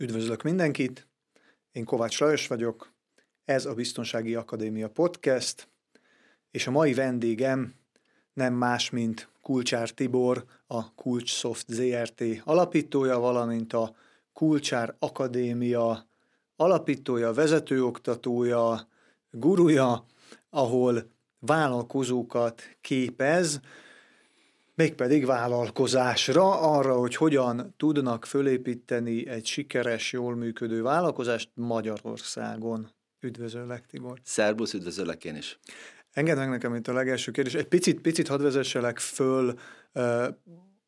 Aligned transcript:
Üdvözlök 0.00 0.42
mindenkit, 0.42 1.06
én 1.72 1.84
Kovács 1.84 2.20
Lajos 2.20 2.46
vagyok, 2.46 2.92
ez 3.44 3.66
a 3.66 3.74
Biztonsági 3.74 4.34
Akadémia 4.34 4.88
Podcast, 4.88 5.68
és 6.50 6.66
a 6.66 6.70
mai 6.70 6.94
vendégem 6.94 7.74
nem 8.32 8.54
más, 8.54 8.90
mint 8.90 9.28
Kulcsár 9.40 9.90
Tibor, 9.90 10.44
a 10.66 10.94
Kulcssoft 10.94 11.66
ZRT 11.68 12.22
alapítója, 12.44 13.18
valamint 13.18 13.72
a 13.72 13.94
Kulcsár 14.32 14.94
Akadémia 14.98 16.08
alapítója, 16.56 17.32
vezetőoktatója, 17.32 18.88
guruja, 19.30 20.04
ahol 20.50 21.10
vállalkozókat 21.38 22.62
képez, 22.80 23.60
mégpedig 24.78 25.26
vállalkozásra, 25.26 26.60
arra, 26.60 26.94
hogy 26.94 27.16
hogyan 27.16 27.74
tudnak 27.76 28.24
fölépíteni 28.24 29.28
egy 29.28 29.46
sikeres, 29.46 30.12
jól 30.12 30.34
működő 30.34 30.82
vállalkozást 30.82 31.50
Magyarországon. 31.54 32.90
Üdvözöllek, 33.20 33.86
Tibor. 33.86 34.18
Szerbusz, 34.22 34.72
üdvözöllek 34.72 35.24
én 35.24 35.36
is. 35.36 35.58
Engedd 36.10 36.36
meg 36.36 36.48
nekem 36.48 36.74
itt 36.74 36.88
a 36.88 36.92
legelső 36.92 37.30
kérdés. 37.30 37.54
Egy 37.54 37.68
picit, 37.68 38.00
picit 38.00 38.28
hadd 38.28 38.42
vezesselek 38.42 38.98
föl 38.98 39.58
uh, 39.94 40.26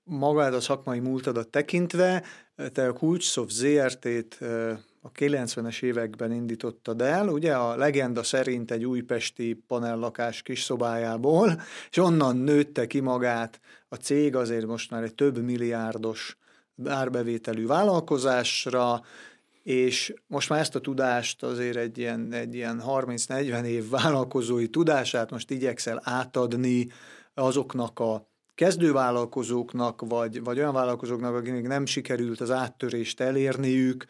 magát 0.05 0.55
a 0.55 0.61
szakmai 0.61 0.99
múltadat 0.99 1.49
tekintve. 1.49 2.25
Te 2.73 2.89
a 2.89 2.93
Kulcssoft 2.93 3.55
ZRT-t 3.55 4.39
uh, 4.41 4.79
a 5.03 5.13
90-es 5.13 5.83
években 5.83 6.33
indítottad 6.33 7.01
el, 7.03 7.29
ugye? 7.29 7.55
A 7.55 7.77
legenda 7.77 8.23
szerint 8.23 8.71
egy 8.71 8.85
újpesti 8.85 9.63
panellakás 9.67 10.43
kis 10.43 10.63
szobájából, 10.63 11.61
és 11.91 11.97
onnan 11.97 12.37
nőtte 12.37 12.87
ki 12.87 13.01
magát 13.01 13.61
a 13.89 13.95
cég 13.95 14.37
azért 14.37 14.67
most 14.67 14.91
már 14.91 15.03
egy 15.03 15.15
több 15.15 15.39
milliárdos 15.39 16.37
árbevételű 16.85 17.67
vállalkozásra, 17.67 19.03
és 19.63 20.15
most 20.27 20.49
már 20.49 20.61
ezt 20.61 20.75
a 20.75 20.81
tudást 20.81 21.43
azért 21.43 21.77
egy 21.77 21.99
ilyen, 21.99 22.33
egy 22.33 22.55
ilyen 22.55 22.83
30-40 22.87 23.65
év 23.65 23.89
vállalkozói 23.89 24.69
tudását 24.69 25.31
most 25.31 25.51
igyekszel 25.51 26.01
átadni 26.05 26.89
azoknak 27.35 27.99
a 27.99 28.29
kezdővállalkozóknak, 28.55 30.03
vagy, 30.09 30.43
vagy 30.43 30.59
olyan 30.59 30.73
vállalkozóknak, 30.73 31.35
akiknek 31.35 31.67
nem 31.67 31.87
sikerült 31.87 32.41
az 32.41 32.51
áttörést 32.51 33.21
elérniük, 33.21 34.07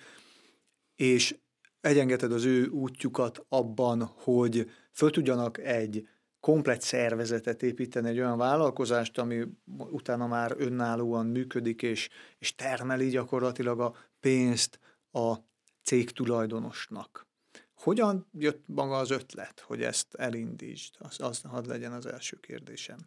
és 1.01 1.37
egyengeted 1.81 2.33
az 2.33 2.45
ő 2.45 2.67
útjukat 2.67 3.45
abban, 3.48 4.03
hogy 4.03 4.70
föl 4.93 5.11
tudjanak 5.11 5.59
egy 5.59 6.09
komplet 6.41 6.81
szervezetet 6.83 7.62
építeni, 7.62 8.09
egy 8.09 8.19
olyan 8.19 8.39
vállalkozást, 8.39 9.19
ami 9.19 9.45
utána 9.77 10.27
már 10.27 10.55
önállóan 10.59 11.27
működik, 11.27 11.83
és, 11.83 12.09
és 12.39 12.55
termeli 12.55 13.09
gyakorlatilag 13.09 13.81
a 13.81 13.95
pénzt 14.21 14.78
a 15.12 15.34
cég 15.83 16.11
tulajdonosnak. 16.11 17.27
Hogyan 17.75 18.27
jött 18.39 18.62
maga 18.67 18.97
az 18.97 19.11
ötlet, 19.11 19.61
hogy 19.61 19.83
ezt 19.83 20.15
elindítsd? 20.15 20.95
Az, 20.98 21.21
az 21.21 21.41
hadd 21.43 21.69
legyen 21.69 21.93
az 21.93 22.06
első 22.06 22.37
kérdésem. 22.41 22.98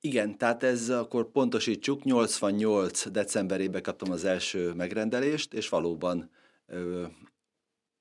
Igen, 0.00 0.38
tehát 0.38 0.62
ez 0.62 0.88
akkor 0.88 1.30
pontosítsuk, 1.30 2.04
88 2.04 3.08
decemberében 3.08 3.82
kaptam 3.82 4.12
az 4.12 4.24
első 4.24 4.72
megrendelést, 4.72 5.54
és 5.54 5.68
valóban 5.68 6.30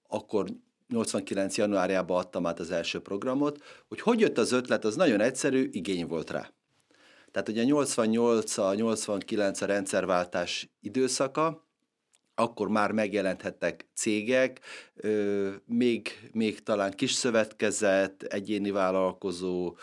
akkor 0.07 0.45
89. 0.87 1.57
januárjában 1.57 2.17
adtam 2.17 2.45
át 2.45 2.59
az 2.59 2.71
első 2.71 2.99
programot, 2.99 3.63
hogy 3.87 4.01
hogy 4.01 4.19
jött 4.19 4.37
az 4.37 4.51
ötlet, 4.51 4.85
az 4.85 4.95
nagyon 4.95 5.21
egyszerű, 5.21 5.69
igény 5.71 6.07
volt 6.07 6.29
rá. 6.29 6.51
Tehát 7.31 7.49
ugye 7.49 7.61
a 7.61 7.65
88 7.65 8.57
a 8.57 8.73
89 8.73 9.61
a 9.61 9.65
rendszerváltás 9.65 10.69
időszaka, 10.79 11.65
akkor 12.35 12.67
már 12.67 12.91
megjelenthettek 12.91 13.89
cégek, 13.93 14.59
még, 15.65 16.29
még 16.31 16.63
talán 16.63 16.91
kis 16.91 17.11
szövetkezet, 17.11 18.23
egyéni 18.23 18.71
vállalkozó, 18.71 19.77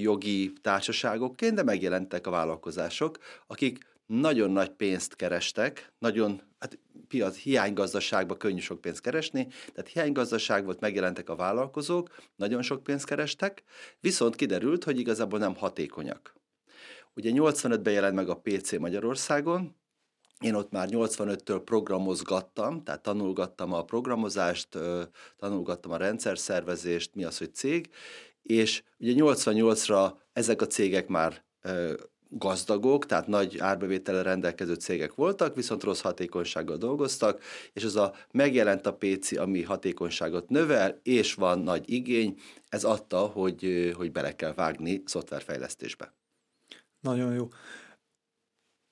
jogi 0.00 0.52
társaságokként, 0.60 1.54
de 1.54 1.62
megjelentek 1.62 2.26
a 2.26 2.30
vállalkozások, 2.30 3.18
akik 3.46 3.78
nagyon 4.06 4.50
nagy 4.50 4.70
pénzt 4.70 5.16
kerestek, 5.16 5.92
nagyon, 5.98 6.42
hát 6.62 6.78
piac, 7.08 7.36
hiánygazdaságban 7.36 8.38
könnyű 8.38 8.60
sok 8.60 8.80
pénzt 8.80 9.00
keresni, 9.00 9.46
tehát 9.72 9.90
hiánygazdaság 9.90 10.64
volt, 10.64 10.80
megjelentek 10.80 11.28
a 11.28 11.36
vállalkozók, 11.36 12.16
nagyon 12.36 12.62
sok 12.62 12.82
pénzt 12.82 13.04
kerestek, 13.04 13.62
viszont 14.00 14.36
kiderült, 14.36 14.84
hogy 14.84 14.98
igazából 14.98 15.38
nem 15.38 15.56
hatékonyak. 15.56 16.34
Ugye 17.14 17.30
85-ben 17.34 17.92
jelent 17.92 18.14
meg 18.14 18.28
a 18.28 18.40
PC 18.42 18.78
Magyarországon, 18.78 19.76
én 20.40 20.54
ott 20.54 20.70
már 20.70 20.88
85-től 20.90 21.62
programozgattam, 21.64 22.82
tehát 22.82 23.02
tanulgattam 23.02 23.72
a 23.72 23.84
programozást, 23.84 24.78
tanulgattam 25.36 25.90
a 25.90 25.96
rendszerszervezést, 25.96 27.14
mi 27.14 27.24
az, 27.24 27.38
hogy 27.38 27.54
cég, 27.54 27.90
és 28.42 28.82
ugye 28.98 29.12
88-ra 29.16 30.12
ezek 30.32 30.60
a 30.60 30.66
cégek 30.66 31.08
már 31.08 31.44
gazdagok, 32.38 33.06
tehát 33.06 33.26
nagy 33.26 33.58
árbevétellel 33.58 34.22
rendelkező 34.22 34.74
cégek 34.74 35.14
voltak, 35.14 35.54
viszont 35.54 35.82
rossz 35.82 36.00
hatékonysággal 36.00 36.76
dolgoztak, 36.76 37.42
és 37.72 37.84
az 37.84 37.96
a 37.96 38.14
megjelent 38.30 38.86
a 38.86 38.94
PC, 38.94 39.38
ami 39.38 39.62
hatékonyságot 39.62 40.48
növel, 40.48 41.00
és 41.02 41.34
van 41.34 41.58
nagy 41.58 41.90
igény, 41.90 42.38
ez 42.68 42.84
adta, 42.84 43.18
hogy, 43.18 43.92
hogy 43.96 44.12
bele 44.12 44.34
kell 44.34 44.54
vágni 44.54 45.02
szoftverfejlesztésbe. 45.04 46.14
Nagyon 47.00 47.34
jó. 47.34 47.48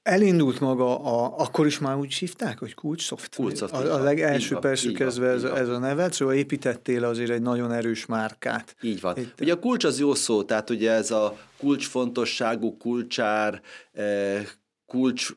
Elindult 0.03 0.61
maga, 0.61 0.99
a, 0.99 1.39
akkor 1.39 1.67
is 1.67 1.79
már 1.79 1.97
úgy 1.97 2.15
hívták, 2.15 2.59
hogy 2.59 2.75
kulcs 2.75 3.03
szoftver. 3.03 3.47
Kulcs 3.47 3.63
a, 3.63 3.95
a 3.95 4.03
legelső 4.03 4.57
percű 4.57 4.93
kezdve 4.93 5.29
ez, 5.29 5.45
ez 5.45 5.69
a 5.69 5.79
nevet, 5.79 6.13
szóval 6.13 6.35
építettél 6.35 7.05
azért 7.05 7.31
egy 7.31 7.43
nagyon 7.43 7.73
erős 7.73 8.07
márkát. 8.07 8.77
Így 8.81 9.01
van. 9.01 9.17
Itt... 9.19 9.41
Ugye 9.41 9.53
a 9.53 9.59
kulcs 9.59 9.85
az 9.85 9.99
jó 9.99 10.15
szó, 10.15 10.43
tehát 10.43 10.71
ugye 10.71 10.91
ez 10.91 11.11
a 11.11 11.39
kulcsfontosságú, 11.59 12.77
kulcsár, 12.77 13.61
eh, 13.93 14.47
kulcs, 14.87 15.31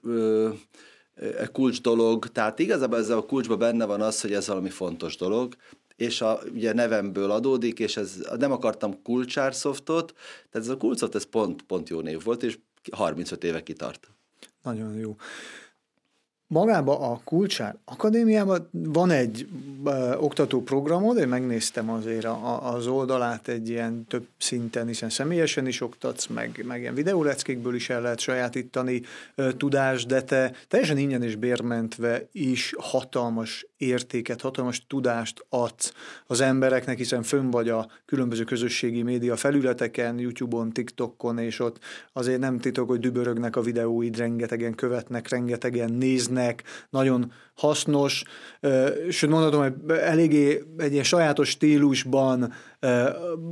eh, 1.16 1.48
kulcs 1.52 1.82
dolog, 1.82 2.28
tehát 2.28 2.60
igazából 2.60 2.98
ez 2.98 3.10
a 3.10 3.26
kulcsban 3.26 3.60
benne 3.60 3.86
van 3.86 4.02
az, 4.02 4.22
hogy 4.22 4.34
ez 4.34 4.48
valami 4.48 4.70
fontos 4.70 5.18
dolog, 5.18 5.56
és 5.96 6.22
a 6.22 6.40
ugye 6.54 6.74
nevemből 6.74 7.32
adódik, 7.32 7.80
és 7.80 7.98
ez 7.98 8.14
nem 8.38 8.52
akartam 8.52 9.02
kulcsár 9.02 9.56
szoftot, 9.56 10.14
tehát 10.52 10.68
ez 10.68 10.74
a 10.74 10.78
kulcsot, 10.78 11.16
ez 11.16 11.24
pont, 11.24 11.62
pont 11.62 11.90
jó 11.90 12.00
név 12.00 12.24
volt, 12.24 12.44
és 12.44 12.60
35 12.92 13.44
éve 13.44 13.64
kitart. 13.64 14.08
Nagyon 14.64 14.94
jó. 14.94 15.16
Magában 16.54 17.02
a 17.02 17.20
Kulcsár 17.24 17.76
Akadémiában 17.86 18.70
van 18.72 19.12
egy 19.12 19.48
ö, 19.86 20.16
oktató 20.16 20.62
programod, 20.62 21.18
én 21.18 21.28
megnéztem 21.28 21.90
azért 21.90 22.26
a, 22.26 22.74
az 22.74 22.88
oldalát 22.88 23.48
egy 23.48 23.70
ilyen 23.70 24.06
több 24.08 24.26
szinten, 24.38 24.88
hiszen 24.88 25.10
személyesen 25.10 25.68
is 25.68 25.82
oktatsz, 25.82 26.28
meg, 26.28 26.64
meg 26.68 26.82
ilyen 26.82 26.94
videóleckékből 26.94 27.76
is 27.76 27.90
el 27.90 28.02
lehet 28.02 28.20
sajátítani 28.20 29.02
ö, 29.36 29.54
tudást, 29.54 30.08
de 30.08 30.22
te 30.22 30.52
teljesen 30.68 30.98
ingyen 30.98 31.24
és 31.24 31.36
bérmentve 31.36 32.28
is 32.32 32.74
hatalmas 32.78 33.68
értéket, 33.78 34.42
hatalmas 34.42 34.86
tudást 34.88 35.46
adsz 35.50 35.94
az 36.26 36.42
embereknek, 36.42 36.98
hiszen 36.98 37.24
fönn 37.24 37.50
vagy 37.50 37.70
a 37.70 37.88
különböző 38.06 38.44
közösségi 38.44 39.02
média 39.02 39.36
felületeken, 39.36 40.20
YouTube-on, 40.20 40.72
TikTokon, 40.72 41.38
és 41.38 41.60
ott 41.60 41.80
azért 42.14 42.40
nem 42.40 42.60
titok, 42.60 42.90
hogy 42.90 43.00
dübörögnek 43.00 43.56
a 43.56 43.62
videóid, 43.62 44.18
rengetegen 44.18 44.76
követnek, 44.76 45.30
rengetegen 45.30 45.94
néznek, 45.94 46.43
nagyon 46.90 47.32
hasznos, 47.54 48.24
sőt 49.10 49.30
mondhatom, 49.30 49.62
hogy 49.62 49.98
eléggé 49.98 50.64
egy 50.78 50.92
ilyen 50.92 51.04
sajátos 51.04 51.50
stílusban 51.50 52.54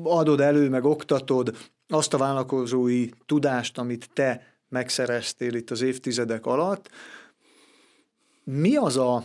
adod 0.03 0.41
elő, 0.41 0.69
meg 0.69 0.85
oktatod 0.85 1.57
azt 1.87 2.13
a 2.13 2.17
vállalkozói 2.17 3.09
tudást, 3.25 3.77
amit 3.77 4.09
te 4.13 4.57
megszereztél 4.69 5.53
itt 5.53 5.69
az 5.69 5.81
évtizedek 5.81 6.45
alatt. 6.45 6.89
Mi 8.43 8.75
az 8.75 8.97
a 8.97 9.23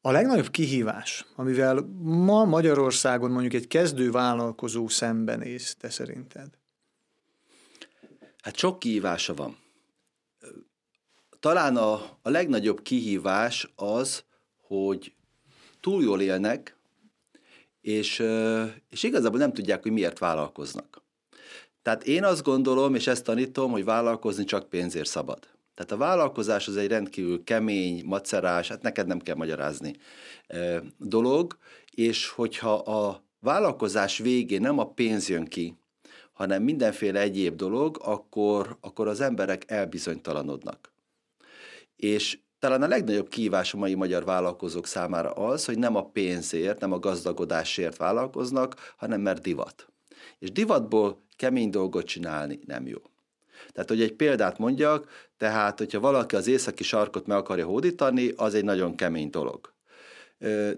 a 0.00 0.10
legnagyobb 0.10 0.50
kihívás, 0.50 1.26
amivel 1.36 1.80
ma 2.02 2.44
Magyarországon 2.44 3.30
mondjuk 3.30 3.52
egy 3.52 3.66
kezdő 3.66 4.10
vállalkozó 4.10 4.88
szembenéz, 4.88 5.74
te 5.78 5.90
szerinted? 5.90 6.48
Hát 8.42 8.56
sok 8.56 8.78
kihívása 8.78 9.34
van. 9.34 9.56
Talán 11.40 11.76
a, 11.76 11.92
a 12.22 12.30
legnagyobb 12.30 12.82
kihívás 12.82 13.72
az, 13.76 14.24
hogy 14.66 15.12
túl 15.80 16.02
jól 16.02 16.20
élnek, 16.20 16.76
és, 17.80 18.22
és 18.90 19.02
igazából 19.02 19.38
nem 19.38 19.52
tudják, 19.52 19.82
hogy 19.82 19.92
miért 19.92 20.18
vállalkoznak. 20.18 21.02
Tehát 21.82 22.04
én 22.04 22.24
azt 22.24 22.42
gondolom, 22.42 22.94
és 22.94 23.06
ezt 23.06 23.24
tanítom, 23.24 23.70
hogy 23.70 23.84
vállalkozni 23.84 24.44
csak 24.44 24.68
pénzért 24.68 25.08
szabad. 25.08 25.38
Tehát 25.74 25.92
a 25.92 25.96
vállalkozás 25.96 26.68
az 26.68 26.76
egy 26.76 26.88
rendkívül 26.88 27.44
kemény, 27.44 28.04
macerás, 28.04 28.68
hát 28.68 28.82
neked 28.82 29.06
nem 29.06 29.18
kell 29.18 29.34
magyarázni 29.34 29.94
dolog, 30.98 31.58
és 31.90 32.28
hogyha 32.28 32.74
a 32.74 33.24
vállalkozás 33.40 34.18
végén 34.18 34.60
nem 34.60 34.78
a 34.78 34.90
pénz 34.90 35.28
jön 35.28 35.44
ki, 35.44 35.76
hanem 36.32 36.62
mindenféle 36.62 37.20
egyéb 37.20 37.54
dolog, 37.54 38.00
akkor, 38.02 38.76
akkor 38.80 39.08
az 39.08 39.20
emberek 39.20 39.70
elbizonytalanodnak. 39.70 40.92
És 41.98 42.38
talán 42.58 42.82
a 42.82 42.88
legnagyobb 42.88 43.28
kívás 43.28 43.74
a 43.74 43.76
mai 43.76 43.94
magyar 43.94 44.24
vállalkozók 44.24 44.86
számára 44.86 45.30
az, 45.30 45.64
hogy 45.64 45.78
nem 45.78 45.96
a 45.96 46.08
pénzért, 46.10 46.80
nem 46.80 46.92
a 46.92 46.98
gazdagodásért 46.98 47.96
vállalkoznak, 47.96 48.94
hanem 48.96 49.20
mert 49.20 49.42
divat. 49.42 49.92
És 50.38 50.52
divatból 50.52 51.24
kemény 51.36 51.70
dolgot 51.70 52.06
csinálni 52.06 52.58
nem 52.66 52.86
jó. 52.86 52.98
Tehát, 53.72 53.88
hogy 53.88 54.02
egy 54.02 54.12
példát 54.12 54.58
mondjak, 54.58 55.08
tehát, 55.36 55.78
hogyha 55.78 56.00
valaki 56.00 56.36
az 56.36 56.46
északi 56.46 56.82
sarkot 56.82 57.26
meg 57.26 57.36
akarja 57.36 57.66
hódítani, 57.66 58.32
az 58.36 58.54
egy 58.54 58.64
nagyon 58.64 58.96
kemény 58.96 59.30
dolog. 59.30 59.72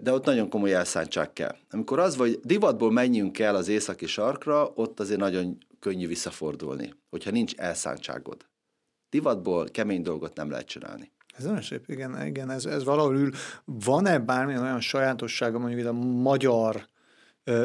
De 0.01 0.11
ott 0.11 0.25
nagyon 0.25 0.49
komoly 0.49 0.73
elszántság 0.73 1.33
kell. 1.33 1.55
Amikor 1.69 1.99
az, 1.99 2.15
hogy 2.15 2.39
divatból 2.43 2.91
menjünk 2.91 3.39
el 3.39 3.55
az 3.55 3.67
északi 3.67 4.05
sarkra, 4.05 4.71
ott 4.75 4.99
azért 4.99 5.19
nagyon 5.19 5.57
könnyű 5.79 6.07
visszafordulni, 6.07 6.93
hogyha 7.09 7.31
nincs 7.31 7.55
elszántságod. 7.55 8.45
Divatból 9.11 9.67
kemény 9.71 10.01
dolgot 10.01 10.35
nem 10.35 10.49
lehet 10.49 10.65
csinálni. 10.65 11.11
Ez 11.37 11.43
nagyon 11.43 11.61
szép, 11.61 11.83
igen, 11.87 12.25
igen 12.25 12.49
ez, 12.49 12.65
ez 12.65 12.83
valahol 12.83 13.15
ül. 13.15 13.31
Van-e 13.65 14.19
bármilyen 14.19 14.61
olyan 14.61 14.81
sajátossága 14.81 15.59
mondjuk 15.59 15.87
a 15.87 15.93
magyar 15.93 16.89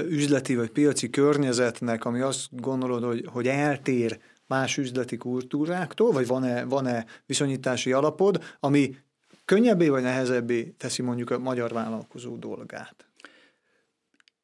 üzleti 0.08 0.56
vagy 0.56 0.70
piaci 0.70 1.10
környezetnek, 1.10 2.04
ami 2.04 2.20
azt 2.20 2.46
gondolod, 2.50 3.04
hogy, 3.04 3.26
hogy 3.32 3.46
eltér 3.46 4.18
más 4.46 4.76
üzleti 4.76 5.16
kultúráktól, 5.16 6.12
vagy 6.12 6.26
van-e, 6.26 6.64
van-e 6.64 7.06
viszonyítási 7.26 7.92
alapod, 7.92 8.42
ami 8.60 8.96
könnyebbé 9.44 9.88
vagy 9.88 10.02
nehezebbé 10.02 10.74
teszi 10.78 11.02
mondjuk 11.02 11.30
a 11.30 11.38
magyar 11.38 11.72
vállalkozó 11.72 12.36
dolgát? 12.36 13.06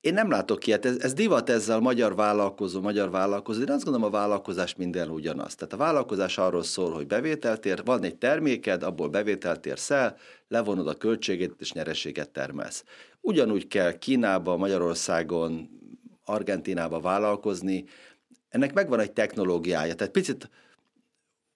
Én 0.03 0.15
nem 0.15 0.31
látok 0.31 0.67
ilyet, 0.67 0.85
ez, 0.85 0.97
ez 0.99 1.13
divat 1.13 1.51
ezzel 1.51 1.81
magyar 1.81 2.15
vállalkozó, 2.15 2.81
magyar 2.81 3.11
vállalkozó. 3.11 3.61
Én 3.61 3.71
azt 3.71 3.85
gondolom, 3.85 4.09
a 4.09 4.19
vállalkozás 4.19 4.75
minden 4.75 5.09
ugyanaz. 5.09 5.55
Tehát 5.55 5.73
a 5.73 5.77
vállalkozás 5.77 6.39
arról 6.39 6.63
szól, 6.63 6.93
hogy 6.93 7.07
bevételt 7.07 7.67
ér, 7.67 7.85
van 7.85 8.05
egy 8.05 8.17
terméked, 8.17 8.83
abból 8.83 9.09
bevételt 9.09 9.67
érsz 9.67 9.91
el, 9.91 10.17
levonod 10.49 10.89
a 10.89 10.95
költségét 10.95 11.55
és 11.59 11.73
nyereséget 11.73 12.31
termelsz. 12.31 12.85
Ugyanúgy 13.21 13.69
kell 13.69 13.99
Kínába, 13.99 14.57
Magyarországon, 14.57 15.71
Argentinába 16.25 17.01
vállalkozni. 17.01 17.85
Ennek 18.49 18.75
megvan 18.75 19.01
egy 19.01 19.13
technológiája. 19.13 19.95
Tehát 19.95 20.13
picit 20.13 20.51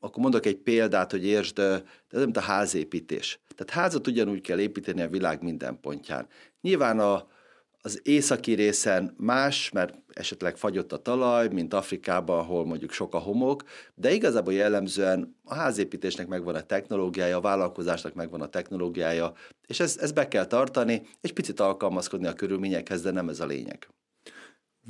akkor 0.00 0.22
mondok 0.22 0.46
egy 0.46 0.56
példát, 0.56 1.10
hogy 1.10 1.26
értsd, 1.26 1.58
ez 1.58 2.24
mint 2.24 2.36
a 2.36 2.40
házépítés. 2.40 3.40
Tehát 3.54 3.82
házat 3.82 4.06
ugyanúgy 4.06 4.40
kell 4.40 4.58
építeni 4.58 5.02
a 5.02 5.08
világ 5.08 5.42
minden 5.42 5.80
pontján. 5.80 6.26
Nyilván 6.60 6.98
a, 6.98 7.34
az 7.86 8.00
északi 8.02 8.52
részen 8.52 9.14
más, 9.16 9.70
mert 9.70 9.94
esetleg 10.12 10.56
fagyott 10.56 10.92
a 10.92 11.02
talaj, 11.02 11.48
mint 11.48 11.74
Afrikában, 11.74 12.38
ahol 12.38 12.66
mondjuk 12.66 12.92
sok 12.92 13.14
a 13.14 13.18
homok, 13.18 13.64
de 13.94 14.12
igazából 14.12 14.52
jellemzően 14.52 15.36
a 15.44 15.54
házépítésnek 15.54 16.26
megvan 16.26 16.54
a 16.54 16.60
technológiája, 16.60 17.36
a 17.36 17.40
vállalkozásnak 17.40 18.14
megvan 18.14 18.40
a 18.40 18.48
technológiája, 18.48 19.32
és 19.66 19.80
ezt, 19.80 20.00
ezt 20.00 20.14
be 20.14 20.28
kell 20.28 20.46
tartani, 20.46 21.02
és 21.20 21.32
picit 21.32 21.60
alkalmazkodni 21.60 22.26
a 22.26 22.32
körülményekhez, 22.32 23.02
de 23.02 23.10
nem 23.10 23.28
ez 23.28 23.40
a 23.40 23.46
lényeg. 23.46 23.88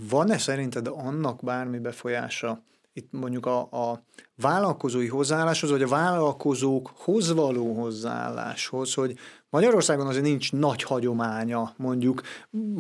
Van-e 0.08 0.38
szerinted 0.38 0.86
annak 0.86 1.44
bármi 1.44 1.78
befolyása, 1.78 2.64
itt 2.96 3.12
mondjuk 3.12 3.46
a, 3.46 3.58
a 3.60 4.02
vállalkozói 4.36 5.06
hozzáálláshoz, 5.06 5.70
vagy 5.70 5.82
a 5.82 5.88
vállalkozókhoz 5.88 7.32
való 7.32 7.74
hozzáálláshoz, 7.74 8.94
hogy 8.94 9.18
Magyarországon 9.50 10.06
azért 10.06 10.24
nincs 10.24 10.52
nagy 10.52 10.82
hagyománya, 10.82 11.74
mondjuk, 11.76 12.22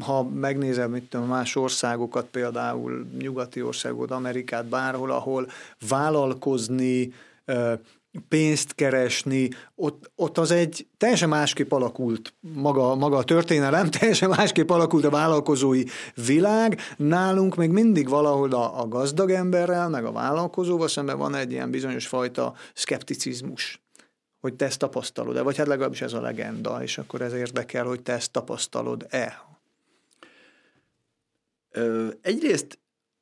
ha 0.00 0.22
megnézem 0.22 0.94
itt 0.94 1.26
más 1.26 1.56
országokat, 1.56 2.26
például 2.26 3.06
nyugati 3.18 3.62
országokat, 3.62 4.10
Amerikát, 4.10 4.66
bárhol, 4.66 5.10
ahol 5.10 5.48
vállalkozni, 5.88 7.12
pénzt 8.28 8.74
keresni, 8.74 9.48
ott, 9.74 10.10
ott 10.14 10.38
az 10.38 10.50
egy 10.50 10.86
teljesen 10.96 11.28
másképp 11.28 11.72
alakult 11.72 12.34
maga, 12.40 12.94
maga 12.94 13.16
a 13.16 13.24
történelem, 13.24 13.90
teljesen 13.98 14.28
másképp 14.28 14.70
alakult 14.70 15.04
a 15.04 15.10
vállalkozói 15.10 15.82
világ. 16.26 16.80
Nálunk 16.96 17.56
még 17.56 17.70
mindig 17.70 18.08
valahol 18.08 18.52
a, 18.52 18.80
a 18.80 18.88
gazdag 18.88 19.30
emberrel, 19.30 19.88
meg 19.88 20.04
a 20.04 20.12
vállalkozóval 20.12 20.88
szemben 20.88 21.18
van 21.18 21.34
egy 21.34 21.52
ilyen 21.52 21.70
bizonyos 21.70 22.06
fajta 22.06 22.54
szkepticizmus 22.74 23.80
hogy 24.40 24.54
te 24.54 24.64
ezt 24.64 24.78
tapasztalod-e, 24.78 25.42
vagy 25.42 25.56
hát 25.56 25.66
legalábbis 25.66 26.02
ez 26.02 26.12
a 26.12 26.20
legenda, 26.20 26.82
és 26.82 26.98
akkor 26.98 27.20
ez 27.20 27.32
érdekel, 27.32 27.84
hogy 27.84 28.02
te 28.02 28.12
ezt 28.12 28.32
tapasztalod-e. 28.32 29.44
Ö, 31.70 32.08
egyrészt 32.20 32.78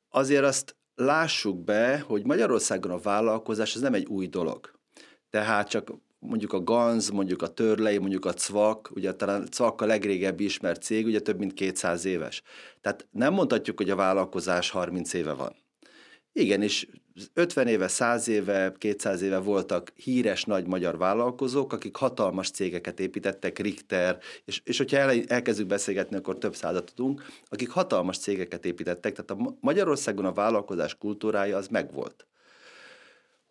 azért 0.09 0.43
azt 0.43 0.75
lássuk 0.95 1.63
be, 1.63 1.99
hogy 1.99 2.25
Magyarországon 2.25 2.91
a 2.91 2.97
vállalkozás 2.97 3.75
ez 3.75 3.81
nem 3.81 3.93
egy 3.93 4.05
új 4.05 4.27
dolog. 4.27 4.73
Tehát 5.35 5.69
csak 5.69 5.91
mondjuk 6.19 6.53
a 6.53 6.63
Ganz, 6.63 7.09
mondjuk 7.09 7.41
a 7.41 7.47
Törlei, 7.47 7.97
mondjuk 7.97 8.25
a 8.25 8.33
Cvak, 8.33 8.91
ugye 8.93 9.13
talán 9.13 9.47
Cvak 9.51 9.81
a 9.81 9.85
legrégebbi 9.85 10.43
ismert 10.43 10.81
cég, 10.81 11.05
ugye 11.05 11.19
több 11.19 11.37
mint 11.37 11.53
200 11.53 12.05
éves. 12.05 12.41
Tehát 12.81 13.07
nem 13.11 13.33
mondhatjuk, 13.33 13.77
hogy 13.77 13.89
a 13.89 13.95
vállalkozás 13.95 14.69
30 14.69 15.13
éve 15.13 15.33
van. 15.33 15.55
Igen, 16.33 16.61
és 16.61 16.87
50 17.33 17.67
éve, 17.67 17.87
100 17.87 18.27
éve, 18.27 18.73
200 18.77 19.21
éve 19.21 19.37
voltak 19.37 19.91
híres 19.95 20.43
nagy 20.43 20.67
magyar 20.67 20.97
vállalkozók, 20.97 21.73
akik 21.73 21.95
hatalmas 21.95 22.49
cégeket 22.49 22.99
építettek, 22.99 23.59
Richter, 23.59 24.17
és, 24.45 24.61
és 24.63 24.77
hogyha 24.77 24.97
el, 24.97 25.23
elkezdjük 25.27 25.67
beszélgetni, 25.67 26.15
akkor 26.15 26.37
több 26.37 26.55
százat 26.55 26.93
tudunk, 26.95 27.25
akik 27.49 27.69
hatalmas 27.69 28.17
cégeket 28.17 28.65
építettek, 28.65 29.13
tehát 29.15 29.31
a 29.31 29.55
Magyarországon 29.59 30.25
a 30.25 30.33
vállalkozás 30.33 30.97
kultúrája 30.97 31.57
az 31.57 31.67
megvolt 31.67 32.25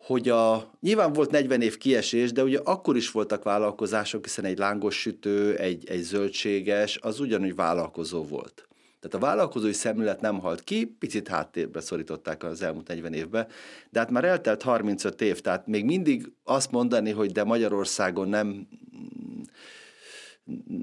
hogy 0.05 0.29
a, 0.29 0.71
nyilván 0.81 1.13
volt 1.13 1.31
40 1.31 1.61
év 1.61 1.77
kiesés, 1.77 2.31
de 2.31 2.43
ugye 2.43 2.59
akkor 2.63 2.95
is 2.95 3.11
voltak 3.11 3.43
vállalkozások, 3.43 4.23
hiszen 4.23 4.45
egy 4.45 4.57
lángos 4.57 4.99
sütő, 4.99 5.55
egy, 5.55 5.89
egy 5.89 6.01
zöldséges, 6.01 6.99
az 7.01 7.19
ugyanúgy 7.19 7.55
vállalkozó 7.55 8.23
volt. 8.23 8.67
Tehát 8.99 9.15
a 9.15 9.27
vállalkozói 9.27 9.73
szemlélet 9.73 10.21
nem 10.21 10.39
halt 10.39 10.63
ki, 10.63 10.85
picit 10.85 11.27
háttérbe 11.27 11.81
szorították 11.81 12.43
az 12.43 12.61
elmúlt 12.61 12.87
40 12.87 13.13
évben, 13.13 13.47
de 13.89 13.99
hát 13.99 14.09
már 14.09 14.25
eltelt 14.25 14.61
35 14.61 15.21
év, 15.21 15.41
tehát 15.41 15.67
még 15.67 15.85
mindig 15.85 16.31
azt 16.43 16.71
mondani, 16.71 17.11
hogy 17.11 17.31
de 17.31 17.43
Magyarországon 17.43 18.27
nem 18.27 18.67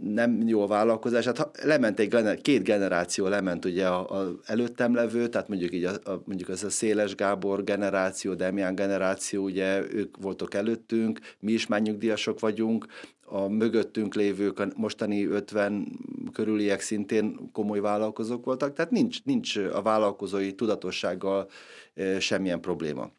nem 0.02 0.48
jó 0.48 0.66
vállalkozás. 0.66 1.24
Hát 1.24 1.60
lement 1.62 1.98
egy 1.98 2.08
gener- 2.08 2.40
két 2.40 2.62
generáció 2.62 3.26
lement 3.26 3.64
ugye 3.64 3.86
a, 3.86 4.20
a 4.20 4.38
előttem 4.44 4.94
levő, 4.94 5.28
tehát 5.28 5.48
mondjuk 5.48 5.72
így 5.72 5.84
a, 5.84 5.92
a, 6.04 6.22
mondjuk 6.24 6.48
az 6.48 6.64
a 6.64 6.70
Széles 6.70 7.14
Gábor 7.14 7.64
generáció, 7.64 8.34
Demián 8.34 8.74
generáció, 8.74 9.42
ugye 9.44 9.92
ők 9.92 10.16
voltak 10.16 10.54
előttünk, 10.54 11.20
mi 11.40 11.52
is 11.52 11.66
már 11.66 11.82
nyugdíjasok 11.82 12.40
vagyunk, 12.40 12.86
a 13.24 13.48
mögöttünk 13.48 14.14
lévők, 14.14 14.58
a 14.58 14.66
mostani 14.76 15.26
50 15.26 15.98
körüliek 16.32 16.80
szintén 16.80 17.50
komoly 17.52 17.80
vállalkozók 17.80 18.44
voltak, 18.44 18.72
tehát 18.72 18.90
nincs, 18.90 19.24
nincs 19.24 19.56
a 19.56 19.82
vállalkozói 19.82 20.52
tudatossággal 20.52 21.48
e, 21.94 22.20
semmilyen 22.20 22.60
probléma. 22.60 23.10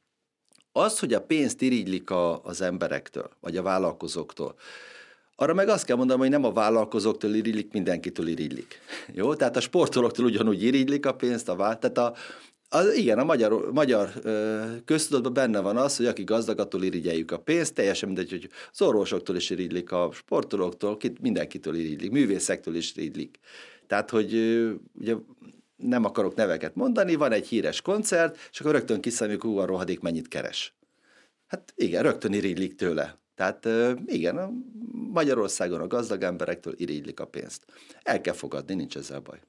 Az, 0.71 1.00
hogy 1.00 1.13
a 1.13 1.21
pénzt 1.21 1.62
irigylik 1.62 2.09
a, 2.09 2.43
az 2.43 2.62
emberektől, 2.62 3.29
vagy 3.39 3.57
a 3.57 3.62
vállalkozóktól, 3.62 4.55
arra 5.35 5.53
meg 5.53 5.69
azt 5.69 5.85
kell 5.85 5.95
mondanom, 5.95 6.21
hogy 6.21 6.29
nem 6.29 6.43
a 6.43 6.51
vállalkozóktól 6.51 7.33
irigylik, 7.33 7.71
mindenkitől 7.71 8.27
irigylik. 8.27 8.79
Jó? 9.13 9.35
Tehát 9.35 9.55
a 9.55 9.61
sportolóktól 9.61 10.25
ugyanúgy 10.25 10.63
irigylik 10.63 11.05
a 11.05 11.15
pénzt, 11.15 11.49
a 11.49 11.55
vált. 11.55 11.79
Tehát 11.79 11.97
a, 11.97 12.13
az, 12.69 12.95
igen, 12.95 13.19
a 13.19 13.23
magyar, 13.23 13.71
magyar 13.71 14.11
köztudatban 14.85 15.33
benne 15.33 15.59
van 15.59 15.77
az, 15.77 15.97
hogy 15.97 16.05
aki 16.05 16.23
gazdag, 16.23 16.59
attól 16.59 16.83
irigyeljük 16.83 17.31
a 17.31 17.39
pénzt, 17.39 17.73
teljesen 17.73 18.09
mindegy, 18.09 18.29
hogy 18.29 18.49
az 18.71 18.81
orvosoktól 18.81 19.35
is 19.35 19.49
irigylik, 19.49 19.91
a 19.91 20.09
sportolóktól, 20.11 20.97
mindenkitől 21.21 21.75
irigylik, 21.75 22.11
művészektől 22.11 22.75
is 22.75 22.95
irigylik. 22.95 23.39
Tehát, 23.87 24.09
hogy 24.09 24.33
ugye 24.99 25.15
nem 25.75 26.05
akarok 26.05 26.35
neveket 26.35 26.75
mondani, 26.75 27.15
van 27.15 27.31
egy 27.31 27.47
híres 27.47 27.81
koncert, 27.81 28.37
és 28.51 28.59
akkor 28.59 28.71
rögtön 28.71 29.01
kiszámoljuk, 29.01 29.43
hú, 29.43 29.57
a 29.57 29.65
rohadék 29.65 29.99
mennyit 29.99 30.27
keres. 30.27 30.75
Hát 31.47 31.73
igen, 31.75 32.03
rögtön 32.03 32.33
irigylik 32.33 32.75
tőle. 32.75 33.22
Tehát 33.35 33.67
igen, 34.05 34.65
Magyarországon 35.11 35.81
a 35.81 35.87
gazdag 35.87 36.21
emberektől 36.21 36.73
irigylik 36.77 37.19
a 37.19 37.25
pénzt. 37.25 37.65
El 38.01 38.21
kell 38.21 38.33
fogadni, 38.33 38.73
nincs 38.73 38.97
ezzel 38.97 39.19
baj. 39.19 39.39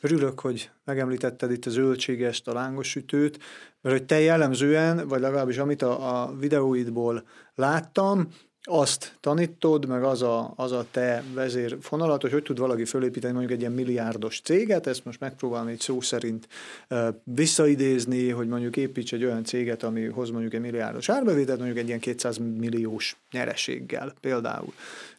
Örülök, 0.00 0.40
hogy 0.40 0.70
megemlítetted 0.84 1.50
itt 1.50 1.66
a 1.66 1.70
zöldségest, 1.70 2.48
a 2.48 2.52
lángosütőt, 2.52 3.38
mert 3.80 3.96
hogy 3.96 4.06
te 4.06 4.20
jellemzően, 4.20 5.08
vagy 5.08 5.20
legalábbis 5.20 5.58
amit 5.58 5.82
a, 5.82 6.22
a 6.22 6.36
videóidból 6.36 7.26
láttam, 7.54 8.28
azt 8.62 9.16
tanítod, 9.20 9.86
meg 9.86 10.02
az 10.02 10.22
a, 10.22 10.52
az 10.56 10.72
a 10.72 10.86
te 10.90 11.22
vezérfonalat, 11.34 12.20
hogy 12.22 12.32
hogy 12.32 12.42
tud 12.42 12.58
valaki 12.58 12.84
fölépíteni 12.84 13.32
mondjuk 13.32 13.52
egy 13.52 13.60
ilyen 13.60 13.72
milliárdos 13.72 14.40
céget, 14.40 14.86
ezt 14.86 15.04
most 15.04 15.20
megpróbálom 15.20 15.66
egy 15.66 15.80
szó 15.80 16.00
szerint 16.00 16.48
visszaidézni, 17.24 18.28
hogy 18.28 18.48
mondjuk 18.48 18.76
építs 18.76 19.12
egy 19.12 19.24
olyan 19.24 19.44
céget, 19.44 19.82
ami 19.82 20.04
hoz 20.06 20.30
mondjuk 20.30 20.54
egy 20.54 20.60
milliárdos 20.60 21.08
árbevételt, 21.08 21.58
mondjuk 21.58 21.78
egy 21.78 21.86
ilyen 21.86 22.00
200 22.00 22.36
milliós 22.36 23.16
nyereséggel 23.30 24.14
például. 24.20 24.72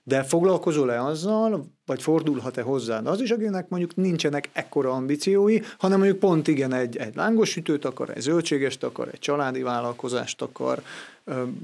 De 0.03 0.23
foglalkozol-e 0.23 1.03
azzal, 1.03 1.65
vagy 1.85 2.01
fordulhat-e 2.01 2.61
hozzád 2.61 3.07
az 3.07 3.21
is, 3.21 3.31
akinek 3.31 3.69
mondjuk 3.69 3.95
nincsenek 3.95 4.49
ekkora 4.53 4.91
ambíciói, 4.91 5.59
hanem 5.77 5.97
mondjuk 5.97 6.19
pont 6.19 6.47
igen, 6.47 6.73
egy, 6.73 6.97
egy 6.97 7.15
lángosütőt 7.15 7.85
akar, 7.85 8.09
egy 8.09 8.21
zöldségest 8.21 8.83
akar, 8.83 9.07
egy 9.11 9.19
családi 9.19 9.61
vállalkozást 9.61 10.41
akar, 10.41 10.81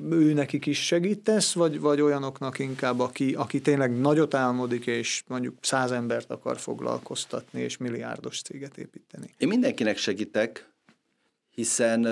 ő 0.10 0.34
nekik 0.34 0.66
is 0.66 0.86
segítesz, 0.86 1.54
vagy, 1.54 1.80
vagy 1.80 2.02
olyanoknak 2.02 2.60
inkább, 2.60 3.00
aki, 3.00 3.34
aki 3.34 3.62
tényleg 3.62 4.00
nagyot 4.00 4.34
álmodik, 4.34 4.86
és 4.86 5.24
mondjuk 5.28 5.56
száz 5.62 5.92
embert 5.92 6.32
akar 6.32 6.58
foglalkoztatni, 6.58 7.62
és 7.62 7.78
milliárdos 7.78 8.42
céget 8.42 8.78
építeni? 8.78 9.34
Én 9.38 9.48
mindenkinek 9.48 9.98
segítek, 9.98 10.70
hiszen 11.50 12.08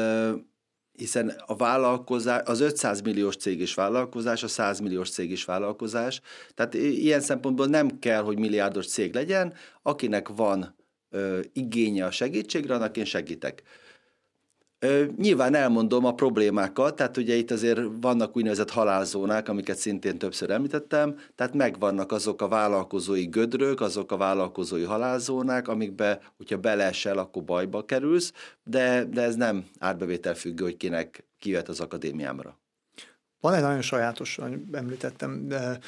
hiszen 0.96 1.34
a 1.46 1.56
vállalkozás, 1.56 2.42
az 2.46 2.60
500 2.60 3.02
milliós 3.02 3.36
cég 3.36 3.60
is 3.60 3.74
vállalkozás, 3.74 4.44
a 4.44 4.48
100 4.48 4.80
milliós 4.80 5.10
cég 5.10 5.32
is 5.32 5.46
vállalkozás, 5.46 6.22
tehát 6.54 6.74
ilyen 6.74 7.22
szempontból 7.22 7.68
nem 7.68 8.00
kell, 8.00 8.22
hogy 8.22 8.40
milliárdos 8.40 8.88
cég 8.88 9.14
legyen, 9.14 9.54
akinek 9.82 10.28
van 10.30 10.76
ö, 11.10 11.40
igénye 11.54 12.06
a 12.06 12.12
segítségre, 12.12 12.76
annak 12.76 12.98
én 12.98 13.06
segítek. 13.06 13.64
Nyilván 15.18 15.56
elmondom 15.56 16.06
a 16.06 16.14
problémákat, 16.14 16.96
tehát 16.96 17.18
ugye 17.18 17.36
itt 17.36 17.52
azért 17.52 17.80
vannak 18.02 18.38
úgynevezett 18.38 18.70
halálzónák, 18.70 19.50
amiket 19.50 19.78
szintén 19.78 20.18
többször 20.18 20.50
említettem, 20.50 21.20
tehát 21.36 21.54
megvannak 21.54 22.12
azok 22.12 22.42
a 22.42 22.48
vállalkozói 22.48 23.26
gödrök, 23.26 23.82
azok 23.82 24.12
a 24.12 24.18
vállalkozói 24.18 24.84
halálzónák, 24.84 25.68
amikbe, 25.68 26.22
hogyha 26.38 26.58
beleesel, 26.58 27.18
akkor 27.18 27.44
bajba 27.44 27.86
kerülsz, 27.86 28.34
de, 28.64 29.04
de 29.04 29.22
ez 29.22 29.36
nem 29.36 29.66
árbevétel 29.80 30.36
függő, 30.36 30.64
hogy 30.64 30.78
kinek 30.78 31.26
kijöhet 31.40 31.70
az 31.70 31.80
akadémiámra. 31.80 32.58
Van 33.40 33.54
egy 33.54 33.62
nagyon 33.62 33.82
sajátos, 33.82 34.40
említettem, 34.72 35.48
de 35.48 35.80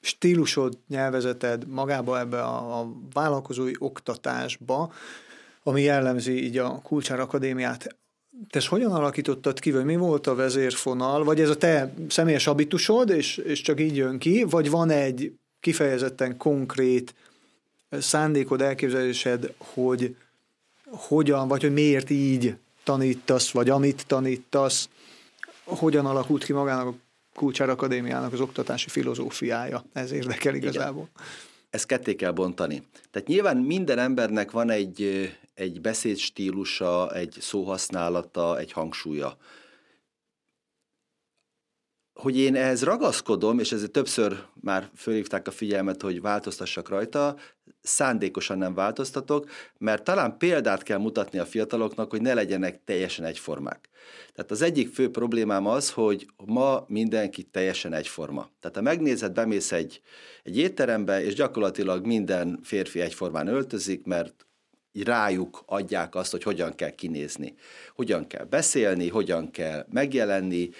stílusod, 0.00 0.78
nyelvezeted 0.88 1.66
magába 1.68 2.18
ebbe 2.18 2.42
a, 2.42 2.80
a 2.80 2.92
vállalkozói 3.12 3.72
oktatásba, 3.78 4.92
ami 5.70 5.82
jellemzi 5.82 6.44
így 6.44 6.58
a 6.58 6.80
Kulcsár 6.82 7.20
Akadémiát 7.20 7.96
te 8.48 8.58
ezt 8.58 8.66
hogyan 8.66 8.92
alakítottad 8.92 9.58
ki, 9.58 9.70
vagy 9.70 9.84
mi 9.84 9.96
volt 9.96 10.26
a 10.26 10.34
vezérfonal, 10.34 11.24
vagy 11.24 11.40
ez 11.40 11.48
a 11.48 11.56
te 11.56 11.94
személyes 12.08 12.44
habitusod, 12.44 13.10
és, 13.10 13.36
és 13.36 13.60
csak 13.60 13.80
így 13.80 13.96
jön 13.96 14.18
ki, 14.18 14.44
vagy 14.44 14.70
van 14.70 14.90
egy 14.90 15.32
kifejezetten 15.60 16.36
konkrét 16.36 17.14
szándékod, 17.90 18.60
elképzelésed, 18.60 19.52
hogy 19.58 20.16
hogyan, 20.84 21.48
vagy 21.48 21.62
hogy 21.62 21.72
miért 21.72 22.10
így 22.10 22.56
tanítasz, 22.84 23.50
vagy 23.50 23.70
amit 23.70 24.04
tanítasz, 24.06 24.88
hogyan 25.64 26.06
alakult 26.06 26.44
ki 26.44 26.52
magának 26.52 26.86
a 26.86 26.94
Kulcsár 27.34 27.68
Akadémiának 27.68 28.32
az 28.32 28.40
oktatási 28.40 28.88
filozófiája. 28.88 29.84
Ez 29.92 30.12
érdekel 30.12 30.54
igazából. 30.54 31.08
Igen. 31.14 31.48
Ezt 31.70 31.86
ketté 31.86 32.14
kell 32.14 32.30
bontani. 32.30 32.82
Tehát 33.10 33.28
nyilván 33.28 33.56
minden 33.56 33.98
embernek 33.98 34.50
van 34.50 34.70
egy, 34.70 35.30
egy 35.54 35.80
beszédstílusa, 35.80 37.14
egy 37.14 37.36
szóhasználata, 37.40 38.58
egy 38.58 38.72
hangsúlya. 38.72 39.36
Hogy 42.20 42.38
én 42.38 42.54
ehhez 42.54 42.82
ragaszkodom, 42.82 43.58
és 43.58 43.72
ezért 43.72 43.90
többször 43.90 44.42
már 44.60 44.90
fölhívták 44.96 45.46
a 45.46 45.50
figyelmet, 45.50 46.02
hogy 46.02 46.20
változtassak 46.20 46.88
rajta, 46.88 47.36
szándékosan 47.82 48.58
nem 48.58 48.74
változtatok, 48.74 49.50
mert 49.78 50.02
talán 50.02 50.38
példát 50.38 50.82
kell 50.82 50.98
mutatni 50.98 51.38
a 51.38 51.44
fiataloknak, 51.44 52.10
hogy 52.10 52.20
ne 52.20 52.34
legyenek 52.34 52.84
teljesen 52.84 53.24
egyformák. 53.24 53.88
Tehát 54.34 54.50
az 54.50 54.62
egyik 54.62 54.94
fő 54.94 55.10
problémám 55.10 55.66
az, 55.66 55.90
hogy 55.90 56.26
ma 56.46 56.84
mindenki 56.88 57.42
teljesen 57.42 57.92
egyforma. 57.92 58.50
Tehát 58.60 58.76
ha 58.76 58.82
megnézed, 58.82 59.32
bemész 59.32 59.72
egy, 59.72 60.00
egy 60.42 60.58
étterembe, 60.58 61.24
és 61.24 61.34
gyakorlatilag 61.34 62.06
minden 62.06 62.58
férfi 62.62 63.00
egyformán 63.00 63.46
öltözik, 63.46 64.04
mert 64.04 64.46
rájuk 65.04 65.62
adják 65.66 66.14
azt, 66.14 66.30
hogy 66.30 66.42
hogyan 66.42 66.74
kell 66.74 66.90
kinézni, 66.90 67.54
hogyan 67.94 68.26
kell 68.26 68.44
beszélni, 68.44 69.08
hogyan 69.08 69.50
kell 69.50 69.86
megjelenni, 69.90 70.70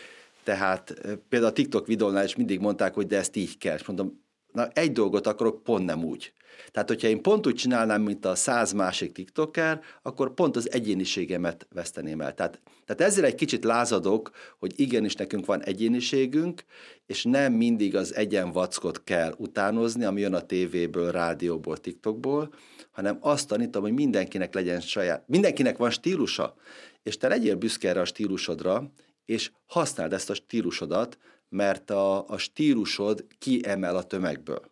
tehát 0.50 0.94
például 1.28 1.50
a 1.50 1.54
TikTok 1.54 1.86
videónál 1.86 2.24
is 2.24 2.36
mindig 2.36 2.60
mondták, 2.60 2.94
hogy 2.94 3.06
de 3.06 3.16
ezt 3.16 3.36
így 3.36 3.58
kell, 3.58 3.76
és 3.76 3.84
mondom, 3.84 4.24
na 4.52 4.68
egy 4.68 4.92
dolgot 4.92 5.26
akarok, 5.26 5.62
pont 5.62 5.84
nem 5.84 6.04
úgy. 6.04 6.32
Tehát, 6.70 6.88
hogyha 6.88 7.08
én 7.08 7.22
pont 7.22 7.46
úgy 7.46 7.54
csinálnám, 7.54 8.02
mint 8.02 8.24
a 8.24 8.34
száz 8.34 8.72
másik 8.72 9.12
TikToker, 9.12 9.80
akkor 10.02 10.34
pont 10.34 10.56
az 10.56 10.72
egyéniségemet 10.72 11.66
veszteném 11.74 12.20
el. 12.20 12.34
Tehát, 12.34 12.60
tehát 12.86 13.12
ezzel 13.12 13.24
egy 13.24 13.34
kicsit 13.34 13.64
lázadok, 13.64 14.30
hogy 14.58 14.72
igenis 14.76 15.14
nekünk 15.14 15.46
van 15.46 15.62
egyéniségünk, 15.62 16.64
és 17.06 17.24
nem 17.24 17.52
mindig 17.52 17.96
az 17.96 18.14
egyen 18.14 18.52
vackot 18.52 19.04
kell 19.04 19.34
utánozni, 19.36 20.04
ami 20.04 20.20
jön 20.20 20.34
a 20.34 20.46
tévéből, 20.46 21.10
rádióból, 21.10 21.76
TikTokból, 21.76 22.54
hanem 22.90 23.18
azt 23.20 23.48
tanítom, 23.48 23.82
hogy 23.82 23.92
mindenkinek 23.92 24.54
legyen 24.54 24.80
saját, 24.80 25.24
mindenkinek 25.26 25.76
van 25.76 25.90
stílusa, 25.90 26.54
és 27.02 27.16
te 27.16 27.28
legyél 27.28 27.56
büszke 27.56 27.88
erre 27.88 28.00
a 28.00 28.04
stílusodra, 28.04 28.92
és 29.30 29.50
használd 29.66 30.12
ezt 30.12 30.30
a 30.30 30.34
stílusodat, 30.34 31.18
mert 31.48 31.90
a, 31.90 32.28
a 32.28 32.38
stílusod 32.38 33.26
kiemel 33.38 33.96
a 33.96 34.02
tömegből. 34.02 34.70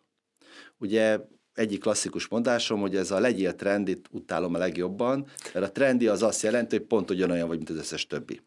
Ugye 0.77 1.19
egyik 1.53 1.79
klasszikus 1.79 2.27
mondásom, 2.27 2.79
hogy 2.79 2.95
ez 2.95 3.11
a 3.11 3.19
legyél 3.19 3.55
trendit 3.55 4.07
utálom 4.11 4.53
a 4.53 4.57
legjobban, 4.57 5.27
mert 5.53 5.65
a 5.65 5.71
trendi 5.71 6.07
az 6.07 6.23
azt 6.23 6.41
jelenti, 6.41 6.77
hogy 6.77 6.85
pont 6.85 7.09
ugyanolyan 7.09 7.47
vagy, 7.47 7.57
mint 7.57 7.69
az 7.69 7.77
összes 7.77 8.07
többi. 8.07 8.41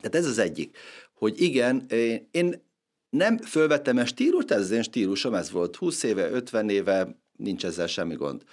Tehát 0.00 0.14
ez 0.14 0.26
az 0.26 0.38
egyik, 0.38 0.76
hogy 1.14 1.40
igen, 1.40 1.86
én 2.30 2.62
nem 3.10 3.38
fölvettem 3.38 3.96
a 3.96 4.06
stílust, 4.06 4.50
ez 4.50 4.60
az 4.60 4.70
én 4.70 4.82
stílusom, 4.82 5.34
ez 5.34 5.50
volt 5.50 5.76
20 5.76 6.02
éve, 6.02 6.30
50 6.30 6.68
éve, 6.68 7.16
nincs 7.36 7.64
ezzel 7.64 7.86
semmi 7.86 8.14
gond 8.14 8.44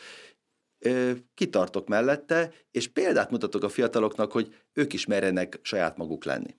kitartok 1.33 1.87
mellette, 1.87 2.53
és 2.71 2.87
példát 2.87 3.31
mutatok 3.31 3.63
a 3.63 3.69
fiataloknak, 3.69 4.31
hogy 4.31 4.55
ők 4.73 4.93
is 4.93 5.05
merjenek 5.05 5.59
saját 5.61 5.97
maguk 5.97 6.25
lenni. 6.25 6.55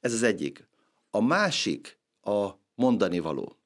Ez 0.00 0.12
az 0.12 0.22
egyik. 0.22 0.68
A 1.10 1.20
másik 1.20 1.98
a 2.22 2.48
mondani 2.74 3.18
való. 3.18 3.56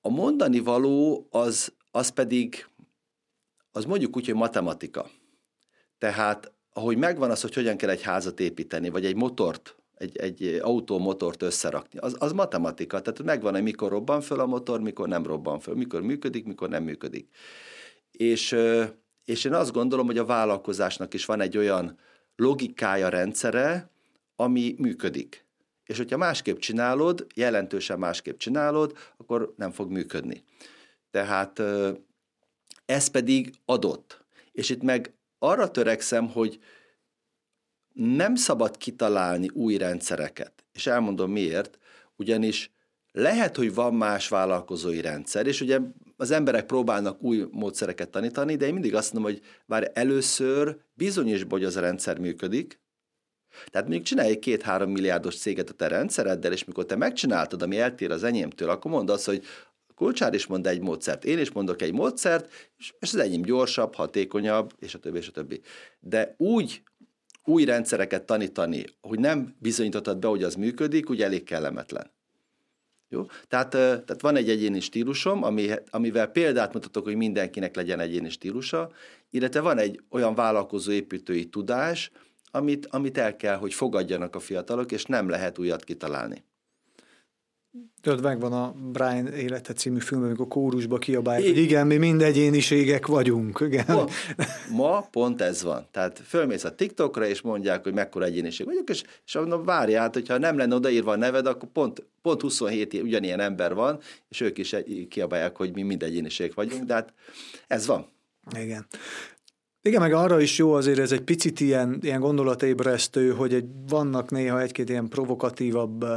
A 0.00 0.08
mondani 0.08 0.58
való 0.58 1.26
az, 1.30 1.72
az 1.90 2.08
pedig, 2.08 2.66
az 3.72 3.84
mondjuk 3.84 4.16
úgy, 4.16 4.26
hogy 4.26 4.34
matematika. 4.34 5.10
Tehát, 5.98 6.52
ahogy 6.72 6.96
megvan 6.96 7.30
az, 7.30 7.40
hogy 7.40 7.54
hogyan 7.54 7.76
kell 7.76 7.90
egy 7.90 8.02
házat 8.02 8.40
építeni, 8.40 8.88
vagy 8.88 9.04
egy 9.04 9.16
motort, 9.16 9.76
egy, 9.94 10.16
egy 10.16 10.58
autómotort 10.62 11.42
összerakni, 11.42 11.98
az, 11.98 12.16
az 12.18 12.32
matematika. 12.32 13.00
Tehát 13.00 13.22
megvan, 13.22 13.52
hogy 13.52 13.62
mikor 13.62 13.90
robban 13.90 14.20
föl 14.20 14.40
a 14.40 14.46
motor, 14.46 14.80
mikor 14.80 15.08
nem 15.08 15.26
robban 15.26 15.60
föl, 15.60 15.74
mikor 15.74 16.02
működik, 16.02 16.44
mikor 16.44 16.68
nem 16.68 16.82
működik. 16.82 17.28
És, 18.10 18.56
és 19.24 19.44
én 19.44 19.54
azt 19.54 19.72
gondolom, 19.72 20.06
hogy 20.06 20.18
a 20.18 20.24
vállalkozásnak 20.24 21.14
is 21.14 21.24
van 21.24 21.40
egy 21.40 21.56
olyan 21.56 21.98
logikája, 22.36 23.08
rendszere, 23.08 23.90
ami 24.40 24.74
működik. 24.78 25.46
És 25.84 25.96
hogyha 25.96 26.16
másképp 26.16 26.58
csinálod, 26.58 27.26
jelentősen 27.34 27.98
másképp 27.98 28.38
csinálod, 28.38 28.96
akkor 29.16 29.54
nem 29.56 29.70
fog 29.70 29.90
működni. 29.90 30.44
Tehát 31.10 31.62
ez 32.84 33.08
pedig 33.08 33.54
adott. 33.64 34.24
És 34.52 34.70
itt 34.70 34.82
meg 34.82 35.14
arra 35.38 35.70
törekszem, 35.70 36.28
hogy 36.28 36.58
nem 37.92 38.34
szabad 38.34 38.76
kitalálni 38.76 39.48
új 39.48 39.76
rendszereket. 39.76 40.64
És 40.72 40.86
elmondom 40.86 41.30
miért, 41.30 41.78
ugyanis 42.16 42.70
lehet, 43.12 43.56
hogy 43.56 43.74
van 43.74 43.94
más 43.94 44.28
vállalkozói 44.28 45.00
rendszer, 45.00 45.46
és 45.46 45.60
ugye 45.60 45.78
az 46.16 46.30
emberek 46.30 46.66
próbálnak 46.66 47.22
új 47.22 47.46
módszereket 47.50 48.10
tanítani, 48.10 48.56
de 48.56 48.66
én 48.66 48.72
mindig 48.72 48.94
azt 48.94 49.12
mondom, 49.12 49.32
hogy 49.32 49.42
vár 49.66 49.90
először 49.94 50.78
bizonyos, 50.94 51.42
hogy 51.48 51.64
az 51.64 51.76
a 51.76 51.80
rendszer 51.80 52.18
működik, 52.18 52.80
tehát 53.70 53.86
mondjuk 53.86 54.06
csinálj 54.06 54.30
egy 54.30 54.38
két-három 54.38 54.90
milliárdos 54.90 55.36
céget 55.36 55.70
a 55.70 55.72
te 55.72 55.88
rendszereddel, 55.88 56.52
és 56.52 56.64
mikor 56.64 56.86
te 56.86 56.96
megcsináltad, 56.96 57.62
ami 57.62 57.78
eltér 57.78 58.10
az 58.10 58.24
enyémtől, 58.24 58.70
akkor 58.70 58.90
mondd 58.90 59.10
azt, 59.10 59.26
hogy 59.26 59.44
Kulcsár 59.94 60.34
is 60.34 60.46
mond 60.46 60.66
egy 60.66 60.80
módszert, 60.80 61.24
én 61.24 61.38
is 61.38 61.50
mondok 61.50 61.82
egy 61.82 61.92
módszert, 61.92 62.52
és 62.78 62.92
az 63.00 63.16
enyém 63.16 63.42
gyorsabb, 63.42 63.94
hatékonyabb, 63.94 64.72
és 64.78 64.94
a 64.94 64.98
többi, 64.98 65.18
és 65.18 65.28
a 65.28 65.32
többi. 65.32 65.60
De 66.00 66.34
úgy 66.36 66.82
új 67.44 67.64
rendszereket 67.64 68.22
tanítani, 68.22 68.84
hogy 69.00 69.18
nem 69.18 69.56
bizonyítottad 69.58 70.18
be, 70.18 70.28
hogy 70.28 70.42
az 70.42 70.54
működik, 70.54 71.10
úgy 71.10 71.22
elég 71.22 71.44
kellemetlen. 71.44 72.10
Jó? 73.08 73.26
Tehát, 73.48 73.70
tehát 73.70 74.20
van 74.20 74.36
egy 74.36 74.50
egyéni 74.50 74.80
stílusom, 74.80 75.42
ami, 75.42 75.70
amivel 75.90 76.26
példát 76.26 76.72
mutatok, 76.72 77.04
hogy 77.04 77.16
mindenkinek 77.16 77.76
legyen 77.76 78.00
egyéni 78.00 78.30
stílusa, 78.30 78.90
illetve 79.30 79.60
van 79.60 79.78
egy 79.78 80.00
olyan 80.10 80.34
vállalkozó 80.34 80.90
építői 80.92 81.48
tudás, 81.48 82.10
amit, 82.50 82.86
amit 82.86 83.18
el 83.18 83.36
kell, 83.36 83.56
hogy 83.56 83.74
fogadjanak 83.74 84.34
a 84.34 84.40
fiatalok, 84.40 84.92
és 84.92 85.04
nem 85.04 85.28
lehet 85.28 85.58
újat 85.58 85.84
kitalálni. 85.84 86.44
Tudod, 88.00 88.22
megvan 88.22 88.52
a 88.52 88.74
Brian 88.92 89.26
élete 89.26 89.72
című 89.72 89.98
film, 89.98 90.22
amikor 90.22 90.48
kórusba 90.48 90.98
kiabálják, 90.98 91.48
hogy 91.48 91.58
igen, 91.58 91.86
mi 91.86 91.96
mind 91.96 92.22
egyéniségek 92.22 93.06
vagyunk. 93.06 93.60
Igen. 93.60 93.84
Ma, 93.88 94.04
ma 94.70 95.00
pont 95.10 95.40
ez 95.40 95.62
van. 95.62 95.86
Tehát 95.90 96.18
fölmész 96.18 96.64
a 96.64 96.74
TikTokra, 96.74 97.26
és 97.26 97.40
mondják, 97.40 97.82
hogy 97.82 97.92
mekkora 97.92 98.24
egyéniség 98.24 98.66
vagyok, 98.66 98.88
és, 98.88 99.02
és 99.26 99.34
mondom, 99.34 99.64
várjál, 99.64 100.02
hát, 100.02 100.14
hogyha 100.14 100.38
nem 100.38 100.56
lenne 100.56 100.74
odaírva 100.74 101.12
a 101.12 101.16
neved, 101.16 101.46
akkor 101.46 101.68
pont, 101.68 102.06
pont 102.22 102.40
27 102.40 102.94
ugyanilyen 102.94 103.40
ember 103.40 103.74
van, 103.74 104.00
és 104.28 104.40
ők 104.40 104.58
is 104.58 104.76
kiabálják, 105.08 105.56
hogy 105.56 105.74
mi 105.74 105.82
mind 105.82 106.02
egyéniség 106.02 106.52
vagyunk, 106.54 106.84
de 106.84 106.94
hát 106.94 107.12
ez 107.66 107.86
van. 107.86 108.06
Igen. 108.56 108.86
Igen, 109.88 110.00
meg 110.00 110.12
arra 110.12 110.40
is 110.40 110.58
jó 110.58 110.72
azért 110.72 110.98
ez 110.98 111.12
egy 111.12 111.20
picit 111.20 111.60
ilyen, 111.60 111.98
ilyen 112.02 112.20
gondolatébresztő, 112.20 113.30
hogy 113.30 113.54
egy, 113.54 113.64
vannak 113.88 114.30
néha 114.30 114.60
egy-két 114.60 114.88
ilyen 114.88 115.08
provokatívabb 115.08 116.02
uh, 116.02 116.10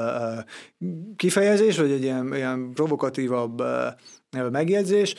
kifejezés, 1.15 1.77
vagy 1.77 1.91
egy 1.91 2.03
ilyen, 2.03 2.35
ilyen 2.35 2.71
provokatívabb 2.73 3.61
uh, 3.61 4.49
megjegyzés, 4.49 5.15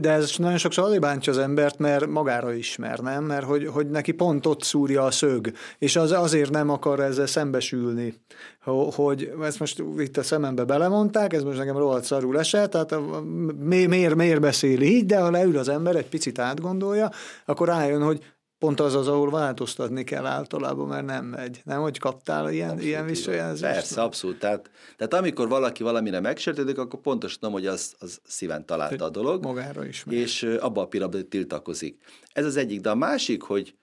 de 0.00 0.10
ez 0.10 0.32
nagyon 0.36 0.58
sokszor 0.58 0.84
azért 0.84 1.00
bántja 1.00 1.32
az 1.32 1.38
embert, 1.38 1.78
mert 1.78 2.06
magára 2.06 2.52
ismer, 2.52 2.98
nem? 2.98 3.24
Mert 3.24 3.44
hogy, 3.44 3.66
hogy 3.66 3.90
neki 3.90 4.12
pont 4.12 4.46
ott 4.46 4.62
szúrja 4.62 5.04
a 5.04 5.10
szög, 5.10 5.52
és 5.78 5.96
az 5.96 6.12
azért 6.12 6.50
nem 6.50 6.70
akar 6.70 7.00
ezzel 7.00 7.26
szembesülni, 7.26 8.14
hogy 8.94 9.32
ezt 9.42 9.58
most 9.58 9.82
itt 9.98 10.16
a 10.16 10.22
szemembe 10.22 10.64
belemondták, 10.64 11.32
ez 11.32 11.42
most 11.42 11.58
nekem 11.58 11.76
rohadt 11.76 12.04
szarul 12.04 12.38
esett, 12.38 12.70
tehát 12.70 12.94
miért, 13.58 14.14
miért 14.14 14.40
beszél 14.40 14.80
így, 14.80 15.06
de 15.06 15.20
ha 15.20 15.30
leül 15.30 15.58
az 15.58 15.68
ember, 15.68 15.96
egy 15.96 16.08
picit 16.08 16.38
átgondolja, 16.38 17.10
akkor 17.44 17.68
rájön, 17.68 18.02
hogy 18.02 18.20
pont 18.58 18.80
az 18.80 18.94
az, 18.94 19.08
ahol 19.08 19.30
változtatni 19.30 20.04
kell 20.04 20.26
általában, 20.26 20.88
mert 20.88 21.04
nem 21.04 21.24
megy. 21.24 21.60
Nem, 21.64 21.80
hogy 21.80 21.98
kaptál 21.98 22.52
ilyen, 22.52 22.68
abszolút, 22.68 22.88
ilyen 22.88 23.06
visszajelzést? 23.06 23.72
Persze, 23.72 24.02
abszolút. 24.02 24.38
Tehát, 24.38 24.70
tehát 24.96 25.14
amikor 25.14 25.48
valaki 25.48 25.82
valamire 25.82 26.20
megsértődik, 26.20 26.78
akkor 26.78 27.00
pontosan 27.00 27.38
tudom, 27.40 27.54
hogy 27.54 27.66
az, 27.66 27.94
az 27.98 28.20
szíven 28.24 28.66
találta 28.66 29.04
a 29.04 29.10
dolog. 29.10 29.44
Magára 29.44 29.84
is. 29.84 30.04
És 30.08 30.42
abba 30.42 30.80
a 30.80 30.86
pillanatban 30.86 31.28
tiltakozik. 31.28 32.02
Ez 32.32 32.44
az 32.44 32.56
egyik. 32.56 32.80
De 32.80 32.90
a 32.90 32.94
másik, 32.94 33.42
hogy 33.42 33.76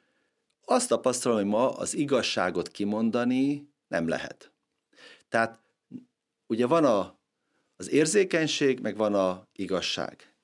azt 0.66 0.88
tapasztalom, 0.88 1.38
hogy 1.38 1.48
ma 1.48 1.70
az 1.70 1.96
igazságot 1.96 2.68
kimondani 2.68 3.70
nem 3.88 4.08
lehet. 4.08 4.52
Tehát 5.30 5.60
ugye 6.48 6.68
van 6.68 6.86
a, 6.86 7.20
az 7.76 7.92
érzékenység, 7.92 8.80
meg 8.80 8.98
van 8.98 9.14
a 9.14 9.48
igazság. 9.52 10.36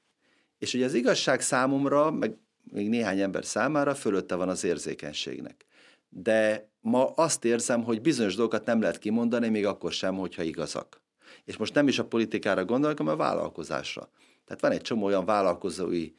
És 0.58 0.74
ugye 0.74 0.86
az 0.86 0.94
igazság 0.94 1.42
számomra, 1.42 2.12
meg 2.12 2.38
még 2.72 2.90
néhány 2.90 3.20
ember 3.20 3.46
számára 3.46 3.96
fölötte 3.96 4.36
van 4.36 4.50
az 4.50 4.64
érzékenységnek. 4.64 5.66
De 6.10 6.70
ma 6.82 7.06
azt 7.06 7.46
érzem, 7.46 7.84
hogy 7.84 8.02
bizonyos 8.02 8.36
dolgokat 8.36 8.66
nem 8.66 8.82
lehet 8.82 9.00
kimondani, 9.00 9.50
még 9.50 9.66
akkor 9.66 9.92
sem, 9.92 10.16
hogyha 10.16 10.44
igazak. 10.44 11.02
És 11.46 11.58
most 11.58 11.74
nem 11.74 11.88
is 11.88 12.00
a 12.00 12.06
politikára 12.06 12.66
gondolok, 12.66 12.98
hanem 12.98 13.14
a 13.14 13.18
vállalkozásra. 13.18 14.10
Tehát 14.46 14.62
van 14.62 14.72
egy 14.72 14.82
csomó 14.82 15.06
olyan 15.06 15.26
vállalkozói 15.26 16.12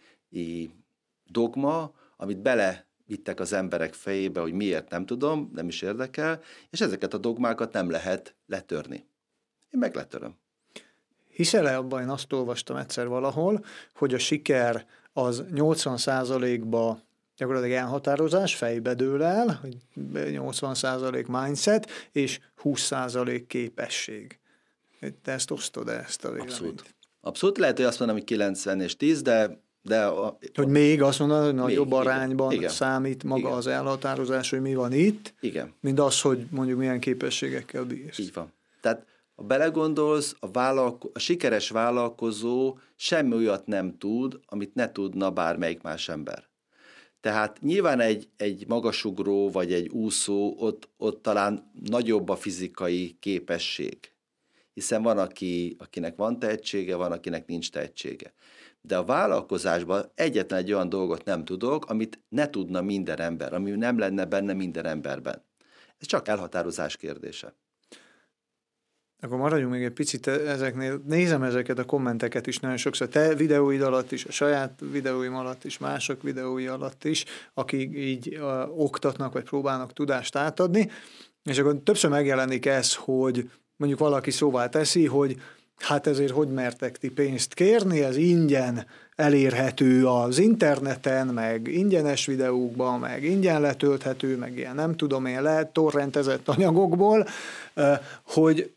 dogma, 1.25 1.93
amit 2.17 2.43
bele 2.43 2.87
vittek 3.07 3.41
az 3.41 3.53
emberek 3.53 3.95
fejébe, 3.95 4.41
hogy 4.41 4.53
miért 4.53 4.91
nem 4.91 5.07
tudom, 5.07 5.51
nem 5.55 5.69
is 5.69 5.83
érdekel, 5.83 6.43
és 6.71 6.81
ezeket 6.81 7.15
a 7.15 7.19
dogmákat 7.19 7.73
nem 7.73 7.91
lehet 7.91 8.35
letörni. 8.47 9.07
Én 9.71 9.81
meg 9.81 9.95
letöröm. 9.95 10.40
Hiszel-e 11.41 11.77
abban, 11.77 12.01
én 12.03 12.09
azt 12.09 12.33
olvastam 12.33 12.77
egyszer 12.77 13.09
valahol, 13.09 13.65
hogy 13.95 14.15
a 14.15 14.19
siker 14.19 14.87
az 15.13 15.45
80%-ba 15.55 17.01
gyakorlatilag 17.37 17.77
elhatározás, 17.77 18.55
fejbe 18.55 18.95
dől 18.95 19.23
el, 19.23 19.59
hogy 19.61 19.77
80% 20.15 21.43
mindset, 21.43 21.91
és 22.13 22.41
20% 22.63 23.43
képesség. 23.47 24.39
Te 25.23 25.33
ezt 25.33 25.51
osztod 25.51 25.89
-e, 25.89 25.93
ezt 25.93 26.25
a 26.25 26.29
véleményt? 26.29 26.53
Abszolút. 26.53 26.95
Abszolút. 27.21 27.59
Lehet, 27.59 27.77
hogy 27.77 27.85
azt 27.85 27.99
mondom, 27.99 28.17
hogy 28.17 28.27
90 28.27 28.81
és 28.81 28.97
10, 28.97 29.23
de 29.23 29.61
de 29.83 30.05
a, 30.05 30.39
hogy 30.55 30.69
még 30.69 31.03
azt 31.03 31.19
mondod, 31.19 31.45
hogy 31.45 31.55
nagyobb 31.55 31.91
még, 31.91 31.99
arányban 31.99 32.53
igen, 32.53 32.71
számít 32.71 33.25
maga 33.25 33.41
igen. 33.41 33.53
az 33.53 33.67
elhatározás, 33.67 34.51
hogy 34.51 34.61
mi 34.61 34.75
van 34.75 34.93
itt, 34.93 35.35
igen. 35.41 35.75
mint 35.81 36.01
az, 36.01 36.21
hogy 36.21 36.47
mondjuk 36.51 36.79
milyen 36.79 37.01
képességekkel 37.01 37.85
bírsz. 37.85 38.19
Így 38.19 38.33
van. 38.33 38.53
Tehát 38.81 39.07
ha 39.41 39.47
belegondolsz, 39.47 40.37
a, 40.39 40.51
vállalko- 40.51 41.17
a 41.17 41.19
sikeres 41.19 41.71
vállalkozó 41.71 42.79
semmi 42.97 43.35
olyat 43.35 43.67
nem 43.67 43.99
tud, 43.99 44.41
amit 44.47 44.75
ne 44.75 44.93
tudna 44.93 45.31
bármelyik 45.31 45.83
más 45.83 46.09
ember. 46.09 46.49
Tehát 47.21 47.61
nyilván 47.61 48.01
egy, 48.01 48.29
egy 48.37 48.67
magasugró 48.69 49.51
vagy 49.51 49.73
egy 49.73 49.89
úszó, 49.89 50.55
ott, 50.59 50.89
ott 50.97 51.23
talán 51.23 51.71
nagyobb 51.85 52.29
a 52.29 52.37
fizikai 52.37 53.17
képesség. 53.21 53.99
Hiszen 54.75 55.03
van, 55.03 55.19
aki, 55.19 55.77
akinek 55.79 56.17
van 56.17 56.39
tehetsége, 56.39 56.97
van, 56.97 57.13
akinek 57.13 57.47
nincs 57.47 57.71
tehetsége. 57.71 58.33
De 58.81 58.97
a 58.97 59.05
vállalkozásban 59.05 60.11
egyetlen 60.15 60.59
egy 60.59 60.73
olyan 60.73 60.89
dolgot 60.89 61.25
nem 61.25 61.45
tudok, 61.45 61.87
amit 61.87 62.21
ne 62.29 62.51
tudna 62.51 62.83
minden 62.83 63.21
ember, 63.21 63.55
ami 63.55 63.71
nem 63.71 63.99
lenne 63.99 64.25
benne 64.25 64.53
minden 64.53 64.87
emberben. 64.87 65.45
Ez 65.99 66.07
csak 66.07 66.29
elhatározás 66.29 66.97
kérdése. 66.97 67.55
Akkor 69.23 69.39
maradjunk 69.39 69.73
még 69.73 69.83
egy 69.83 69.91
picit 69.91 70.27
ezeknél. 70.27 71.03
Nézem 71.07 71.43
ezeket 71.43 71.79
a 71.79 71.85
kommenteket 71.85 72.47
is 72.47 72.59
nagyon 72.59 72.77
sokszor. 72.77 73.09
Te 73.09 73.35
videóid 73.35 73.83
alatt 73.83 74.13
is, 74.13 74.25
a 74.25 74.33
saját 74.33 74.81
videóim 74.93 75.35
alatt 75.35 75.65
is, 75.65 75.79
mások 75.79 76.23
videói 76.23 76.67
alatt 76.67 77.05
is, 77.05 77.25
akik 77.55 77.97
így 77.97 78.39
uh, 78.41 78.81
oktatnak, 78.81 79.33
vagy 79.33 79.43
próbálnak 79.43 79.93
tudást 79.93 80.37
átadni. 80.37 80.91
És 81.45 81.59
akkor 81.59 81.81
többször 81.85 82.11
megjelenik 82.11 82.67
ez, 82.67 82.95
hogy 82.95 83.51
mondjuk 83.77 84.01
valaki 84.01 84.31
szóvá 84.31 84.69
teszi, 84.69 85.07
hogy 85.07 85.41
hát 85.79 86.07
ezért 86.07 86.33
hogy 86.33 86.49
mertek 86.49 86.99
ti 86.99 87.11
pénzt 87.11 87.55
kérni, 87.55 88.03
ez 88.03 88.17
ingyen 88.17 88.87
elérhető 89.17 90.07
az 90.07 90.39
interneten, 90.39 91.27
meg 91.27 91.69
ingyenes 91.69 92.27
videókban, 92.27 93.01
meg 93.01 93.25
ingyen 93.25 93.61
letölthető, 93.61 94.37
meg 94.37 94.57
ilyen 94.57 94.75
nem 94.75 94.97
tudom 94.97 95.27
én, 95.27 95.43
lehet 95.43 95.73
torrentezett 95.73 96.49
anyagokból, 96.49 97.27
hogy 98.23 98.73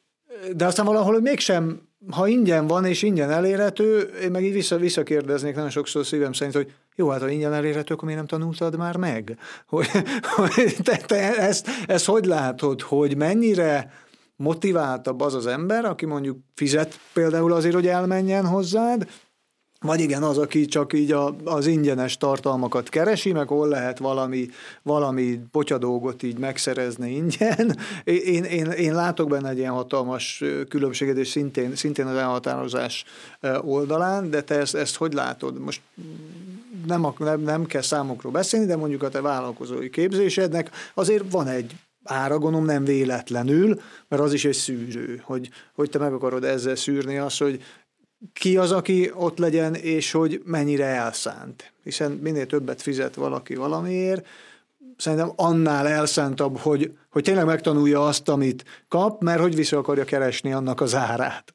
de 0.55 0.65
aztán 0.65 0.85
valahol 0.85 1.21
mégsem, 1.21 1.81
ha 2.11 2.27
ingyen 2.27 2.67
van 2.67 2.85
és 2.85 3.01
ingyen 3.01 3.31
elérhető, 3.31 3.99
én 3.99 4.31
meg 4.31 4.43
így 4.43 4.53
vissza, 4.53 4.77
visszakérdeznék 4.77 5.55
nagyon 5.55 5.69
sokszor 5.69 6.05
szívem 6.05 6.33
szerint, 6.33 6.55
hogy 6.55 6.73
jó, 6.95 7.09
hát 7.09 7.21
ha 7.21 7.29
ingyen 7.29 7.53
elérhető, 7.53 7.93
akkor 7.93 8.07
miért 8.07 8.29
nem 8.29 8.39
tanultad 8.39 8.77
már 8.77 8.97
meg? 8.97 9.37
Hogy, 9.67 9.87
hogy 10.35 10.75
te, 10.83 10.97
te 10.97 11.37
ezt, 11.37 11.67
ezt 11.87 12.05
hogy 12.05 12.25
látod, 12.25 12.81
hogy 12.81 13.17
mennyire 13.17 13.91
motiváltabb 14.35 15.21
az 15.21 15.33
az 15.33 15.45
ember, 15.45 15.85
aki 15.85 16.05
mondjuk 16.05 16.37
fizet 16.55 16.99
például 17.13 17.53
azért, 17.53 17.73
hogy 17.73 17.87
elmenjen 17.87 18.45
hozzád, 18.45 19.07
vagy 19.83 19.99
igen, 19.99 20.23
az, 20.23 20.37
aki 20.37 20.65
csak 20.65 20.93
így 20.93 21.11
a, 21.11 21.35
az 21.43 21.67
ingyenes 21.67 22.17
tartalmakat 22.17 22.89
keresi, 22.89 23.31
meg 23.31 23.47
hol 23.47 23.67
lehet 23.67 23.97
valami, 23.97 24.49
valami 24.81 25.39
potyadógot 25.51 26.23
így 26.23 26.37
megszerezni 26.37 27.11
ingyen. 27.15 27.77
Én, 28.03 28.43
én, 28.43 28.65
én 28.65 28.93
látok 28.93 29.29
benne 29.29 29.49
egy 29.49 29.57
ilyen 29.57 29.71
hatalmas 29.71 30.43
különbséget, 30.69 31.17
és 31.17 31.27
szintén, 31.27 31.75
szintén 31.75 32.05
az 32.05 32.15
elhatározás 32.15 33.05
oldalán, 33.61 34.29
de 34.29 34.41
te 34.41 34.55
ezt, 34.55 34.75
ezt 34.75 34.95
hogy 34.95 35.13
látod? 35.13 35.59
Most 35.59 35.81
nem, 36.87 37.07
nem, 37.17 37.41
nem 37.41 37.65
kell 37.65 37.81
számokról 37.81 38.31
beszélni, 38.31 38.65
de 38.65 38.75
mondjuk 38.75 39.03
a 39.03 39.09
te 39.09 39.21
vállalkozói 39.21 39.89
képzésednek 39.89 40.71
azért 40.93 41.31
van 41.31 41.47
egy 41.47 41.75
ára, 42.03 42.37
gondolom 42.39 42.65
nem 42.65 42.83
véletlenül, 42.83 43.81
mert 44.07 44.21
az 44.21 44.33
is 44.33 44.45
egy 44.45 44.53
szűrő, 44.53 45.21
hogy, 45.23 45.49
hogy 45.73 45.89
te 45.89 45.99
meg 45.99 46.13
akarod 46.13 46.43
ezzel 46.43 46.75
szűrni 46.75 47.17
azt, 47.17 47.39
hogy 47.39 47.63
ki 48.33 48.57
az, 48.57 48.71
aki 48.71 49.11
ott 49.15 49.37
legyen, 49.37 49.75
és 49.75 50.11
hogy 50.11 50.41
mennyire 50.45 50.85
elszánt. 50.85 51.71
Hiszen 51.83 52.11
minél 52.11 52.45
többet 52.45 52.81
fizet 52.81 53.15
valaki 53.15 53.55
valamiért, 53.55 54.27
szerintem 54.97 55.31
annál 55.35 55.87
elszántabb, 55.87 56.57
hogy, 56.57 56.97
hogy 57.09 57.23
tényleg 57.23 57.45
megtanulja 57.45 58.05
azt, 58.05 58.29
amit 58.29 58.65
kap, 58.87 59.21
mert 59.21 59.39
hogy 59.39 59.55
vissza 59.55 59.77
akarja 59.77 60.03
keresni 60.03 60.53
annak 60.53 60.81
az 60.81 60.95
árát. 60.95 61.53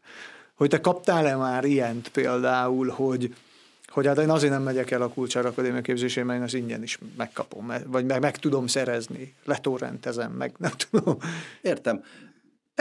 Hogy 0.54 0.68
te 0.68 0.80
kaptál-e 0.80 1.36
már 1.36 1.64
ilyent 1.64 2.08
például, 2.08 2.88
hogy, 2.88 3.34
hogy 3.86 4.06
hát 4.06 4.18
én 4.18 4.30
azért 4.30 4.52
nem 4.52 4.62
megyek 4.62 4.90
el 4.90 5.02
a 5.02 5.08
Kulcsár 5.08 5.46
Akadémia 5.46 5.80
képzésén, 5.80 6.24
mert 6.24 6.38
én 6.38 6.44
az 6.44 6.54
ingyen 6.54 6.82
is 6.82 6.98
megkapom, 7.16 7.72
vagy 7.86 8.04
meg, 8.04 8.20
meg 8.20 8.36
tudom 8.36 8.66
szerezni, 8.66 9.34
letorrentezem, 9.44 10.32
meg 10.32 10.52
nem 10.58 10.72
tudom. 10.90 11.16
Értem. 11.62 12.02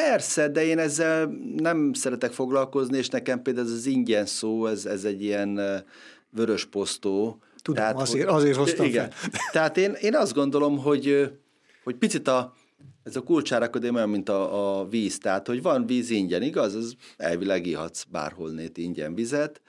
Persze, 0.06 0.48
de 0.48 0.66
én 0.66 0.80
ezzel 0.80 1.26
nem 1.56 1.94
szeretek 1.94 2.32
foglalkozni, 2.32 2.98
és 2.98 3.10
nekem 3.10 3.42
például 3.42 3.66
ez 3.66 3.72
az 3.72 3.86
ingyen 3.86 4.26
szó, 4.26 4.66
ez, 4.66 4.86
ez 4.86 5.04
egy 5.04 5.24
ilyen 5.24 5.60
vörös 6.30 6.66
posztó. 6.66 7.40
Tudom, 7.62 7.84
Tehát, 7.84 8.02
azért, 8.02 8.30
azért 8.30 8.58
hoztam 8.58 8.86
igen. 8.86 9.12
fel. 9.12 9.32
Tehát 9.52 9.78
én, 9.78 9.92
én 10.02 10.16
azt 10.16 10.34
gondolom, 10.34 10.78
hogy, 10.78 11.32
hogy 11.84 11.96
picit 11.96 12.28
a, 12.28 12.54
ez 13.04 13.16
a 13.16 13.22
kulcsárakodém 13.22 13.96
olyan, 13.96 14.10
mint 14.10 14.30
a, 14.30 14.80
a 14.80 14.88
víz, 14.88 15.18
tehát 15.18 15.48
hogy 15.48 15.62
van 15.62 15.86
víz 15.86 16.10
ingyen, 16.10 16.42
igaz? 16.42 16.76
Az 16.76 16.96
elvileg 17.18 17.66
ihatsz 17.66 18.04
bárholnét 18.04 18.78
ingyen 18.78 19.16
vizet, 19.16 19.62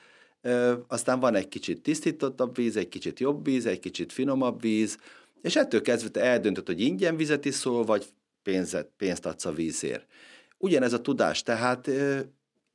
Ö, 0.42 0.72
aztán 0.88 1.20
van 1.20 1.34
egy 1.34 1.48
kicsit 1.48 1.82
tisztítottabb 1.82 2.56
víz, 2.56 2.76
egy 2.76 2.88
kicsit 2.88 3.20
jobb 3.20 3.44
víz, 3.44 3.66
egy 3.66 3.80
kicsit 3.80 4.12
finomabb 4.12 4.60
víz, 4.60 4.98
és 5.42 5.56
ettől 5.56 5.82
kezdve 5.82 6.08
te 6.08 6.20
eldöntöd, 6.20 6.66
hogy 6.66 6.80
ingyen 6.80 7.16
vizet 7.16 7.44
iszol, 7.44 7.84
vagy 7.84 8.06
pénzet, 8.48 8.90
pénzt 8.96 9.26
adsz 9.26 9.44
a 9.44 9.52
vízért. 9.52 10.06
Ugyanez 10.58 10.92
a 10.92 11.00
tudás, 11.00 11.42
tehát 11.42 11.90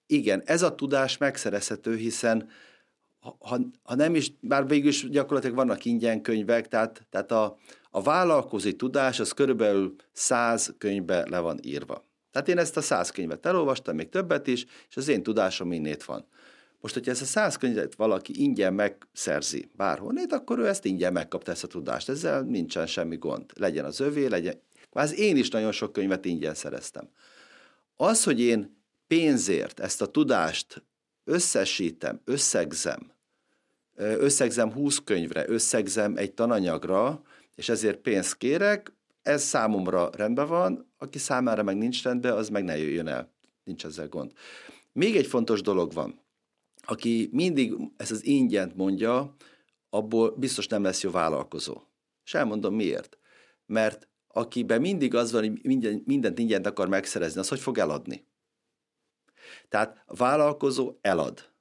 igen, 0.06 0.42
ez 0.46 0.62
a 0.62 0.76
tudás 0.76 1.18
megszerezhető, 1.18 1.96
hiszen 1.96 2.50
ha, 3.40 3.60
ha 3.84 3.96
nem 3.96 4.16
is, 4.16 4.32
bár 4.40 4.68
végül 4.68 4.90
is 4.90 5.10
gyakorlatilag 5.10 5.56
vannak 5.56 5.86
ingyen 5.86 6.22
könyvek, 6.22 6.68
tehát, 6.68 7.08
tehát 7.10 7.32
a, 7.32 7.58
a 7.92 8.02
vállalkozói 8.02 8.76
tudás 8.76 9.20
az 9.20 9.32
körülbelül 9.32 9.96
száz 10.12 10.74
könyvbe 10.78 11.30
le 11.30 11.40
van 11.40 11.60
írva. 11.62 12.06
Tehát 12.32 12.48
én 12.48 12.58
ezt 12.58 12.78
a 12.78 12.82
száz 12.82 13.10
könyvet 13.10 13.46
elolvastam, 13.46 13.96
még 13.96 14.10
többet 14.10 14.48
is, 14.48 14.66
és 14.90 14.98
az 14.98 15.08
én 15.08 15.24
tudásom 15.24 15.72
innét 15.72 16.04
van. 16.04 16.28
Most, 16.82 16.94
hogyha 16.94 17.12
ezt 17.12 17.22
a 17.22 17.26
száz 17.26 17.56
könyvet 17.56 17.96
valaki 17.96 18.42
ingyen 18.42 18.74
megszerzi 18.74 19.70
bárhonnét, 19.76 20.34
akkor 20.34 20.60
ő 20.60 20.68
ezt 20.68 20.86
ingyen 20.86 21.14
megkapta 21.14 21.52
ezt 21.52 21.64
a 21.64 21.68
tudást. 21.68 22.10
Ezzel 22.10 22.42
nincsen 22.42 22.88
semmi 22.88 23.18
gond. 23.18 23.52
Legyen 23.56 23.86
az 23.86 24.00
övé, 24.00 24.26
legyen. 24.26 24.62
Kvázi 24.94 25.18
én 25.18 25.38
is 25.38 25.50
nagyon 25.50 25.72
sok 25.72 25.94
könyvet 25.94 26.26
ingyen 26.26 26.54
szereztem. 26.54 27.10
Az, 27.96 28.24
hogy 28.24 28.40
én 28.40 28.84
pénzért 29.08 29.80
ezt 29.80 30.02
a 30.02 30.06
tudást 30.06 30.84
összesítem, 31.24 32.22
összegzem, 32.26 33.12
összegzem 33.96 34.72
20 34.72 34.98
könyvre, 35.04 35.50
összegzem 35.50 36.18
egy 36.18 36.34
tananyagra, 36.34 37.22
és 37.56 37.70
ezért 37.70 37.98
pénzt 37.98 38.38
kérek, 38.38 38.94
ez 39.22 39.44
számomra 39.44 40.10
rendben 40.16 40.48
van, 40.48 40.94
aki 40.98 41.18
számára 41.18 41.64
meg 41.64 41.78
nincs 41.78 42.04
rendben, 42.04 42.34
az 42.34 42.50
meg 42.50 42.64
ne 42.64 42.78
jöjjön 42.78 43.08
el. 43.08 43.34
Nincs 43.64 43.86
ezzel 43.86 44.08
gond. 44.08 44.32
Még 44.92 45.16
egy 45.16 45.28
fontos 45.28 45.62
dolog 45.62 45.94
van. 45.94 46.22
Aki 46.86 47.30
mindig 47.32 47.74
ezt 47.98 48.12
az 48.12 48.26
ingyent 48.26 48.76
mondja, 48.76 49.36
abból 49.90 50.32
biztos 50.32 50.68
nem 50.68 50.84
lesz 50.84 51.04
jó 51.04 51.12
vállalkozó. 51.12 51.82
És 52.26 52.34
elmondom 52.34 52.76
miért. 52.76 53.18
Mert 53.66 54.08
akiben 54.36 54.82
mindig 54.82 55.16
az 55.16 55.32
van, 55.32 55.42
hogy 55.42 55.60
minden, 55.64 56.02
mindent 56.06 56.40
ingyent 56.40 56.66
akar 56.66 56.88
megszerezni, 56.88 57.40
az 57.40 57.48
hogy 57.48 57.60
fog 57.60 57.78
eladni? 57.78 58.28
Tehát 59.70 60.04
a 60.06 60.16
vállalkozó 60.16 60.98
elad. 61.02 61.52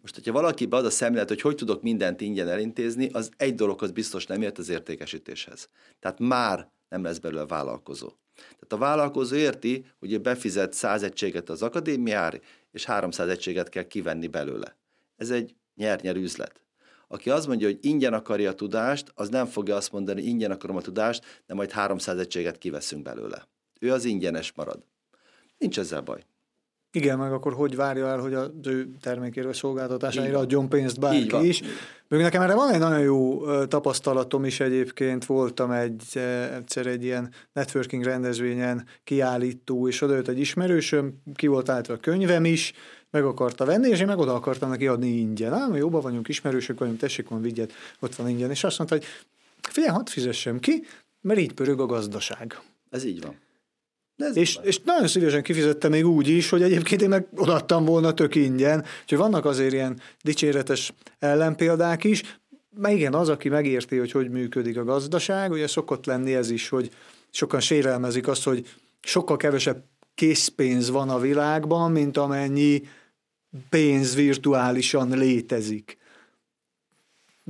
Most, 0.00 0.14
hogyha 0.14 0.32
valaki 0.32 0.66
bead 0.66 0.84
a 0.84 0.90
szemlélet, 0.90 1.28
hogy 1.28 1.40
hogy 1.40 1.54
tudok 1.54 1.82
mindent 1.82 2.20
ingyen 2.20 2.48
elintézni, 2.48 3.08
az 3.12 3.30
egy 3.36 3.54
dologhoz 3.54 3.90
biztos 3.90 4.26
nem 4.26 4.42
ért 4.42 4.58
az 4.58 4.68
értékesítéshez. 4.68 5.68
Tehát 6.00 6.18
már 6.18 6.70
nem 6.88 7.02
lesz 7.02 7.18
belőle 7.18 7.46
vállalkozó. 7.46 8.08
Tehát 8.34 8.72
a 8.72 8.76
vállalkozó 8.76 9.36
érti, 9.36 9.84
hogy 9.98 10.12
ő 10.12 10.18
befizet 10.18 10.72
100 10.72 11.02
egységet 11.02 11.48
az 11.48 11.62
akadémiára, 11.62 12.38
és 12.70 12.84
300 12.84 13.28
egységet 13.28 13.68
kell 13.68 13.82
kivenni 13.82 14.26
belőle. 14.26 14.76
Ez 15.16 15.30
egy 15.30 15.54
nyer-nyer 15.74 16.16
üzlet. 16.16 16.62
Aki 17.08 17.30
azt 17.30 17.46
mondja, 17.46 17.66
hogy 17.66 17.78
ingyen 17.80 18.12
akarja 18.12 18.50
a 18.50 18.54
tudást, 18.54 19.12
az 19.14 19.28
nem 19.28 19.46
fogja 19.46 19.76
azt 19.76 19.92
mondani, 19.92 20.20
hogy 20.20 20.28
ingyen 20.28 20.50
akarom 20.50 20.76
a 20.76 20.80
tudást, 20.80 21.42
de 21.46 21.54
majd 21.54 21.70
300 21.70 22.18
egységet 22.18 22.58
kiveszünk 22.58 23.02
belőle. 23.02 23.48
Ő 23.80 23.92
az 23.92 24.04
ingyenes 24.04 24.52
marad. 24.52 24.84
Nincs 25.58 25.78
ezzel 25.78 26.00
baj. 26.00 26.24
Igen, 26.92 27.18
meg 27.18 27.32
akkor 27.32 27.52
hogy 27.52 27.76
várja 27.76 28.06
el, 28.06 28.18
hogy 28.18 28.34
az 28.34 28.50
ő 28.64 28.90
termékéről, 29.00 29.52
szolgáltatására 29.52 30.38
adjon 30.38 30.68
pénzt 30.68 31.00
bárki 31.00 31.48
is. 31.48 31.62
Még 32.08 32.20
nekem 32.20 32.42
erre 32.42 32.54
van 32.54 32.72
egy 32.72 32.78
nagyon 32.78 33.00
jó 33.00 33.44
tapasztalatom 33.64 34.44
is 34.44 34.60
egyébként, 34.60 35.24
voltam 35.26 35.70
egy, 35.70 36.18
egyszer 36.54 36.86
egy 36.86 37.04
ilyen 37.04 37.32
networking 37.52 38.04
rendezvényen 38.04 38.86
kiállító, 39.04 39.88
és 39.88 40.00
odajött 40.00 40.28
egy 40.28 40.38
ismerősöm, 40.38 41.22
ki 41.34 41.46
volt 41.46 41.68
állítva 41.68 41.94
a 41.94 41.96
könyvem 41.96 42.44
is, 42.44 42.72
meg 43.10 43.24
akarta 43.24 43.64
venni, 43.64 43.88
és 43.88 44.00
én 44.00 44.06
meg 44.06 44.18
oda 44.18 44.34
akartam 44.34 44.70
neki 44.70 44.86
adni 44.86 45.08
ingyen. 45.08 45.52
Ám, 45.52 45.76
jobban 45.76 46.00
vagyunk, 46.00 46.28
ismerősök 46.28 46.78
vagyunk, 46.78 46.98
tessék, 46.98 47.28
van 47.28 47.42
vigyet, 47.42 47.72
ott 48.00 48.14
van 48.14 48.28
ingyen. 48.28 48.50
És 48.50 48.64
azt 48.64 48.78
mondta, 48.78 48.96
hogy 48.96 49.06
figyelj, 49.60 49.94
hadd 49.94 50.06
fizessem 50.06 50.58
ki, 50.58 50.84
mert 51.20 51.40
így 51.40 51.52
pörög 51.52 51.80
a 51.80 51.86
gazdaság. 51.86 52.60
Ez 52.90 53.04
így 53.04 53.20
van. 53.20 53.36
ez 54.16 54.36
és, 54.36 54.58
és 54.62 54.80
nagyon 54.80 55.06
szívesen 55.06 55.42
kifizettem 55.42 55.90
még 55.90 56.06
úgy 56.06 56.28
is, 56.28 56.48
hogy 56.48 56.62
egyébként 56.62 57.02
én 57.02 57.08
meg 57.08 57.26
odaadtam 57.36 57.84
volna 57.84 58.14
tök 58.14 58.34
ingyen. 58.34 58.84
Úgyhogy 59.02 59.18
vannak 59.18 59.44
azért 59.44 59.72
ilyen 59.72 60.00
dicséretes 60.22 60.94
ellenpéldák 61.18 62.04
is. 62.04 62.38
Meg 62.76 62.96
igen, 62.96 63.14
az, 63.14 63.28
aki 63.28 63.48
megérti, 63.48 63.96
hogy 63.96 64.12
hogy 64.12 64.30
működik 64.30 64.78
a 64.78 64.84
gazdaság, 64.84 65.50
ugye 65.50 65.66
szokott 65.66 66.06
lenni 66.06 66.34
ez 66.34 66.50
is, 66.50 66.68
hogy 66.68 66.90
sokan 67.30 67.60
sérelmezik 67.60 68.28
azt, 68.28 68.44
hogy 68.44 68.66
sokkal 69.00 69.36
kevesebb 69.36 69.84
készpénz 70.14 70.90
van 70.90 71.08
a 71.08 71.18
világban, 71.18 71.92
mint 71.92 72.16
amennyi 72.16 72.82
pénz 73.68 74.14
virtuálisan 74.14 75.18
létezik. 75.18 75.98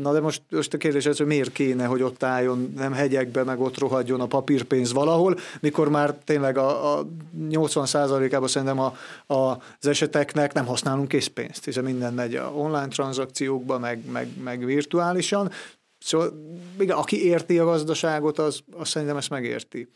Na 0.03 0.13
de 0.13 0.21
most, 0.21 0.43
most 0.51 0.75
a 0.75 0.77
kérdés 0.77 1.07
az, 1.07 1.17
hogy 1.17 1.27
miért 1.27 1.53
kéne, 1.53 1.85
hogy 1.85 2.03
ott 2.03 2.23
álljon, 2.23 2.73
nem 2.77 2.93
hegyekbe, 2.93 3.45
meg 3.45 3.61
ott 3.61 3.79
rohadjon 3.79 4.21
a 4.21 4.27
papírpénz 4.27 4.93
valahol, 4.93 5.39
mikor 5.61 5.89
már 5.89 6.15
tényleg 6.25 6.59
a, 6.59 6.99
a 6.99 7.07
80%-ában 7.39 8.49
szerintem 8.49 8.79
a, 8.79 8.97
a, 9.27 9.63
az 9.81 9.87
eseteknek 9.87 10.53
nem 10.53 10.67
használunk 10.67 11.09
készpénzt, 11.09 11.65
hiszen 11.65 11.85
minden 11.85 12.15
megy 12.15 12.37
a 12.37 12.53
online 12.55 12.89
tranzakciókba, 12.89 13.79
meg, 13.79 14.11
meg, 14.11 14.29
meg 14.43 14.65
virtuálisan. 14.65 15.51
Szóval 15.99 16.33
igen, 16.79 16.97
aki 16.97 17.25
érti 17.25 17.59
a 17.59 17.65
gazdaságot, 17.65 18.39
az, 18.39 18.61
az 18.73 18.89
szerintem 18.89 19.17
ezt 19.17 19.31
megérti. 19.31 19.89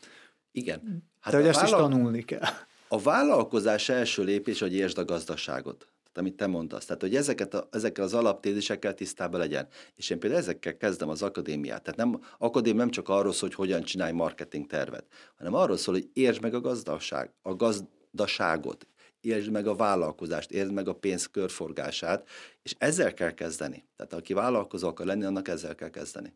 Igen. 0.51 1.03
Hát 1.19 1.33
De 1.33 1.39
hogy 1.39 1.47
ezt 1.47 1.61
vállal... 1.61 1.79
is 1.79 1.85
tanulni 1.85 2.23
kell. 2.23 2.49
A 2.87 2.99
vállalkozás 2.99 3.89
első 3.89 4.23
lépés, 4.23 4.59
hogy 4.59 4.73
értsd 4.73 4.97
a 4.97 5.05
gazdaságot 5.05 5.87
amit 6.17 6.35
te 6.35 6.47
mondasz. 6.47 6.85
Tehát, 6.85 7.01
hogy 7.01 7.15
ezeket 7.15 7.53
a, 7.53 7.67
ezekkel 7.71 8.03
az 8.03 8.13
alaptézisekkel 8.13 8.93
tisztában 8.93 9.39
legyen. 9.39 9.67
És 9.95 10.09
én 10.09 10.19
például 10.19 10.41
ezekkel 10.41 10.77
kezdem 10.77 11.09
az 11.09 11.21
akadémiát. 11.21 11.83
Tehát 11.83 11.99
nem, 11.99 12.21
akadémia 12.37 12.79
nem 12.79 12.89
csak 12.89 13.09
arról 13.09 13.33
szól, 13.33 13.49
hogy 13.49 13.57
hogyan 13.57 13.83
csinálj 13.83 14.11
marketing 14.11 14.65
tervet, 14.65 15.05
hanem 15.37 15.53
arról 15.53 15.77
szól, 15.77 15.93
hogy 15.93 16.09
értsd 16.13 16.41
meg 16.41 16.53
a 16.53 16.61
gazdaság, 16.61 17.33
a 17.41 17.55
gazdaságot, 17.55 18.87
értsd 19.21 19.51
meg 19.51 19.67
a 19.67 19.75
vállalkozást, 19.75 20.51
értsd 20.51 20.71
meg 20.71 20.87
a 20.87 20.95
pénz 20.95 21.25
körforgását, 21.25 22.27
és 22.61 22.75
ezzel 22.77 23.13
kell 23.13 23.31
kezdeni. 23.31 23.85
Tehát 23.95 24.13
aki 24.13 24.33
vállalkozó 24.33 24.87
akar 24.87 25.05
lenni, 25.05 25.23
annak 25.23 25.47
ezzel 25.47 25.75
kell 25.75 25.89
kezdeni. 25.89 26.33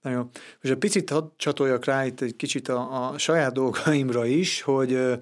Na 0.00 0.10
jó. 0.10 0.18
Most 0.22 0.74
egy 0.74 0.78
picit 0.78 1.10
hadd 1.10 1.28
csatoljak 1.36 1.84
rá 1.84 2.06
itt 2.06 2.20
egy 2.20 2.36
kicsit 2.36 2.68
a, 2.68 3.08
a 3.08 3.18
saját 3.18 3.52
dolgaimra 3.52 4.26
is, 4.26 4.62
hogy 4.62 5.20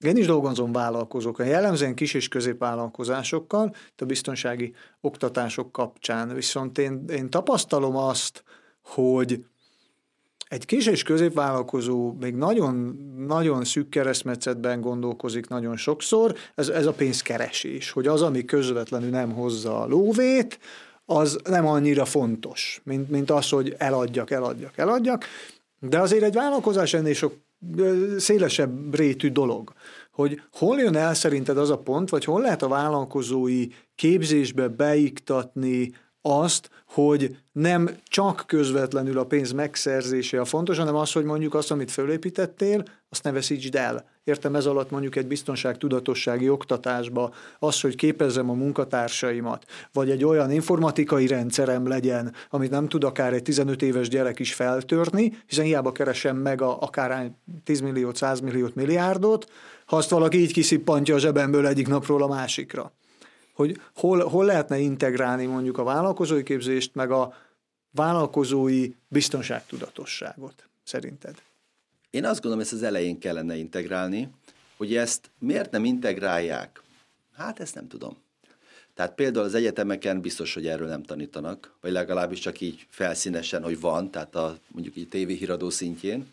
én 0.00 0.16
is 0.16 0.26
dolgozom 0.26 0.72
vállalkozókkal, 0.72 1.46
jellemzően 1.46 1.94
kis 1.94 2.14
és 2.14 2.28
középvállalkozásokkal, 2.28 3.74
a 3.96 4.04
biztonsági 4.04 4.74
oktatások 5.00 5.72
kapcsán. 5.72 6.34
Viszont 6.34 6.78
én, 6.78 7.04
én 7.08 7.30
tapasztalom 7.30 7.96
azt, 7.96 8.42
hogy 8.82 9.44
egy 10.48 10.64
kis 10.64 10.86
és 10.86 11.02
középvállalkozó 11.02 12.12
még 12.20 12.34
nagyon, 12.34 12.74
nagyon 13.26 13.64
szűk 13.64 13.88
keresztmetszetben 13.88 14.80
gondolkozik 14.80 15.48
nagyon 15.48 15.76
sokszor, 15.76 16.34
ez, 16.54 16.68
ez 16.68 16.86
a 16.86 16.92
pénzkeresés, 16.92 17.90
hogy 17.90 18.06
az, 18.06 18.22
ami 18.22 18.44
közvetlenül 18.44 19.10
nem 19.10 19.32
hozza 19.32 19.80
a 19.80 19.86
lóvét, 19.86 20.58
az 21.04 21.38
nem 21.44 21.66
annyira 21.66 22.04
fontos, 22.04 22.80
mint, 22.84 23.10
mint 23.10 23.30
az, 23.30 23.48
hogy 23.48 23.74
eladjak, 23.78 24.30
eladjak, 24.30 24.78
eladjak, 24.78 25.24
de 25.80 26.00
azért 26.00 26.22
egy 26.22 26.34
vállalkozás 26.34 26.94
ennél 26.94 27.14
sok 27.14 27.34
szélesebb 28.18 28.94
rétű 28.94 29.30
dolog, 29.30 29.72
hogy 30.12 30.40
hol 30.52 30.78
jön 30.78 30.96
el 30.96 31.14
szerinted 31.14 31.58
az 31.58 31.70
a 31.70 31.78
pont, 31.78 32.10
vagy 32.10 32.24
hol 32.24 32.40
lehet 32.40 32.62
a 32.62 32.68
vállalkozói 32.68 33.66
képzésbe 33.94 34.68
beiktatni 34.68 35.92
azt, 36.22 36.70
hogy 36.86 37.36
nem 37.52 37.90
csak 38.04 38.44
közvetlenül 38.46 39.18
a 39.18 39.26
pénz 39.26 39.52
megszerzése 39.52 40.40
a 40.40 40.44
fontos, 40.44 40.78
hanem 40.78 40.94
az, 40.94 41.12
hogy 41.12 41.24
mondjuk 41.24 41.54
azt, 41.54 41.70
amit 41.70 41.90
fölépítettél, 41.90 42.84
azt 43.08 43.22
ne 43.22 43.32
veszítsd 43.32 43.74
el. 43.74 44.15
Értem 44.26 44.54
ez 44.54 44.66
alatt 44.66 44.90
mondjuk 44.90 45.16
egy 45.16 45.26
biztonságtudatossági 45.26 46.48
oktatásba 46.48 47.34
az, 47.58 47.80
hogy 47.80 47.94
képezzem 47.94 48.50
a 48.50 48.52
munkatársaimat, 48.52 49.64
vagy 49.92 50.10
egy 50.10 50.24
olyan 50.24 50.50
informatikai 50.50 51.26
rendszerem 51.26 51.88
legyen, 51.88 52.34
amit 52.50 52.70
nem 52.70 52.88
tud 52.88 53.04
akár 53.04 53.32
egy 53.32 53.42
15 53.42 53.82
éves 53.82 54.08
gyerek 54.08 54.38
is 54.38 54.54
feltörni, 54.54 55.38
hiszen 55.46 55.64
hiába 55.64 55.92
keresem 55.92 56.36
meg 56.36 56.62
a, 56.62 56.80
akár 56.80 57.30
10 57.64 57.80
milliót, 57.80 58.16
100 58.16 58.40
milliót, 58.40 58.74
milliárdot, 58.74 59.50
ha 59.86 59.96
azt 59.96 60.10
valaki 60.10 60.38
így 60.38 60.52
kiszippantja 60.52 61.14
a 61.14 61.18
zsebemből 61.18 61.66
egyik 61.66 61.88
napról 61.88 62.22
a 62.22 62.26
másikra 62.26 62.92
hogy 63.52 63.80
hol, 63.94 64.28
hol 64.28 64.44
lehetne 64.44 64.78
integrálni 64.78 65.46
mondjuk 65.46 65.78
a 65.78 65.84
vállalkozói 65.84 66.42
képzést, 66.42 66.94
meg 66.94 67.10
a 67.10 67.34
vállalkozói 67.90 68.90
biztonságtudatosságot 69.08 70.68
szerinted? 70.82 71.34
Én 72.16 72.24
azt 72.24 72.40
gondolom, 72.40 72.60
ezt 72.60 72.72
az 72.72 72.82
elején 72.82 73.18
kellene 73.18 73.56
integrálni, 73.56 74.28
hogy 74.76 74.96
ezt 74.96 75.30
miért 75.38 75.70
nem 75.70 75.84
integrálják? 75.84 76.82
Hát 77.34 77.60
ezt 77.60 77.74
nem 77.74 77.88
tudom. 77.88 78.16
Tehát 78.94 79.14
például 79.14 79.44
az 79.44 79.54
egyetemeken 79.54 80.20
biztos, 80.20 80.54
hogy 80.54 80.66
erről 80.66 80.88
nem 80.88 81.02
tanítanak, 81.02 81.76
vagy 81.80 81.92
legalábbis 81.92 82.38
csak 82.38 82.60
így 82.60 82.86
felszínesen, 82.88 83.62
hogy 83.62 83.80
van, 83.80 84.10
tehát 84.10 84.34
a, 84.34 84.58
mondjuk 84.68 84.96
így 84.96 85.08
tévéhíradó 85.08 85.70
szintjén. 85.70 86.26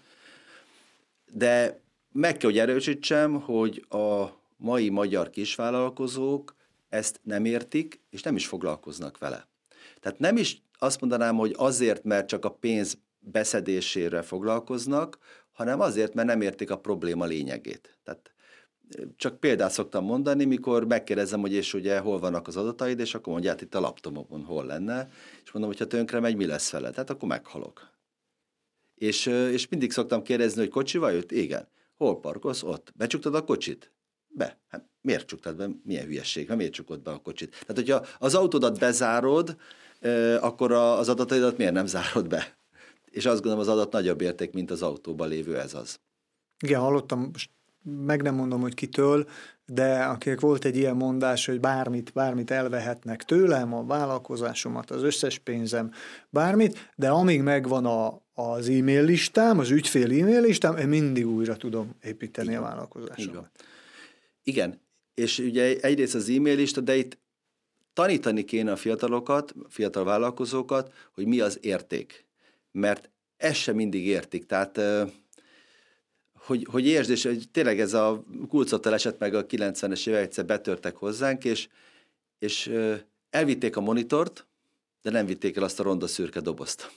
De 1.32 1.80
meg 2.12 2.38
kell, 2.38 2.50
hogy 2.50 2.60
erősítsem, 2.60 3.42
hogy 3.42 3.86
a 3.90 4.26
mai 4.58 4.90
magyar 4.90 5.30
kisvállalkozók 5.30 6.56
ezt 6.90 7.20
nem 7.24 7.46
értik, 7.46 8.00
és 8.10 8.22
nem 8.22 8.36
is 8.36 8.48
foglalkoznak 8.48 9.18
vele. 9.18 9.48
Tehát 10.00 10.20
nem 10.20 10.38
is 10.38 10.62
azt 10.78 11.02
mondanám, 11.02 11.36
hogy 11.36 11.54
azért, 11.58 12.04
mert 12.04 12.28
csak 12.28 12.46
a 12.46 12.52
pénz 12.52 12.98
beszedésére 13.20 14.22
foglalkoznak, 14.22 15.18
hanem 15.54 15.80
azért, 15.80 16.14
mert 16.14 16.28
nem 16.28 16.42
értik 16.42 16.72
a 16.72 16.80
probléma 16.80 17.26
lényegét. 17.26 17.98
Tehát 18.04 18.34
csak 19.16 19.40
példát 19.40 19.72
szoktam 19.72 20.06
mondani, 20.06 20.46
mikor 20.46 20.88
megkérdezem, 20.88 21.40
hogy 21.40 21.54
és 21.54 21.74
ugye 21.74 22.00
hol 22.00 22.20
vannak 22.20 22.48
az 22.48 22.58
adataid, 22.58 23.00
és 23.00 23.16
akkor 23.16 23.34
mondják, 23.34 23.62
itt 23.62 23.76
a 23.76 23.80
laptopon 23.80 24.44
hol 24.44 24.66
lenne, 24.66 25.10
és 25.44 25.52
mondom, 25.52 25.72
hogy 25.72 25.80
ha 25.80 25.88
tönkre 25.88 26.20
megy, 26.20 26.36
mi 26.36 26.46
lesz 26.46 26.72
vele? 26.72 26.90
Tehát 26.90 27.10
akkor 27.10 27.28
meghalok. 27.28 27.92
És, 28.96 29.26
és 29.26 29.68
mindig 29.68 29.92
szoktam 29.92 30.22
kérdezni, 30.22 30.60
hogy 30.60 30.70
kocsival 30.70 31.12
jött? 31.12 31.32
Igen. 31.32 31.68
Hol 31.96 32.20
parkolsz? 32.20 32.64
Ott. 32.64 32.94
Becsuktad 32.96 33.36
a 33.36 33.44
kocsit? 33.44 33.92
Be. 34.28 34.60
Hát 34.68 34.86
miért 35.02 35.28
csuktad 35.28 35.56
be? 35.56 35.70
Milyen 35.84 36.06
hülyeség? 36.06 36.48
Hát 36.48 36.58
miért 36.58 36.74
csukod 36.74 37.02
be 37.02 37.12
a 37.12 37.18
kocsit? 37.18 37.50
Tehát, 37.50 37.76
hogyha 37.76 38.06
az 38.20 38.36
autódat 38.36 38.80
bezárod, 38.80 39.58
akkor 40.40 40.72
az 40.72 41.10
adataidat 41.10 41.58
miért 41.58 41.74
nem 41.74 41.86
zárod 41.86 42.28
be? 42.28 42.58
És 43.14 43.26
azt 43.26 43.42
gondolom, 43.42 43.60
az 43.60 43.68
adat 43.68 43.92
nagyobb 43.92 44.22
érték, 44.22 44.54
mint 44.54 44.72
az 44.72 44.82
autóban 44.82 45.28
lévő, 45.28 45.60
ez 45.60 45.74
az. 45.74 46.00
Igen, 46.60 46.80
hallottam, 46.80 47.32
meg 47.84 48.22
nem 48.22 48.36
mondom, 48.36 48.62
hogy 48.62 48.74
kitől, 48.74 49.28
de 49.66 50.04
akinek 50.04 50.40
volt 50.40 50.66
egy 50.66 50.78
ilyen 50.78 50.96
mondás, 50.96 51.46
hogy 51.46 51.60
bármit, 51.60 52.14
bármit 52.14 52.52
elvehetnek 52.52 53.24
tőlem, 53.24 53.74
a 53.74 53.86
vállalkozásomat, 53.86 54.92
az 54.92 55.04
összes 55.04 55.40
pénzem, 55.40 55.92
bármit, 56.30 56.92
de 56.96 57.10
amíg 57.10 57.42
megvan 57.42 57.86
a, 57.86 58.22
az 58.34 58.70
e-mail 58.70 59.04
listám, 59.04 59.60
az 59.60 59.70
ügyfél 59.70 60.22
e-mail 60.22 60.42
listám, 60.42 60.78
én 60.78 60.88
mindig 60.88 61.28
újra 61.28 61.58
tudom 61.58 61.96
építeni 62.04 62.48
Igen. 62.48 62.62
a 62.62 62.66
vállalkozásomat. 62.66 63.50
Igen, 64.44 64.82
és 65.14 65.40
ugye 65.40 65.80
egyrészt 65.80 66.16
az 66.16 66.30
e-mail 66.30 66.56
lista, 66.56 66.82
de 66.82 66.96
itt 66.96 67.18
tanítani 67.94 68.44
kéne 68.44 68.72
a 68.72 68.76
fiatalokat, 68.76 69.54
fiatal 69.70 70.04
vállalkozókat, 70.04 70.94
hogy 71.12 71.26
mi 71.26 71.40
az 71.40 71.58
érték. 71.62 72.26
Mert 72.74 73.12
ezt 73.38 73.60
sem 73.60 73.76
mindig 73.76 74.06
értik. 74.06 74.46
Tehát 74.46 74.80
hogy, 76.34 76.68
hogy 76.72 76.88
értsd, 76.88 77.10
és 77.10 77.24
hogy 77.24 77.50
tényleg 77.52 77.80
ez 77.80 77.94
a 77.94 78.24
kulcottal 78.50 78.94
esett 78.94 79.20
meg 79.20 79.34
a 79.34 79.46
90-es 79.46 80.08
évek, 80.08 80.22
egyszer 80.22 80.46
betörtek 80.46 80.96
hozzánk, 80.96 81.44
és, 81.44 81.68
és 82.40 82.72
elvitték 83.30 83.76
a 83.78 83.82
monitort, 83.82 84.48
de 85.02 85.10
nem 85.10 85.26
vitték 85.26 85.58
el 85.58 85.64
azt 85.64 85.80
a 85.80 85.84
ronda 85.84 86.08
szürke 86.08 86.40
dobozt. 86.40 86.92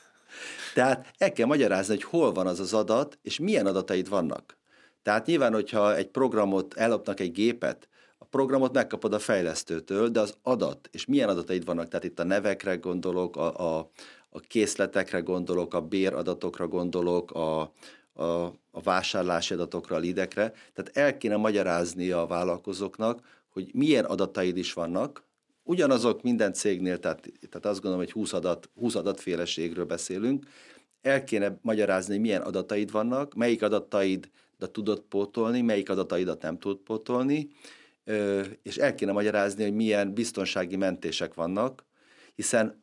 Tehát 0.74 1.14
el 1.18 1.32
kell 1.32 1.46
magyarázni, 1.46 1.94
hogy 1.94 2.04
hol 2.04 2.32
van 2.32 2.46
az 2.46 2.60
az 2.60 2.72
adat, 2.72 3.18
és 3.22 3.38
milyen 3.38 3.66
adataid 3.66 4.08
vannak. 4.08 4.58
Tehát 5.02 5.26
nyilván, 5.26 5.52
hogyha 5.52 5.96
egy 5.96 6.08
programot, 6.08 6.74
ellopnak 6.74 7.20
egy 7.20 7.32
gépet, 7.32 7.88
a 8.18 8.24
programot 8.24 8.72
megkapod 8.72 9.12
a 9.12 9.18
fejlesztőtől, 9.18 10.08
de 10.08 10.20
az 10.20 10.34
adat, 10.42 10.88
és 10.92 11.06
milyen 11.06 11.28
adataid 11.28 11.64
vannak, 11.64 11.88
tehát 11.88 12.04
itt 12.04 12.18
a 12.18 12.24
nevekre 12.24 12.76
gondolok, 12.76 13.36
a, 13.36 13.78
a, 13.78 13.90
a 14.34 14.40
készletekre 14.40 15.20
gondolok, 15.20 15.74
a 15.74 15.80
béradatokra 15.80 16.68
gondolok, 16.68 17.30
a, 17.30 17.60
a, 18.12 18.24
a 18.70 18.80
vásárlási 18.82 19.54
adatokra, 19.54 19.96
a 19.96 19.98
lidekre. 19.98 20.52
Tehát 20.72 20.90
el 20.92 21.16
kéne 21.16 21.36
magyarázni 21.36 22.10
a 22.10 22.26
vállalkozóknak, 22.26 23.20
hogy 23.48 23.70
milyen 23.74 24.04
adataid 24.04 24.56
is 24.56 24.72
vannak, 24.72 25.22
ugyanazok 25.62 26.22
minden 26.22 26.52
cégnél, 26.52 26.98
tehát, 26.98 27.32
tehát 27.48 27.66
azt 27.66 27.80
gondolom, 27.80 28.04
hogy 28.04 28.12
20, 28.12 28.32
adat, 28.32 28.70
20 28.78 28.94
adatféleségről 28.94 29.84
beszélünk, 29.84 30.46
el 31.02 31.24
kéne 31.24 31.58
magyarázni, 31.62 32.12
hogy 32.12 32.22
milyen 32.22 32.42
adataid 32.42 32.90
vannak, 32.90 33.34
melyik 33.34 33.62
adataid 33.62 34.30
de 34.58 34.70
tudod 34.70 35.00
pótolni, 35.00 35.60
melyik 35.60 35.90
adataidat 35.90 36.42
nem 36.42 36.58
tud 36.58 36.78
pótolni, 36.78 37.48
és 38.62 38.76
el 38.76 38.94
kéne 38.94 39.12
magyarázni, 39.12 39.62
hogy 39.62 39.74
milyen 39.74 40.14
biztonsági 40.14 40.76
mentések 40.76 41.34
vannak, 41.34 41.84
hiszen 42.34 42.81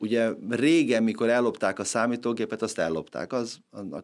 ugye 0.00 0.32
régen, 0.48 1.02
mikor 1.02 1.28
ellopták 1.28 1.78
a 1.78 1.84
számítógépet, 1.84 2.62
azt 2.62 2.78
ellopták, 2.78 3.32
az, 3.32 3.60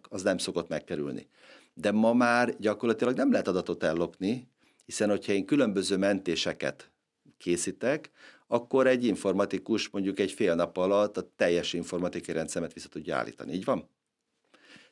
az 0.08 0.22
nem 0.22 0.38
szokott 0.38 0.68
megkerülni. 0.68 1.28
De 1.74 1.90
ma 1.90 2.12
már 2.12 2.56
gyakorlatilag 2.58 3.16
nem 3.16 3.30
lehet 3.30 3.48
adatot 3.48 3.82
ellopni, 3.82 4.50
hiszen 4.84 5.08
hogyha 5.08 5.32
én 5.32 5.46
különböző 5.46 5.96
mentéseket 5.96 6.90
készítek, 7.38 8.10
akkor 8.46 8.86
egy 8.86 9.04
informatikus 9.04 9.88
mondjuk 9.88 10.18
egy 10.18 10.32
fél 10.32 10.54
nap 10.54 10.76
alatt 10.76 11.16
a 11.16 11.32
teljes 11.36 11.72
informatikai 11.72 12.34
rendszeret 12.34 12.72
vissza 12.72 12.88
tudja 12.88 13.16
állítani. 13.16 13.52
Így 13.52 13.64
van? 13.64 13.88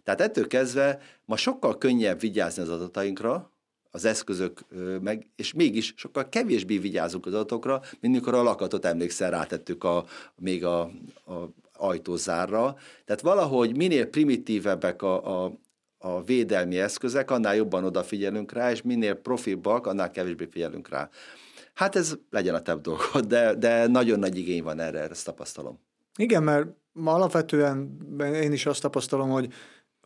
Tehát 0.03 0.21
ettől 0.21 0.47
kezdve 0.47 1.01
ma 1.25 1.37
sokkal 1.37 1.79
könnyebb 1.79 2.21
vigyázni 2.21 2.63
az 2.63 2.69
adatainkra, 2.69 3.53
az 3.95 4.05
eszközök 4.05 4.65
meg, 5.01 5.27
és 5.37 5.53
mégis 5.53 5.95
sokkal 5.97 6.29
kevésbé 6.29 6.79
vigyázunk 6.79 7.27
az 7.27 7.33
adatokra, 7.33 7.83
mint 8.01 8.15
mikor 8.15 8.35
a 8.35 8.43
lakatot 8.43 8.85
emlékszel, 8.85 9.31
rátettük 9.31 9.85
a, 9.85 10.05
még 10.37 10.65
a, 10.65 10.81
a 10.81 11.49
ajtózárra. 11.73 12.77
Tehát 13.05 13.21
valahogy 13.21 13.77
minél 13.77 14.07
primitívebbek 14.07 15.03
a, 15.03 15.45
a, 15.45 15.53
a 15.99 16.23
védelmi 16.23 16.79
eszközek, 16.79 17.31
annál 17.31 17.55
jobban 17.55 17.85
odafigyelünk 17.85 18.53
rá, 18.53 18.71
és 18.71 18.83
minél 18.83 19.15
profibbak, 19.15 19.87
annál 19.87 20.11
kevésbé 20.11 20.49
figyelünk 20.51 20.89
rá. 20.89 21.09
Hát 21.75 21.97
ez 21.97 22.17
legyen 22.31 22.55
a 22.55 22.63
tebb 22.63 22.81
dolgod, 22.81 23.27
de, 23.27 23.55
de 23.55 23.87
nagyon 23.87 24.19
nagy 24.19 24.39
igény 24.39 24.63
van 24.63 24.81
erre, 24.81 25.09
ezt 25.09 25.25
tapasztalom. 25.25 25.79
Igen, 26.17 26.43
mert 26.43 26.67
alapvetően 27.05 27.99
én 28.21 28.53
is 28.53 28.67
azt 28.67 28.81
tapasztalom, 28.81 29.31
hogy 29.31 29.53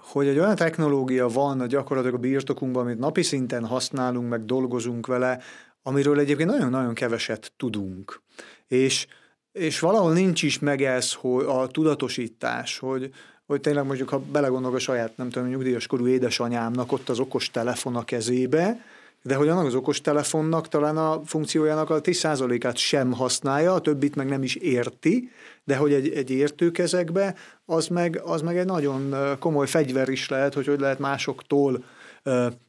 hogy 0.00 0.26
egy 0.26 0.38
olyan 0.38 0.54
technológia 0.54 1.28
van 1.28 1.60
a 1.60 1.66
gyakorlatilag 1.66 2.16
a 2.16 2.20
birtokunkban, 2.20 2.84
amit 2.84 2.98
napi 2.98 3.22
szinten 3.22 3.66
használunk, 3.66 4.28
meg 4.28 4.44
dolgozunk 4.44 5.06
vele, 5.06 5.40
amiről 5.82 6.18
egyébként 6.18 6.50
nagyon-nagyon 6.50 6.94
keveset 6.94 7.52
tudunk. 7.56 8.20
És, 8.66 9.06
és 9.52 9.80
valahol 9.80 10.12
nincs 10.12 10.42
is 10.42 10.58
meg 10.58 10.82
ez 10.82 11.12
hogy 11.12 11.44
a 11.44 11.66
tudatosítás, 11.66 12.78
hogy, 12.78 13.10
hogy 13.46 13.60
tényleg 13.60 13.84
mondjuk, 13.84 14.08
ha 14.08 14.18
belegondolok 14.18 14.76
a 14.76 14.78
saját, 14.78 15.16
nem 15.16 15.30
tudom, 15.30 15.48
nyugdíjas 15.48 15.86
korú 15.86 16.06
édesanyámnak 16.06 16.92
ott 16.92 17.08
az 17.08 17.18
okos 17.18 17.50
telefon 17.50 17.96
a 17.96 18.04
kezébe, 18.04 18.84
de 19.22 19.34
hogy 19.34 19.48
annak 19.48 19.66
az 19.66 19.74
okostelefonnak 19.74 20.68
talán 20.68 20.96
a 20.96 21.20
funkciójának 21.24 21.90
a 21.90 22.00
10%-át 22.00 22.76
sem 22.76 23.12
használja, 23.12 23.72
a 23.72 23.80
többit 23.80 24.16
meg 24.16 24.28
nem 24.28 24.42
is 24.42 24.54
érti, 24.54 25.30
de 25.64 25.76
hogy 25.76 25.92
egy, 25.92 26.08
egy 26.08 26.30
értőkezekbe, 26.30 27.34
az 27.64 27.86
meg, 27.86 28.20
az 28.24 28.42
meg 28.42 28.58
egy 28.58 28.66
nagyon 28.66 29.14
komoly 29.38 29.66
fegyver 29.66 30.08
is 30.08 30.28
lehet, 30.28 30.54
hogy 30.54 30.66
hogy 30.66 30.80
lehet 30.80 30.98
másoktól 30.98 31.84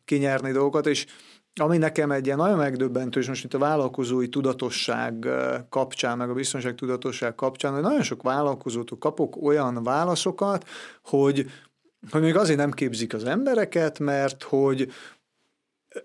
kinyerni 0.06 0.52
dolgokat, 0.52 0.88
és 0.88 1.06
ami 1.60 1.78
nekem 1.78 2.12
egy 2.12 2.26
ilyen 2.26 2.38
nagyon 2.38 2.58
megdöbbentő, 2.58 3.20
és 3.20 3.28
most 3.28 3.44
itt 3.44 3.54
a 3.54 3.58
vállalkozói 3.58 4.30
tudatosság 4.30 5.28
kapcsán, 5.70 6.18
meg 6.18 6.30
a 6.30 6.34
biztonság 6.34 6.76
tudatosság 6.76 7.36
kapcsán, 7.36 7.74
hogy 7.74 7.82
nagyon 7.82 8.04
sok 8.04 8.22
vállalkozótól 8.22 8.98
kapok 8.98 9.44
olyan 9.44 9.84
válaszokat, 9.84 10.68
hogy, 11.04 11.52
hogy 12.12 12.22
még 12.22 12.36
azért 12.36 12.58
nem 12.58 12.72
képzik 12.72 13.14
az 13.14 13.24
embereket, 13.24 14.00
mert 14.00 14.44
hogy 14.44 14.92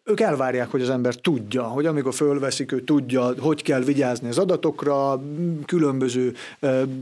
ők 0.04 0.20
elvárják, 0.20 0.70
hogy 0.70 0.83
az 0.83 0.90
ember 0.90 1.14
tudja, 1.14 1.62
hogy 1.62 1.87
amikor 1.87 2.14
fölveszik, 2.14 2.72
ő 2.72 2.80
tudja, 2.80 3.35
hogy 3.38 3.62
kell 3.62 3.80
vigyázni 3.80 4.28
az 4.28 4.38
adatokra, 4.38 5.22
különböző 5.66 6.35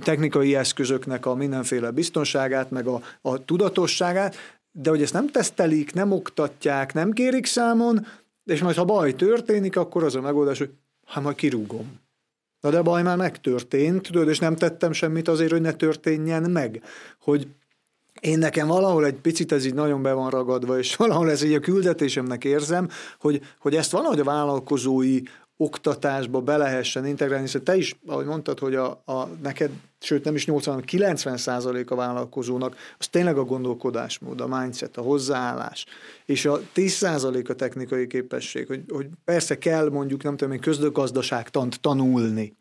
technikai 0.02 0.54
eszközöknek 0.54 1.26
a 1.26 1.34
mindenféle 1.34 1.90
biztonságát, 1.90 2.70
meg 2.70 2.86
a, 2.86 3.02
a 3.20 3.44
tudatosságát, 3.44 4.36
de 4.72 4.90
hogy 4.90 5.02
ezt 5.02 5.12
nem 5.12 5.30
tesztelik, 5.30 5.94
nem 5.94 6.12
oktatják, 6.12 6.94
nem 6.94 7.12
kérik 7.12 7.46
számon, 7.46 8.06
és 8.44 8.62
majd 8.62 8.76
ha 8.76 8.84
baj 8.84 9.14
történik, 9.14 9.76
akkor 9.76 10.04
az 10.04 10.14
a 10.14 10.20
megoldás, 10.20 10.58
hogy 10.58 10.70
hát 11.06 11.22
majd 11.22 11.36
kirúgom. 11.36 12.00
Na 12.60 12.70
de 12.70 12.82
baj 12.82 13.02
már 13.02 13.16
megtörtént, 13.16 14.02
tudod, 14.02 14.28
és 14.28 14.38
nem 14.38 14.56
tettem 14.56 14.92
semmit 14.92 15.28
azért, 15.28 15.50
hogy 15.50 15.60
ne 15.60 15.72
történjen 15.72 16.50
meg. 16.50 16.82
Hogy 17.20 17.46
én 18.22 18.38
nekem 18.38 18.66
valahol 18.66 19.06
egy 19.06 19.14
picit 19.14 19.52
ez 19.52 19.64
így 19.64 19.74
nagyon 19.74 20.02
be 20.02 20.12
van 20.12 20.30
ragadva, 20.30 20.78
és 20.78 20.96
valahol 20.96 21.30
ez 21.30 21.42
így 21.42 21.54
a 21.54 21.60
küldetésemnek 21.60 22.44
érzem, 22.44 22.88
hogy, 23.18 23.40
hogy 23.58 23.74
ezt 23.74 23.90
valahogy 23.90 24.20
a 24.20 24.24
vállalkozói 24.24 25.20
oktatásba 25.56 26.40
be 26.40 26.56
lehessen 26.56 27.06
integrálni, 27.06 27.44
hiszen 27.44 27.64
te 27.64 27.76
is, 27.76 27.96
ahogy 28.06 28.26
mondtad, 28.26 28.58
hogy 28.58 28.74
a, 28.74 29.02
a 29.04 29.28
neked, 29.42 29.70
sőt 30.00 30.24
nem 30.24 30.34
is 30.34 30.46
80, 30.46 30.80
90 30.80 31.36
százalék 31.36 31.90
a 31.90 31.94
vállalkozónak, 31.94 32.76
az 32.98 33.08
tényleg 33.08 33.36
a 33.36 33.44
gondolkodásmód, 33.44 34.40
a 34.40 34.46
mindset, 34.46 34.96
a 34.96 35.02
hozzáállás, 35.02 35.86
és 36.26 36.44
a 36.44 36.60
10 36.72 36.92
százalék 36.92 37.48
a 37.48 37.54
technikai 37.54 38.06
képesség, 38.06 38.66
hogy, 38.66 38.82
hogy 38.88 39.06
persze 39.24 39.58
kell 39.58 39.88
mondjuk, 39.88 40.22
nem 40.22 40.36
tudom 40.36 40.52
én, 40.52 40.60
közgazdaságtant 40.60 41.80
tanulni, 41.80 42.56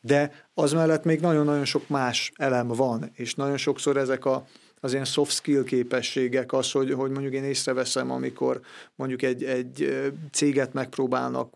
de 0.00 0.48
az 0.54 0.72
mellett 0.72 1.04
még 1.04 1.20
nagyon-nagyon 1.20 1.64
sok 1.64 1.88
más 1.88 2.32
elem 2.36 2.68
van, 2.68 3.10
és 3.14 3.34
nagyon 3.34 3.56
sokszor 3.56 3.96
ezek 3.96 4.24
a, 4.24 4.46
az 4.84 4.92
ilyen 4.92 5.04
soft 5.04 5.32
skill 5.32 5.64
képességek, 5.64 6.52
az, 6.52 6.70
hogy, 6.70 6.92
hogy 6.92 7.10
mondjuk 7.10 7.34
én 7.34 7.44
észreveszem, 7.44 8.10
amikor 8.10 8.60
mondjuk 8.94 9.22
egy, 9.22 9.44
egy 9.44 9.98
céget 10.32 10.72
megpróbálnak 10.72 11.54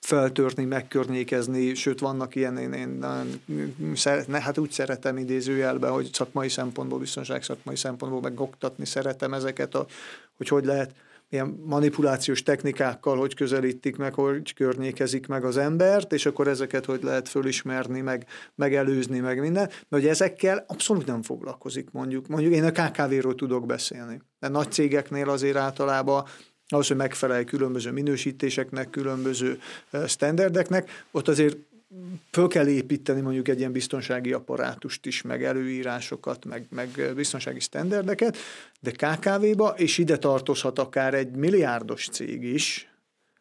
feltörni, 0.00 0.64
megkörnyékezni, 0.64 1.74
sőt 1.74 2.00
vannak 2.00 2.34
ilyen, 2.34 2.58
én, 2.58 2.72
én 2.72 2.88
ne, 4.26 4.40
hát 4.40 4.58
úgy 4.58 4.70
szeretem 4.70 5.16
idézőjelbe, 5.16 5.88
hogy 5.88 6.10
szakmai 6.12 6.48
szempontból, 6.48 6.98
biztonság 6.98 7.42
szakmai 7.42 7.76
szempontból 7.76 8.20
megoktatni 8.20 8.86
szeretem 8.86 9.34
ezeket, 9.34 9.74
a, 9.74 9.86
hogy 10.36 10.48
hogy 10.48 10.64
lehet 10.64 10.94
ilyen 11.32 11.60
manipulációs 11.64 12.42
technikákkal, 12.42 13.16
hogy 13.16 13.34
közelítik 13.34 13.96
meg, 13.96 14.14
hogy 14.14 14.54
környékezik 14.54 15.26
meg 15.26 15.44
az 15.44 15.56
embert, 15.56 16.12
és 16.12 16.26
akkor 16.26 16.48
ezeket 16.48 16.84
hogy 16.84 17.02
lehet 17.02 17.28
fölismerni, 17.28 18.00
meg 18.00 18.26
megelőzni, 18.54 19.18
meg 19.18 19.40
minden, 19.40 19.66
de 19.66 19.96
hogy 19.96 20.06
ezekkel 20.06 20.64
abszolút 20.68 21.06
nem 21.06 21.22
foglalkozik 21.22 21.90
mondjuk. 21.90 22.28
Mondjuk 22.28 22.52
én 22.52 22.64
a 22.64 22.70
KKV-ról 22.70 23.34
tudok 23.34 23.66
beszélni, 23.66 24.20
de 24.40 24.48
nagy 24.48 24.72
cégeknél 24.72 25.28
azért 25.28 25.56
általában 25.56 26.24
ahhoz, 26.68 26.88
hogy 26.88 26.96
megfelelj 26.96 27.44
különböző 27.44 27.90
minősítéseknek, 27.90 28.90
különböző 28.90 29.60
standardeknek, 30.06 31.04
ott 31.10 31.28
azért 31.28 31.56
föl 32.30 32.48
kell 32.48 32.68
építeni 32.68 33.20
mondjuk 33.20 33.48
egy 33.48 33.58
ilyen 33.58 33.72
biztonsági 33.72 34.32
apparátust 34.32 35.06
is, 35.06 35.22
meg 35.22 35.44
előírásokat, 35.44 36.44
meg, 36.44 36.66
meg 36.70 37.12
biztonsági 37.14 37.60
sztenderdeket, 37.60 38.36
de 38.80 38.90
KKV-ba, 38.90 39.68
és 39.68 39.98
ide 39.98 40.18
tartozhat 40.18 40.78
akár 40.78 41.14
egy 41.14 41.30
milliárdos 41.30 42.08
cég 42.08 42.42
is, 42.42 42.92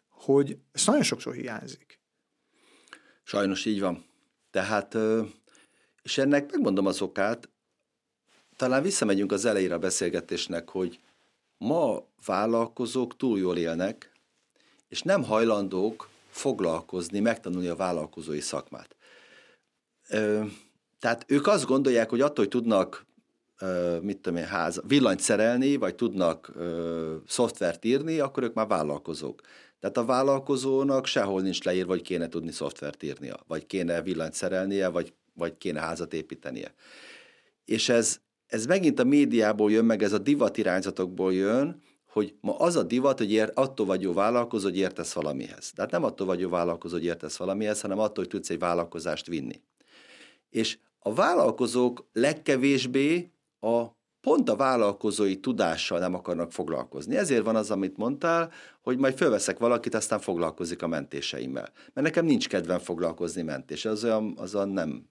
hogy 0.09 0.57
ez 0.71 0.85
nagyon 0.85 1.03
sokszor 1.03 1.33
hiányzik. 1.33 1.99
Sajnos 3.23 3.65
így 3.65 3.79
van. 3.79 4.05
Tehát, 4.51 4.97
és 6.03 6.17
ennek 6.17 6.51
megmondom 6.51 6.85
az 6.85 7.01
okát, 7.01 7.49
talán 8.55 8.81
visszamegyünk 8.81 9.31
az 9.31 9.45
elejére 9.45 9.73
a 9.73 9.79
beszélgetésnek, 9.79 10.69
hogy 10.69 10.99
ma 11.57 12.07
vállalkozók 12.25 13.17
túl 13.17 13.39
jól 13.39 13.57
élnek, 13.57 14.11
és 14.87 15.01
nem 15.01 15.23
hajlandók 15.23 16.10
foglalkozni, 16.31 17.19
megtanulni 17.19 17.67
a 17.67 17.75
vállalkozói 17.75 18.39
szakmát. 18.39 18.95
Tehát 20.99 21.25
ők 21.27 21.47
azt 21.47 21.65
gondolják, 21.65 22.09
hogy 22.09 22.21
attól, 22.21 22.35
hogy 22.35 22.47
tudnak 22.47 23.05
mit 24.01 24.17
tudom 24.17 24.39
én, 24.39 24.45
ház, 24.45 24.81
villanyt 24.87 25.19
szerelni, 25.19 25.75
vagy 25.75 25.95
tudnak 25.95 26.51
ö, 26.55 27.15
szoftvert 27.27 27.85
írni, 27.85 28.19
akkor 28.19 28.43
ők 28.43 28.53
már 28.53 28.67
vállalkozók. 28.67 29.41
Tehát 29.79 29.97
a 29.97 30.05
vállalkozónak 30.05 31.05
sehol 31.05 31.41
nincs 31.41 31.63
leírva, 31.63 31.91
hogy 31.91 32.01
kéne 32.01 32.27
tudni 32.27 32.51
szoftvert 32.51 33.03
írnia, 33.03 33.39
vagy 33.47 33.65
kéne 33.65 34.01
villanyt 34.01 34.33
szerelnie, 34.33 34.87
vagy, 34.87 35.13
vagy 35.33 35.57
kéne 35.57 35.79
házat 35.79 36.13
építenie. 36.13 36.73
És 37.65 37.89
ez, 37.89 38.19
ez 38.47 38.65
megint 38.65 38.99
a 38.99 39.03
médiából 39.03 39.71
jön, 39.71 39.85
meg 39.85 40.03
ez 40.03 40.13
a 40.13 40.17
divat 40.17 40.57
irányzatokból 40.57 41.33
jön, 41.33 41.81
hogy 42.11 42.35
ma 42.41 42.57
az 42.57 42.75
a 42.75 42.83
divat, 42.83 43.17
hogy 43.17 43.31
ér, 43.31 43.51
attól 43.53 43.85
vagy 43.85 44.01
jó 44.01 44.13
vállalkozó, 44.13 44.67
hogy 44.67 44.77
értesz 44.77 45.13
valamihez. 45.13 45.71
Tehát 45.71 45.91
nem 45.91 46.03
attól 46.03 46.27
vagy 46.27 46.39
jó 46.39 46.49
vállalkozó, 46.49 46.95
hogy 46.95 47.05
értesz 47.05 47.37
valamihez, 47.37 47.81
hanem 47.81 47.99
attól, 47.99 48.23
hogy 48.23 48.27
tudsz 48.27 48.49
egy 48.49 48.59
vállalkozást 48.59 49.27
vinni. 49.27 49.61
És 50.49 50.77
a 50.99 51.13
vállalkozók 51.13 52.07
legkevésbé 52.13 53.31
a 53.59 53.85
pont 54.21 54.49
a 54.49 54.55
vállalkozói 54.55 55.39
tudással 55.39 55.99
nem 55.99 56.13
akarnak 56.13 56.51
foglalkozni. 56.51 57.15
Ezért 57.15 57.43
van 57.43 57.55
az, 57.55 57.71
amit 57.71 57.97
mondtál, 57.97 58.51
hogy 58.81 58.97
majd 58.97 59.17
fölveszek 59.17 59.59
valakit, 59.59 59.93
aztán 59.93 60.19
foglalkozik 60.19 60.81
a 60.81 60.87
mentéseimmel. 60.87 61.69
Mert 61.93 62.07
nekem 62.07 62.25
nincs 62.25 62.47
kedvem 62.47 62.79
foglalkozni 62.79 63.41
mentéssel, 63.41 63.91
az 63.91 64.03
olyan, 64.03 64.33
az 64.37 64.55
olyan 64.55 64.69
nem 64.69 65.09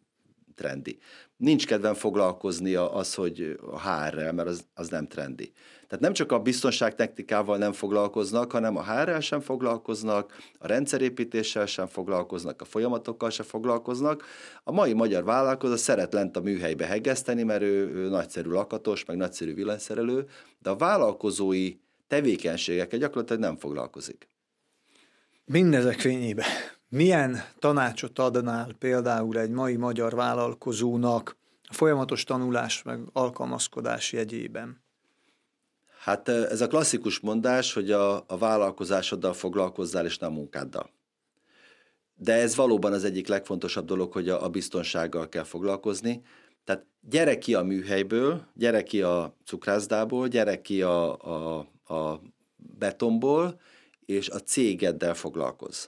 trendi. 0.55 0.99
Nincs 1.37 1.67
kedvem 1.67 1.95
foglalkozni 1.95 2.75
az, 2.75 3.15
hogy 3.15 3.59
a 3.71 3.81
HR-rel, 3.81 4.33
mert 4.33 4.49
az, 4.49 4.65
az 4.75 4.89
nem 4.89 5.07
trendi. 5.07 5.53
Tehát 5.91 6.05
nem 6.05 6.13
csak 6.13 6.33
a 6.33 6.39
biztonságtechnikával 6.39 7.59
nem 7.59 7.73
foglalkoznak, 7.73 8.53
hanem 8.53 8.77
a 8.77 8.83
HR-rel 8.83 9.21
sem 9.21 9.41
foglalkoznak, 9.41 10.37
a 10.59 10.67
rendszerépítéssel 10.67 11.67
sem 11.67 11.87
foglalkoznak, 11.87 12.61
a 12.61 12.65
folyamatokkal 12.65 13.31
sem 13.31 13.47
foglalkoznak. 13.47 14.25
A 14.65 14.73
mai 14.73 14.93
magyar 14.93 15.25
vállalkozó 15.25 15.77
szeret 15.77 16.13
lent 16.13 16.37
a 16.37 16.41
műhelybe 16.41 16.87
hegeszteni, 16.87 17.43
mert 17.43 17.63
ő, 17.63 17.89
ő 17.95 18.09
nagyszerű 18.09 18.51
lakatos, 18.51 19.05
meg 19.05 19.17
nagyszerű 19.17 19.55
villanyszerelő, 19.55 20.27
de 20.59 20.71
a 20.71 20.77
vállalkozói 20.77 21.77
tevékenységekkel 22.07 22.99
gyakorlatilag 22.99 23.43
nem 23.43 23.57
foglalkozik. 23.57 24.29
Mindezek 25.45 26.01
fényébe 26.01 26.45
milyen 26.89 27.43
tanácsot 27.59 28.19
adnál 28.19 28.73
például 28.79 29.39
egy 29.39 29.51
mai 29.51 29.77
magyar 29.77 30.15
vállalkozónak 30.15 31.37
a 31.69 31.75
folyamatos 31.75 32.25
tanulás 32.25 32.83
meg 32.83 33.01
alkalmazkodás 33.13 34.13
jegyében? 34.13 34.80
Hát 36.01 36.29
ez 36.29 36.61
a 36.61 36.67
klasszikus 36.67 37.21
mondás, 37.21 37.73
hogy 37.73 37.91
a, 37.91 38.25
a 38.27 38.39
vállalkozásoddal 38.39 39.33
foglalkozzál, 39.33 40.05
és 40.05 40.19
nem 40.19 40.31
a 40.31 40.35
munkáddal. 40.35 40.91
De 42.15 42.33
ez 42.33 42.55
valóban 42.57 42.93
az 42.93 43.05
egyik 43.05 43.29
legfontosabb 43.29 43.85
dolog, 43.85 44.13
hogy 44.13 44.29
a, 44.29 44.45
a 44.45 44.49
biztonsággal 44.49 45.29
kell 45.29 45.43
foglalkozni. 45.43 46.23
Tehát 46.65 46.87
gyere 47.01 47.39
ki 47.39 47.55
a 47.55 47.63
műhelyből, 47.63 48.47
gyere 48.55 48.83
ki 48.83 49.03
a 49.03 49.37
cukrászdából, 49.45 50.29
gyere 50.29 50.61
ki 50.61 50.83
a, 50.83 51.17
a, 51.19 51.59
a 51.95 52.21
betonból, 52.57 53.61
és 54.05 54.29
a 54.29 54.41
cégeddel 54.41 55.15
foglalkozz. 55.15 55.87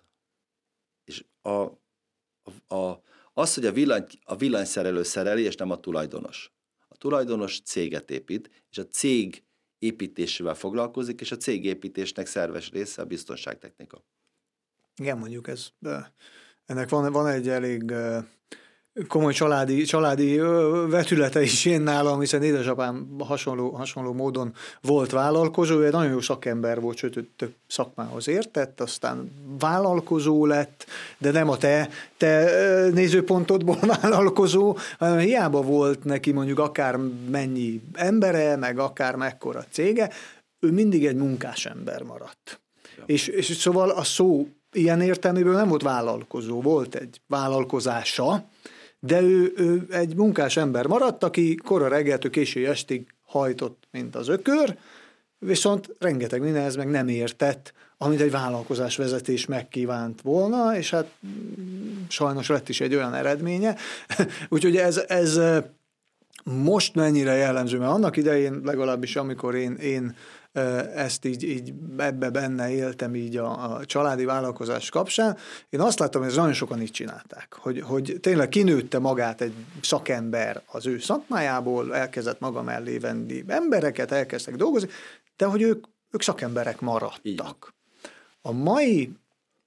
És 1.05 1.25
a, 1.43 1.51
a, 1.51 2.75
a, 2.75 3.03
az, 3.33 3.55
hogy 3.55 3.67
a, 3.67 3.73
villany, 3.73 4.07
a 4.25 4.37
villanyszerelő 4.37 5.03
szereli, 5.03 5.43
és 5.43 5.55
nem 5.55 5.71
a 5.71 5.81
tulajdonos. 5.81 6.53
A 6.89 6.97
tulajdonos 6.97 7.61
céget 7.61 8.11
épít, 8.11 8.51
és 8.71 8.79
a 8.79 8.89
cég 8.89 9.43
építésével 9.83 10.55
foglalkozik, 10.55 11.21
és 11.21 11.33
a 11.33 11.37
cégépítésnek 11.37 12.27
szerves 12.27 12.71
része 12.71 13.03
a 13.03 13.05
biztonságtechnika. 13.05 14.05
Igen, 14.97 15.19
mondjuk 15.19 15.49
ez, 15.49 15.69
ennek 16.65 16.89
van, 16.89 17.13
van 17.13 17.27
egy 17.27 17.49
elég 17.49 17.93
komoly 19.09 19.33
családi, 19.33 19.83
családi 19.83 20.37
vetülete 20.89 21.43
is 21.43 21.65
én 21.65 21.81
nálam, 21.81 22.21
hiszen 22.21 22.43
édesapám 22.43 23.17
hasonló, 23.19 23.71
hasonló 23.71 24.13
módon 24.13 24.55
volt 24.81 25.11
vállalkozó, 25.11 25.79
ő 25.79 25.87
egy 25.87 25.93
nagyon 25.93 26.13
jó 26.13 26.21
szakember 26.21 26.81
volt, 26.81 26.97
sőt, 26.97 27.29
több 27.37 27.55
szakmához 27.67 28.29
értett, 28.29 28.81
aztán 28.81 29.33
vállalkozó 29.59 30.47
lett, 30.47 30.87
de 31.19 31.31
nem 31.31 31.49
a 31.49 31.57
te, 31.57 31.89
te 32.17 32.51
nézőpontodból 32.93 33.79
vállalkozó, 34.01 34.77
hanem 34.99 35.19
hiába 35.19 35.63
volt 35.63 36.05
neki 36.05 36.33
mondjuk 36.33 36.59
akár 36.59 36.97
mennyi 37.31 37.83
embere, 37.93 38.57
meg 38.57 38.79
akár 38.79 39.15
mekkora 39.17 39.65
cége, 39.71 40.11
ő 40.61 40.71
mindig 40.71 41.07
egy 41.07 41.17
munkás 41.17 41.67
ember 41.67 42.03
maradt. 42.03 42.61
Ja. 42.97 43.03
És, 43.07 43.27
és 43.27 43.47
szóval 43.47 43.91
a 43.91 44.05
szó 44.05 44.49
ilyen 44.73 45.01
értelméből 45.01 45.55
nem 45.55 45.69
volt 45.69 45.83
vállalkozó, 45.83 46.61
volt 46.61 46.95
egy 46.95 47.21
vállalkozása, 47.27 48.45
de 49.07 49.21
ő, 49.21 49.53
ő 49.57 49.87
egy 49.91 50.17
munkás 50.17 50.57
ember 50.57 50.87
maradt, 50.87 51.23
aki 51.23 51.55
kora 51.55 51.89
reggeltől 51.89 52.31
késő 52.31 52.69
estig 52.69 53.07
hajtott, 53.23 53.89
mint 53.91 54.17
az 54.17 54.29
ökör, 54.29 54.77
viszont 55.39 55.95
rengeteg 55.99 56.41
mindenhez 56.41 56.77
meg 56.77 56.89
nem 56.89 57.09
értett, 57.09 57.73
amit 57.99 58.21
egy 58.21 58.31
vállalkozás 58.31 58.97
vezetés 58.97 59.47
megkívánt 59.47 60.21
volna, 60.21 60.77
és 60.77 60.91
hát 60.91 61.11
sajnos 62.09 62.49
lett 62.49 62.69
is 62.69 62.81
egy 62.81 62.95
olyan 62.95 63.15
eredménye. 63.15 63.77
Úgyhogy 64.49 64.77
ez, 64.77 64.97
ez 65.07 65.41
most 66.45 66.95
mennyire 66.95 67.35
jellemző, 67.35 67.79
mert 67.79 67.91
annak 67.91 68.17
idején 68.17 68.61
legalábbis, 68.65 69.17
amikor 69.17 69.55
én, 69.55 69.75
én 69.75 70.17
ezt 70.95 71.25
így, 71.25 71.43
így 71.43 71.73
ebbe 71.97 72.31
benne 72.31 72.71
éltem 72.71 73.15
így 73.15 73.37
a, 73.37 73.75
a 73.75 73.85
családi 73.85 74.25
vállalkozás 74.25 74.91
kapcsán. 74.91 75.37
Én 75.69 75.81
azt 75.81 75.99
láttam, 75.99 76.21
hogy 76.21 76.31
ez 76.31 76.37
nagyon 76.37 76.53
sokan 76.53 76.81
így 76.81 76.91
csinálták, 76.91 77.55
hogy, 77.61 77.81
hogy 77.81 78.17
tényleg 78.21 78.49
kinőtte 78.49 78.99
magát 78.99 79.41
egy 79.41 79.55
szakember 79.83 80.63
az 80.67 80.87
ő 80.87 80.99
szakmájából, 80.99 81.95
elkezdett 81.95 82.41
maga 82.41 82.63
mellé 82.63 82.99
venni 82.99 83.45
embereket, 83.47 84.13
elkezdtek 84.13 84.57
dolgozni, 84.57 84.89
de 85.37 85.45
hogy 85.45 85.63
ők, 85.63 85.85
ők 86.11 86.23
szakemberek 86.23 86.81
maradtak. 86.81 87.75
A 88.43 88.53
mai 88.53 89.13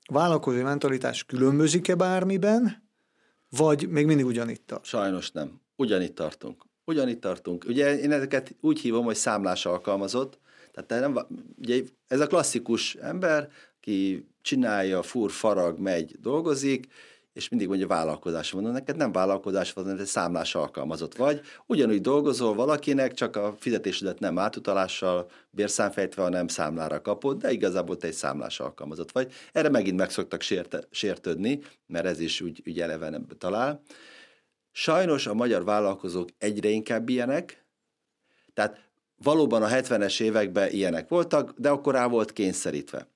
vállalkozói 0.10 0.62
mentalitás 0.62 1.24
különbözik-e 1.24 1.96
bármiben, 1.96 2.84
vagy 3.50 3.90
még 3.90 4.06
mindig 4.06 4.26
ugyanitt 4.26 4.68
tart? 4.68 4.86
Sajnos 4.86 5.32
nem. 5.32 5.62
Ugyanitt 5.76 6.16
tartunk. 6.16 6.66
Ugyanitt 6.86 7.22
tartunk. 7.22 7.66
Ugye 7.68 8.00
én 8.00 8.12
ezeket 8.12 8.56
úgy 8.62 8.80
hívom, 8.80 9.06
hogy 9.06 9.16
számlás 9.16 9.66
alkalmazott, 9.66 10.40
tehát 10.76 11.04
nem, 11.04 11.28
ugye 11.62 11.82
ez 12.08 12.20
a 12.20 12.28
klasszikus 12.28 12.96
ember, 12.96 13.50
ki 13.80 14.28
csinálja, 14.42 15.02
fur, 15.02 15.32
farag, 15.32 15.80
megy, 15.80 16.16
dolgozik, 16.20 16.88
és 17.36 17.50
mindig 17.50 17.68
mondja 17.68 17.88
vállalkozás 17.88 18.52
van, 18.52 18.64
neked 18.64 18.96
nem 18.96 19.12
vállalkozás 19.12 19.74
van, 19.74 19.84
hanem 19.84 20.06
számlás 20.06 20.56
alkalmazott 20.56 21.16
vagy. 21.16 21.42
Ugyanúgy 21.66 22.02
dolgozol 22.02 22.54
valakinek, 22.54 23.14
csak 23.14 23.36
a 23.36 23.56
fizetésedet 23.60 24.20
nem 24.20 24.38
átutalással, 24.38 25.30
bérszámfejtve, 25.50 26.22
hanem 26.22 26.48
számlára 26.48 27.02
kapod, 27.02 27.42
de 27.42 27.52
igazából 27.52 27.98
te 27.98 28.08
egy 28.08 28.14
számlás 28.14 28.60
alkalmazott 28.60 29.12
vagy. 29.12 29.34
Erre 29.52 29.70
megint 29.70 29.98
meg 29.98 30.10
szoktak 30.10 30.42
sérte, 30.42 30.84
sértődni, 30.92 31.60
mert 31.88 32.06
ez 32.06 32.20
is 32.20 32.42
úgy, 32.42 32.64
úgy 32.68 32.80
eleven 32.80 33.28
talál. 33.38 33.82
Sajnos 34.72 35.28
a 35.28 35.34
magyar 35.34 35.64
vállalkozók 35.64 36.30
egyre 36.38 36.70
inkább 36.70 37.10
ilyenek, 37.10 37.66
tehát 38.54 38.85
Valóban 39.24 39.64
a 39.64 39.68
70-es 39.68 40.22
években 40.22 40.70
ilyenek 40.72 41.08
voltak, 41.08 41.54
de 41.58 41.70
akkor 41.70 41.94
rá 41.94 42.08
volt 42.08 42.34
kényszerítve. 42.34 43.08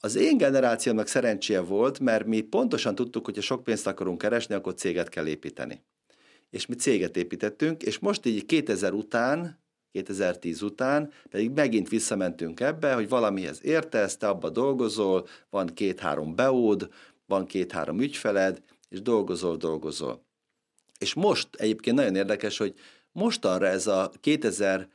Az 0.00 0.16
én 0.16 0.36
generációmnak 0.36 1.06
szerencséje 1.06 1.60
volt, 1.60 2.00
mert 2.00 2.26
mi 2.26 2.40
pontosan 2.40 2.94
tudtuk, 2.94 3.24
hogy 3.24 3.34
ha 3.34 3.40
sok 3.40 3.64
pénzt 3.64 3.86
akarunk 3.86 4.18
keresni, 4.18 4.54
akkor 4.54 4.74
céget 4.74 5.08
kell 5.08 5.26
építeni. 5.26 5.82
És 6.50 6.66
mi 6.66 6.74
céget 6.74 7.16
építettünk, 7.16 7.82
és 7.82 7.98
most 7.98 8.26
így 8.26 8.46
2000 8.46 8.92
után 8.92 9.58
2010 9.92 10.62
után, 10.62 11.12
pedig 11.30 11.50
megint 11.50 11.88
visszamentünk 11.88 12.60
ebbe, 12.60 12.94
hogy 12.94 13.08
valamihez 13.08 13.64
értesz, 13.64 14.16
te 14.16 14.28
abba 14.28 14.50
dolgozol, 14.50 15.26
van 15.50 15.66
két-három 15.66 16.34
beód, 16.34 16.88
van 17.26 17.46
két-három 17.46 18.00
ügyfeled, 18.00 18.62
és 18.88 19.02
dolgozol, 19.02 19.56
dolgozol. 19.56 20.24
És 20.98 21.14
most 21.14 21.48
egyébként 21.56 21.96
nagyon 21.96 22.14
érdekes, 22.14 22.58
hogy 22.58 22.74
mostanra 23.12 23.66
ez 23.66 23.86
a 23.86 24.10
2000, 24.20 24.88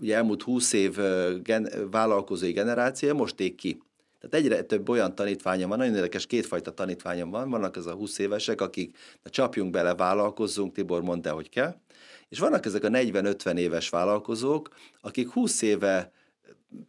ugye 0.00 0.16
elmúlt 0.16 0.42
20 0.42 0.72
év 0.72 0.98
gen, 1.42 1.68
vállalkozói 1.90 2.52
generáció 2.52 3.14
most 3.14 3.40
ég 3.40 3.54
ki. 3.54 3.82
Tehát 4.20 4.46
egyre 4.46 4.62
több 4.62 4.88
olyan 4.88 5.14
tanítványom 5.14 5.68
van, 5.68 5.78
nagyon 5.78 5.94
érdekes, 5.94 6.26
kétfajta 6.26 6.70
tanítványom 6.70 7.30
van, 7.30 7.50
vannak 7.50 7.76
ez 7.76 7.86
a 7.86 7.92
20 7.92 8.18
évesek, 8.18 8.60
akik 8.60 8.96
na, 9.22 9.30
csapjunk 9.30 9.70
bele, 9.70 9.94
vállalkozzunk, 9.94 10.72
Tibor 10.72 11.02
mondta, 11.02 11.32
hogy 11.32 11.48
kell, 11.48 11.76
és 12.28 12.38
vannak 12.38 12.66
ezek 12.66 12.84
a 12.84 12.88
40-50 12.88 13.56
éves 13.56 13.88
vállalkozók, 13.88 14.68
akik 15.00 15.30
20 15.30 15.62
éve 15.62 16.12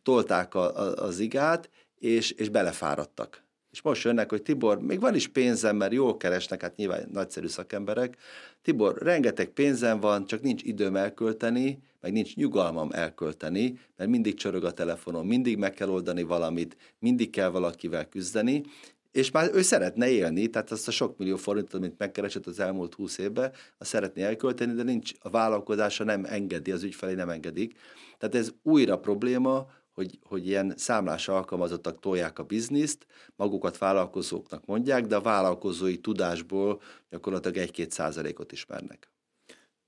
tolták 0.03 0.55
a, 0.55 0.77
a, 0.77 0.93
az 0.93 1.19
igát, 1.19 1.69
és, 1.99 2.31
és 2.31 2.49
belefáradtak. 2.49 3.43
És 3.71 3.81
most 3.81 4.03
jönnek, 4.03 4.29
hogy 4.29 4.41
Tibor, 4.41 4.79
még 4.79 4.99
van 4.99 5.15
is 5.15 5.27
pénzem, 5.27 5.75
mert 5.75 5.93
jól 5.93 6.17
keresnek, 6.17 6.61
hát 6.61 6.75
nyilván 6.75 7.09
nagyszerű 7.11 7.47
szakemberek. 7.47 8.17
Tibor, 8.61 8.97
rengeteg 8.97 9.47
pénzem 9.47 9.99
van, 9.99 10.25
csak 10.25 10.41
nincs 10.41 10.63
időm 10.63 10.95
elkölteni, 10.95 11.79
meg 12.05 12.13
nincs 12.13 12.35
nyugalmam 12.35 12.91
elkölteni, 12.91 13.79
mert 13.95 14.09
mindig 14.09 14.33
csörög 14.33 14.63
a 14.63 14.71
telefonon, 14.71 15.25
mindig 15.25 15.57
meg 15.57 15.73
kell 15.73 15.89
oldani 15.89 16.23
valamit, 16.23 16.77
mindig 16.99 17.29
kell 17.29 17.49
valakivel 17.49 18.09
küzdeni, 18.09 18.63
és 19.11 19.31
már 19.31 19.49
ő 19.53 19.61
szeretne 19.61 20.09
élni, 20.09 20.47
tehát 20.47 20.71
azt 20.71 20.87
a 20.87 20.91
sok 20.91 21.17
millió 21.17 21.35
forintot, 21.35 21.73
amit 21.73 21.97
megkeresett 21.97 22.45
az 22.45 22.59
elmúlt 22.59 22.93
húsz 22.93 23.17
évben, 23.17 23.51
azt 23.77 23.89
szeretné 23.89 24.23
elkölteni, 24.23 24.73
de 24.73 24.83
nincs, 24.83 25.11
a 25.19 25.29
vállalkozása 25.29 26.03
nem 26.03 26.25
engedi, 26.25 26.71
az 26.71 26.83
ügyfelé 26.83 27.13
nem 27.13 27.29
engedik. 27.29 27.77
Tehát 28.17 28.35
ez 28.35 28.53
újra 28.63 28.99
probléma, 28.99 29.67
hogy, 29.93 30.19
hogy 30.23 30.47
ilyen 30.47 30.73
számlás 30.77 31.27
alkalmazottak 31.27 31.99
tolják 31.99 32.39
a 32.39 32.43
bizniszt, 32.43 33.05
magukat 33.35 33.77
vállalkozóknak 33.77 34.65
mondják, 34.65 35.05
de 35.05 35.15
a 35.15 35.21
vállalkozói 35.21 35.97
tudásból 35.97 36.81
gyakorlatilag 37.09 37.69
1-2 37.69 37.89
százalékot 37.89 38.51
ismernek. 38.51 39.14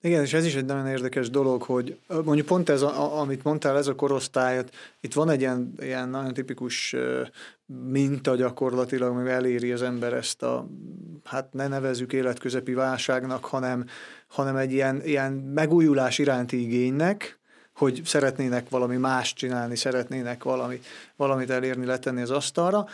Igen, 0.02 0.22
és 0.22 0.34
ez 0.34 0.45
is 0.45 0.56
egy 0.56 0.66
nagyon 0.66 0.88
érdekes 0.88 1.30
dolog, 1.30 1.62
hogy 1.62 2.00
mondjuk 2.24 2.48
pont 2.48 2.70
ez, 2.70 2.82
a, 2.82 3.20
amit 3.20 3.43
mondtál, 3.43 3.78
ez 3.78 3.88
a 3.88 3.95
korosztályot, 3.95 4.76
itt 5.00 5.14
van 5.14 5.30
egy 5.30 5.39
ilyen, 5.39 5.74
ilyen 5.80 6.10
nagyon 6.10 6.34
tipikus 6.34 6.95
minta 7.66 8.36
gyakorlatilag, 8.36 9.12
amivel 9.12 9.34
eléri 9.34 9.72
az 9.72 9.82
ember 9.82 10.14
ezt 10.14 10.43
a, 10.43 10.68
hát 11.24 11.54
ne 11.54 11.68
nevezzük 11.68 12.14
életközepi 12.14 12.74
válságnak, 12.74 13.45
hanem, 13.45 13.86
hanem 14.28 14.56
egy 14.56 14.72
ilyen, 14.72 15.02
ilyen 15.04 15.34
megújulás 15.34 16.18
iránti 16.18 16.62
igénynek, 16.62 17.39
hogy 17.74 18.02
szeretnének 18.06 18.70
valami 18.70 18.98
más 18.98 19.34
csinálni, 19.34 19.76
szeretnének 19.76 20.43
valami, 20.43 20.80
valamit 21.16 21.50
elérni, 21.50 21.86
letenni 21.86 22.22
az 22.22 22.32
asztalra. 22.32 22.86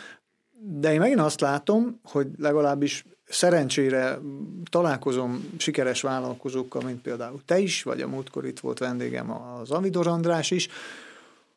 De 0.60 0.92
én 0.92 1.00
megint 1.00 1.20
azt 1.20 1.40
látom, 1.40 2.00
hogy 2.02 2.26
legalábbis 2.38 3.04
szerencsére 3.34 4.18
találkozom 4.70 5.54
sikeres 5.56 6.00
vállalkozókkal, 6.00 6.82
mint 6.82 7.02
például 7.02 7.42
te 7.46 7.58
is, 7.58 7.82
vagy 7.82 8.00
a 8.00 8.08
múltkor 8.08 8.46
itt 8.46 8.60
volt 8.60 8.78
vendégem 8.78 9.30
az 9.30 9.70
Avidor 9.70 10.06
András 10.06 10.50
is, 10.50 10.68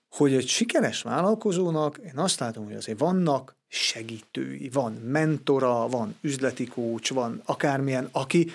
hogy 0.10 0.34
egy 0.34 0.48
sikeres 0.48 1.02
vállalkozónak 1.02 2.00
én 2.06 2.18
azt 2.18 2.40
látom, 2.40 2.66
hogy 2.66 2.76
azért 2.76 3.00
vannak 3.00 3.56
segítői, 3.68 4.70
van 4.74 4.94
mentora, 4.94 5.88
van 5.88 6.16
üzleti 6.22 6.66
kócs, 6.66 7.14
van 7.14 7.42
akármilyen, 7.46 8.10
aki, 8.12 8.52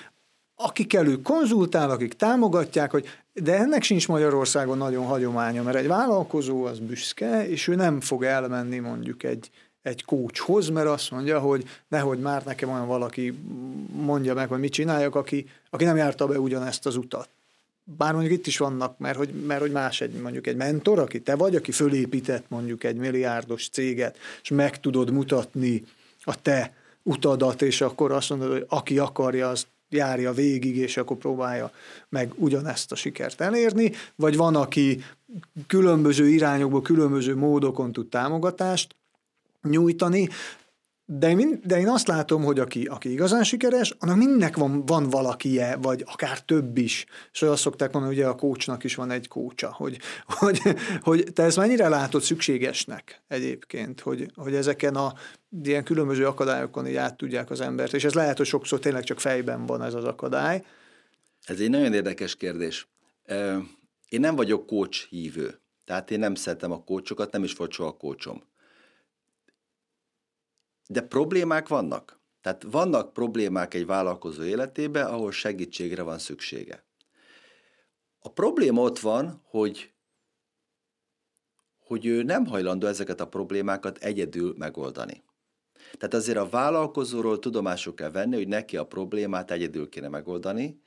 akikkel 0.56 1.06
ő 1.06 1.20
konzultál, 1.20 1.90
akik 1.90 2.14
támogatják, 2.14 2.90
hogy 2.90 3.06
de 3.32 3.58
ennek 3.58 3.82
sincs 3.82 4.08
Magyarországon 4.08 4.78
nagyon 4.78 5.04
hagyománya, 5.04 5.62
mert 5.62 5.76
egy 5.76 5.86
vállalkozó 5.86 6.64
az 6.64 6.78
büszke, 6.78 7.48
és 7.48 7.68
ő 7.68 7.74
nem 7.74 8.00
fog 8.00 8.24
elmenni 8.24 8.78
mondjuk 8.78 9.22
egy, 9.22 9.50
egy 9.82 10.04
kócshoz, 10.04 10.68
mert 10.68 10.86
azt 10.88 11.10
mondja, 11.10 11.38
hogy 11.38 11.64
nehogy 11.88 12.18
már 12.18 12.44
nekem 12.44 12.70
olyan 12.70 12.86
valaki 12.86 13.38
mondja 13.92 14.34
meg, 14.34 14.48
hogy 14.48 14.58
mit 14.58 14.72
csináljak, 14.72 15.14
aki, 15.14 15.48
aki 15.70 15.84
nem 15.84 15.96
járta 15.96 16.26
be 16.26 16.40
ugyanezt 16.40 16.86
az 16.86 16.96
utat. 16.96 17.28
Bár 17.84 18.12
mondjuk 18.12 18.32
itt 18.32 18.46
is 18.46 18.58
vannak, 18.58 18.98
mert 18.98 19.16
hogy, 19.16 19.28
mert 19.46 19.60
hogy 19.60 19.70
más 19.70 20.00
egy, 20.00 20.12
mondjuk 20.12 20.46
egy 20.46 20.56
mentor, 20.56 20.98
aki 20.98 21.20
te 21.20 21.34
vagy, 21.34 21.56
aki 21.56 21.72
fölépített 21.72 22.44
mondjuk 22.48 22.84
egy 22.84 22.96
milliárdos 22.96 23.68
céget, 23.68 24.18
és 24.42 24.48
meg 24.48 24.80
tudod 24.80 25.10
mutatni 25.10 25.84
a 26.22 26.42
te 26.42 26.74
utadat, 27.02 27.62
és 27.62 27.80
akkor 27.80 28.12
azt 28.12 28.30
mondod, 28.30 28.50
hogy 28.50 28.64
aki 28.68 28.98
akarja, 28.98 29.48
az 29.48 29.66
járja 29.88 30.32
végig, 30.32 30.76
és 30.76 30.96
akkor 30.96 31.16
próbálja 31.16 31.72
meg 32.08 32.32
ugyanezt 32.36 32.92
a 32.92 32.94
sikert 32.94 33.40
elérni, 33.40 33.92
vagy 34.14 34.36
van, 34.36 34.56
aki 34.56 35.04
különböző 35.66 36.28
irányokból, 36.28 36.82
különböző 36.82 37.36
módokon 37.36 37.92
tud 37.92 38.08
támogatást 38.08 38.94
nyújtani, 39.62 40.28
de 41.18 41.30
én, 41.30 41.60
de 41.64 41.78
én 41.78 41.88
azt 41.88 42.06
látom, 42.06 42.42
hogy 42.42 42.58
aki, 42.58 42.84
aki 42.84 43.10
igazán 43.12 43.44
sikeres, 43.44 43.94
annak 43.98 44.16
mindnek 44.16 44.56
van, 44.56 44.86
van 44.86 45.08
valakije, 45.08 45.76
vagy 45.76 46.04
akár 46.06 46.40
több 46.40 46.78
is. 46.78 47.06
És 47.32 47.42
azt 47.42 47.62
szokták 47.62 47.92
mondani, 47.92 48.14
hogy 48.14 48.24
a 48.24 48.34
kócsnak 48.34 48.84
is 48.84 48.94
van 48.94 49.10
egy 49.10 49.28
kócsa, 49.28 49.72
hogy, 49.72 49.98
hogy, 50.26 50.60
hogy 51.00 51.24
te 51.32 51.42
ezt 51.42 51.56
mennyire 51.56 51.88
látod 51.88 52.22
szükségesnek 52.22 53.22
egyébként, 53.28 54.00
hogy, 54.00 54.30
hogy 54.34 54.54
ezeken 54.54 54.94
a 54.94 55.12
ilyen 55.62 55.84
különböző 55.84 56.26
akadályokon 56.26 56.86
így 56.86 56.96
át 56.96 57.16
tudják 57.16 57.50
az 57.50 57.60
embert, 57.60 57.92
és 57.92 58.04
ez 58.04 58.14
lehet, 58.14 58.36
hogy 58.36 58.46
sokszor 58.46 58.78
tényleg 58.78 59.04
csak 59.04 59.20
fejben 59.20 59.66
van 59.66 59.82
ez 59.82 59.94
az 59.94 60.04
akadály. 60.04 60.64
Ez 61.44 61.60
egy 61.60 61.70
nagyon 61.70 61.92
érdekes 61.92 62.36
kérdés. 62.36 62.88
Én 64.08 64.20
nem 64.20 64.36
vagyok 64.36 64.66
kócs 64.66 65.08
hívő, 65.08 65.60
tehát 65.84 66.10
én 66.10 66.18
nem 66.18 66.34
szeretem 66.34 66.72
a 66.72 66.84
kócsokat, 66.84 67.32
nem 67.32 67.44
is 67.44 67.52
volt 67.52 67.72
soha 67.72 67.92
kócsom 67.92 68.42
de 70.92 71.02
problémák 71.02 71.68
vannak. 71.68 72.20
Tehát 72.40 72.62
vannak 72.70 73.12
problémák 73.12 73.74
egy 73.74 73.86
vállalkozó 73.86 74.42
életében, 74.42 75.06
ahol 75.06 75.32
segítségre 75.32 76.02
van 76.02 76.18
szüksége. 76.18 76.84
A 78.18 78.28
probléma 78.28 78.80
ott 78.80 78.98
van, 78.98 79.42
hogy, 79.44 79.92
hogy 81.78 82.06
ő 82.06 82.22
nem 82.22 82.46
hajlandó 82.46 82.86
ezeket 82.86 83.20
a 83.20 83.28
problémákat 83.28 83.98
egyedül 83.98 84.54
megoldani. 84.58 85.22
Tehát 85.92 86.14
azért 86.14 86.38
a 86.38 86.48
vállalkozóról 86.48 87.38
tudomásuk 87.38 87.96
kell 87.96 88.10
venni, 88.10 88.36
hogy 88.36 88.48
neki 88.48 88.76
a 88.76 88.86
problémát 88.86 89.50
egyedül 89.50 89.88
kéne 89.88 90.08
megoldani, 90.08 90.80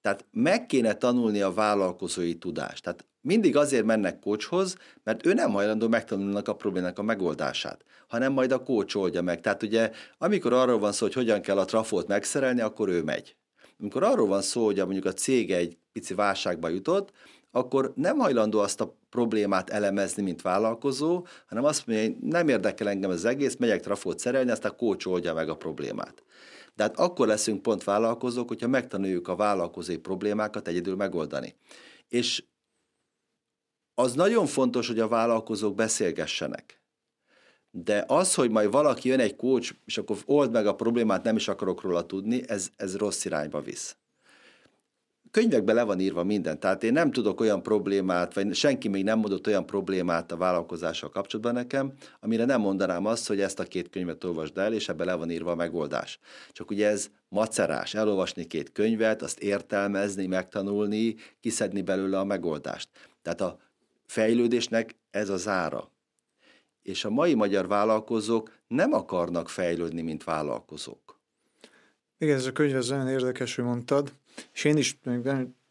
tehát 0.00 0.24
meg 0.30 0.66
kéne 0.66 0.94
tanulni 0.94 1.40
a 1.40 1.52
vállalkozói 1.52 2.34
tudást. 2.34 2.82
Tehát 2.82 3.06
mindig 3.26 3.56
azért 3.56 3.84
mennek 3.84 4.18
kócshoz, 4.18 4.76
mert 5.04 5.26
ő 5.26 5.32
nem 5.32 5.50
hajlandó 5.50 5.88
megtanulnak 5.88 6.48
a 6.48 6.54
problémának 6.54 6.98
a 6.98 7.02
megoldását, 7.02 7.84
hanem 8.08 8.32
majd 8.32 8.52
a 8.52 8.62
kócs 8.62 8.94
oldja 8.94 9.22
meg. 9.22 9.40
Tehát 9.40 9.62
ugye, 9.62 9.90
amikor 10.18 10.52
arról 10.52 10.78
van 10.78 10.92
szó, 10.92 11.04
hogy 11.04 11.14
hogyan 11.14 11.40
kell 11.40 11.58
a 11.58 11.64
trafót 11.64 12.06
megszerelni, 12.06 12.60
akkor 12.60 12.88
ő 12.88 13.02
megy. 13.02 13.36
Amikor 13.80 14.02
arról 14.02 14.26
van 14.26 14.42
szó, 14.42 14.64
hogy 14.64 14.76
mondjuk 14.76 15.04
a 15.04 15.12
cég 15.12 15.52
egy 15.52 15.78
pici 15.92 16.14
válságba 16.14 16.68
jutott, 16.68 17.12
akkor 17.50 17.92
nem 17.94 18.18
hajlandó 18.18 18.58
azt 18.58 18.80
a 18.80 18.96
problémát 19.10 19.70
elemezni, 19.70 20.22
mint 20.22 20.42
vállalkozó, 20.42 21.26
hanem 21.46 21.64
azt 21.64 21.86
mondja, 21.86 22.04
hogy 22.06 22.16
nem 22.20 22.48
érdekel 22.48 22.88
engem 22.88 23.10
az 23.10 23.24
egész, 23.24 23.56
megyek 23.56 23.80
trafót 23.80 24.18
szerelni, 24.18 24.50
azt 24.50 24.64
a 24.64 24.70
kócs 24.70 25.06
oldja 25.06 25.34
meg 25.34 25.48
a 25.48 25.56
problémát. 25.56 26.22
De 26.74 26.82
hát 26.82 26.98
akkor 26.98 27.26
leszünk 27.26 27.62
pont 27.62 27.84
vállalkozók, 27.84 28.48
hogyha 28.48 28.68
megtanuljuk 28.68 29.28
a 29.28 29.36
vállalkozói 29.36 29.96
problémákat 29.96 30.68
egyedül 30.68 30.96
megoldani. 30.96 31.54
És 32.08 32.42
az 33.98 34.14
nagyon 34.14 34.46
fontos, 34.46 34.86
hogy 34.86 35.00
a 35.00 35.08
vállalkozók 35.08 35.74
beszélgessenek. 35.74 36.80
De 37.70 38.04
az, 38.08 38.34
hogy 38.34 38.50
majd 38.50 38.70
valaki 38.70 39.08
jön 39.08 39.20
egy 39.20 39.36
kócs, 39.36 39.70
és 39.84 39.98
akkor 39.98 40.16
old 40.24 40.50
meg 40.50 40.66
a 40.66 40.74
problémát, 40.74 41.24
nem 41.24 41.36
is 41.36 41.48
akarok 41.48 41.82
róla 41.82 42.06
tudni, 42.06 42.48
ez, 42.48 42.68
ez 42.76 42.96
rossz 42.96 43.24
irányba 43.24 43.60
visz 43.60 43.96
könyvekben 45.36 45.74
le 45.74 45.82
van 45.82 46.00
írva 46.00 46.24
minden, 46.24 46.60
tehát 46.60 46.84
én 46.84 46.92
nem 46.92 47.10
tudok 47.10 47.40
olyan 47.40 47.62
problémát, 47.62 48.34
vagy 48.34 48.54
senki 48.54 48.88
még 48.88 49.04
nem 49.04 49.18
mondott 49.18 49.46
olyan 49.46 49.66
problémát 49.66 50.32
a 50.32 50.36
vállalkozással 50.36 51.08
kapcsolatban 51.10 51.54
nekem, 51.54 51.92
amire 52.20 52.44
nem 52.44 52.60
mondanám 52.60 53.06
azt, 53.06 53.28
hogy 53.28 53.40
ezt 53.40 53.60
a 53.60 53.64
két 53.64 53.90
könyvet 53.90 54.24
olvasd 54.24 54.58
el, 54.58 54.72
és 54.72 54.88
ebbe 54.88 55.04
le 55.04 55.14
van 55.14 55.30
írva 55.30 55.50
a 55.50 55.54
megoldás. 55.54 56.18
Csak 56.52 56.70
ugye 56.70 56.88
ez 56.88 57.10
macerás, 57.28 57.94
elolvasni 57.94 58.46
két 58.46 58.72
könyvet, 58.72 59.22
azt 59.22 59.38
értelmezni, 59.38 60.26
megtanulni, 60.26 61.14
kiszedni 61.40 61.82
belőle 61.82 62.18
a 62.18 62.24
megoldást. 62.24 62.88
Tehát 63.22 63.40
a 63.40 63.58
fejlődésnek 64.06 64.94
ez 65.10 65.28
az 65.28 65.48
ára. 65.48 65.90
És 66.82 67.04
a 67.04 67.10
mai 67.10 67.34
magyar 67.34 67.68
vállalkozók 67.68 68.52
nem 68.66 68.92
akarnak 68.92 69.48
fejlődni, 69.48 70.02
mint 70.02 70.24
vállalkozók. 70.24 71.20
Igen, 72.18 72.36
ez 72.36 72.46
a 72.46 72.52
könyv 72.52 72.76
ez 72.76 72.88
nagyon 72.88 73.08
érdekes, 73.08 73.54
hogy 73.54 73.64
mondtad. 73.64 74.12
És 74.52 74.64
én 74.64 74.76
is 74.76 74.98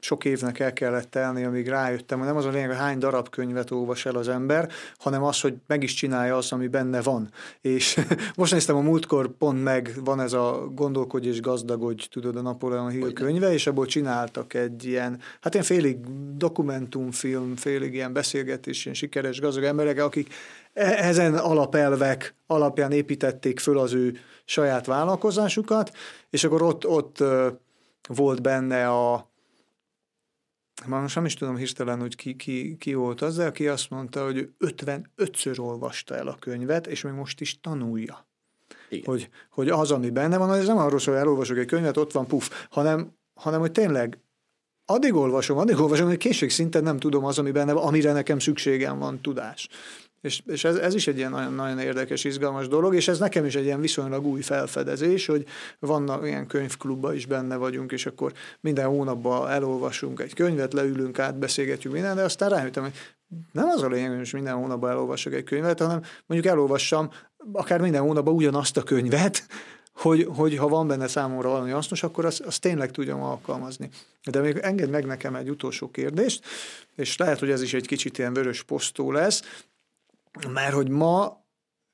sok 0.06 0.26
évnek 0.26 0.60
el 0.60 0.74
kellett 0.74 1.10
telni, 1.12 1.43
amíg 1.43 1.68
rájöttem, 1.68 2.18
hogy 2.18 2.28
nem 2.28 2.38
az 2.38 2.45
a 2.45 2.49
lényeg, 2.49 2.68
hogy 2.68 2.78
hány 2.78 2.97
darab 2.97 3.30
könyvet 3.30 3.72
olvas 3.72 4.06
el 4.06 4.16
az 4.16 4.28
ember, 4.28 4.70
hanem 4.97 5.24
az, 5.24 5.41
hogy 5.41 5.53
meg 5.68 5.84
is 5.84 5.93
csinálja 5.93 6.38
azt, 6.38 6.51
ami 6.51 6.68
benne 6.68 7.01
van. 7.01 7.30
És 7.62 7.99
most 8.36 8.51
néztem 8.51 8.76
a 8.76 8.82
múltkor 8.82 9.28
pont 9.38 9.64
meg, 9.64 9.91
van 10.03 10.20
ez 10.20 10.34
a 10.34 10.68
Gondolkodj 10.76 11.28
és 11.28 11.41
gazdagodj, 11.41 12.08
tudod, 12.12 12.36
a 12.36 12.41
Napoleon 12.41 12.89
Hill 12.89 13.14
könyve, 13.14 13.53
és 13.53 13.68
ebből 13.68 13.86
csináltak 13.86 14.53
egy 14.53 14.86
ilyen, 14.86 15.20
hát 15.41 15.53
ilyen 15.53 15.66
félig 15.66 15.97
dokumentumfilm, 16.38 17.56
félig 17.56 17.93
ilyen 17.93 18.14
beszélgetés, 18.14 18.84
ilyen 18.84 18.95
sikeres 18.95 19.39
gazdag 19.39 19.64
emberek, 19.64 20.03
akik 20.03 20.34
e- 20.74 21.06
ezen 21.06 21.36
alapelvek 21.36 22.36
alapján 22.47 22.91
építették 22.91 23.60
föl 23.60 23.78
az 23.78 23.93
ő 23.93 24.18
saját 24.45 24.86
vállalkozásukat, 24.86 25.91
és 26.30 26.43
akkor 26.43 26.62
ott, 26.62 26.88
ott 26.88 27.24
volt 28.08 28.41
benne 28.41 28.89
a 28.89 29.34
már 30.88 31.01
most 31.01 31.15
nem 31.15 31.26
is 31.26 31.34
tudom 31.34 31.55
hirtelen, 31.55 31.99
hogy 31.99 32.15
ki, 32.15 32.36
ki, 32.36 32.76
ki 32.78 32.93
volt 32.93 33.21
az, 33.21 33.36
de 33.36 33.45
aki 33.45 33.67
azt 33.67 33.89
mondta, 33.89 34.23
hogy 34.23 34.49
55-ször 34.59 35.59
olvasta 35.59 36.15
el 36.15 36.28
a 36.28 36.36
könyvet, 36.39 36.88
és 36.88 37.01
még 37.01 37.13
most 37.13 37.41
is 37.41 37.59
tanulja. 37.59 38.28
Igen. 38.89 39.05
Hogy, 39.05 39.30
hogy 39.49 39.69
az, 39.69 39.91
ami 39.91 40.09
benne 40.09 40.38
van, 40.38 40.53
ez 40.53 40.67
nem 40.67 40.78
arról 40.78 40.99
szól, 40.99 41.13
hogy 41.13 41.23
elolvasok 41.23 41.57
egy 41.57 41.65
könyvet, 41.65 41.97
ott 41.97 42.11
van 42.11 42.28
puf, 42.28 42.67
hanem, 42.69 43.11
hanem 43.34 43.59
hogy 43.59 43.71
tényleg 43.71 44.19
addig 44.86 45.13
olvasom, 45.13 45.57
addig 45.57 45.80
olvasom, 45.80 46.07
hogy 46.07 46.17
készségszinten 46.17 46.84
nem 46.84 46.99
tudom 46.99 47.26
az, 47.26 47.39
ami 47.39 47.51
benne 47.51 47.73
van, 47.73 47.88
amire 47.88 48.11
nekem 48.11 48.39
szükségem 48.39 48.99
van 48.99 49.21
tudás. 49.21 49.67
És, 50.26 50.41
és 50.47 50.63
ez, 50.63 50.76
ez 50.76 50.95
is 50.95 51.07
egy 51.07 51.17
ilyen 51.17 51.32
nagyon, 51.32 51.53
nagyon 51.53 51.80
érdekes, 51.80 52.23
izgalmas 52.23 52.67
dolog, 52.67 52.95
és 52.95 53.07
ez 53.07 53.19
nekem 53.19 53.45
is 53.45 53.55
egy 53.55 53.63
ilyen 53.63 53.82
viszonylag 53.82 54.26
új 54.26 54.41
felfedezés, 54.41 55.26
hogy 55.26 55.45
vannak 55.80 56.26
ilyen 56.26 56.47
könyvklubba 56.47 57.13
is 57.13 57.26
benne 57.26 57.55
vagyunk, 57.55 57.91
és 57.91 58.05
akkor 58.05 58.34
minden 58.59 58.88
hónapban 58.88 59.49
elolvasunk 59.49 60.19
egy 60.19 60.34
könyvet, 60.34 60.73
leülünk, 60.73 61.19
átbeszélgetjük 61.19 61.93
minden, 61.93 62.15
de 62.15 62.23
aztán 62.23 62.49
rájöttem, 62.49 62.84
hogy 62.84 62.93
nem 63.51 63.67
az 63.67 63.82
a 63.82 63.88
lényeg, 63.88 64.17
hogy 64.17 64.30
minden 64.34 64.53
hónapban 64.55 64.89
elolvasok 64.89 65.34
egy 65.34 65.43
könyvet, 65.43 65.80
hanem 65.80 66.01
mondjuk 66.26 66.53
elolvassam 66.53 67.09
akár 67.51 67.82
minden 67.82 68.01
hónapban 68.01 68.34
ugyanazt 68.34 68.78
a 68.78 68.84
könyvet, 68.84 69.45
hogy, 70.03 70.28
hogy 70.36 70.57
ha 70.57 70.67
van 70.67 70.88
benne 70.88 71.07
számomra 71.07 71.49
valami 71.49 71.71
hasznos, 71.71 72.03
akkor 72.03 72.26
azt, 72.26 72.41
azt 72.41 72.61
tényleg 72.61 72.91
tudjam 72.91 73.21
alkalmazni. 73.21 73.89
De 74.32 74.39
még 74.39 74.57
engedd 74.57 74.89
meg 74.89 75.05
nekem 75.05 75.36
egy 75.36 75.49
utolsó 75.49 75.91
kérdést, 75.91 76.45
és 76.95 77.17
lehet, 77.17 77.39
hogy 77.39 77.49
ez 77.49 77.61
is 77.61 77.73
egy 77.73 77.88
kicsit 77.88 78.17
ilyen 78.17 78.34
vörös 78.34 78.63
posztó 78.63 79.11
lesz, 79.11 79.41
mert 80.50 80.74
hogy 80.74 80.90
ma 80.90 81.44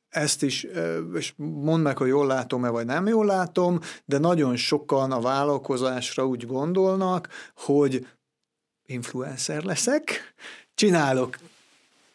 ezt 0.09 0.43
is, 0.43 0.67
és 1.13 1.33
mondd 1.37 1.81
meg, 1.81 1.97
hogy 1.97 2.07
jól 2.07 2.27
látom-e, 2.27 2.69
vagy 2.69 2.85
nem 2.85 3.07
jól 3.07 3.25
látom, 3.25 3.79
de 4.05 4.17
nagyon 4.17 4.55
sokan 4.55 5.11
a 5.11 5.21
vállalkozásra 5.21 6.27
úgy 6.27 6.45
gondolnak, 6.45 7.29
hogy 7.55 8.07
influencer 8.85 9.63
leszek, 9.63 10.33
csinálok 10.73 11.37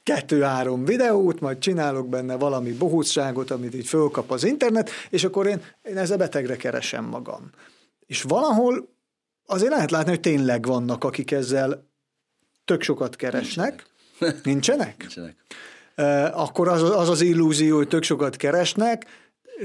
kettő-három 0.02 0.84
videót, 0.84 1.40
majd 1.40 1.58
csinálok 1.58 2.08
benne 2.08 2.36
valami 2.36 2.72
bohótságot, 2.72 3.50
amit 3.50 3.74
így 3.74 3.86
fölkap 3.86 4.30
az 4.30 4.44
internet, 4.44 4.90
és 5.10 5.24
akkor 5.24 5.46
én, 5.46 5.62
én 5.82 5.98
ezzel 5.98 6.16
betegre 6.16 6.56
keresem 6.56 7.04
magam. 7.04 7.50
És 8.06 8.22
valahol 8.22 8.88
azért 9.46 9.70
lehet 9.70 9.90
látni, 9.90 10.10
hogy 10.10 10.20
tényleg 10.20 10.66
vannak, 10.66 11.04
akik 11.04 11.30
ezzel 11.30 11.88
tök 12.64 12.82
sokat 12.82 13.16
keresnek. 13.16 13.86
Nincsenek? 14.18 14.44
Nincsenek. 14.44 14.96
Nincsenek 14.98 15.36
akkor 16.32 16.68
az, 16.68 16.82
az 16.82 17.08
az 17.08 17.20
illúzió, 17.20 17.76
hogy 17.76 17.88
tök 17.88 18.02
sokat 18.02 18.36
keresnek, 18.36 19.06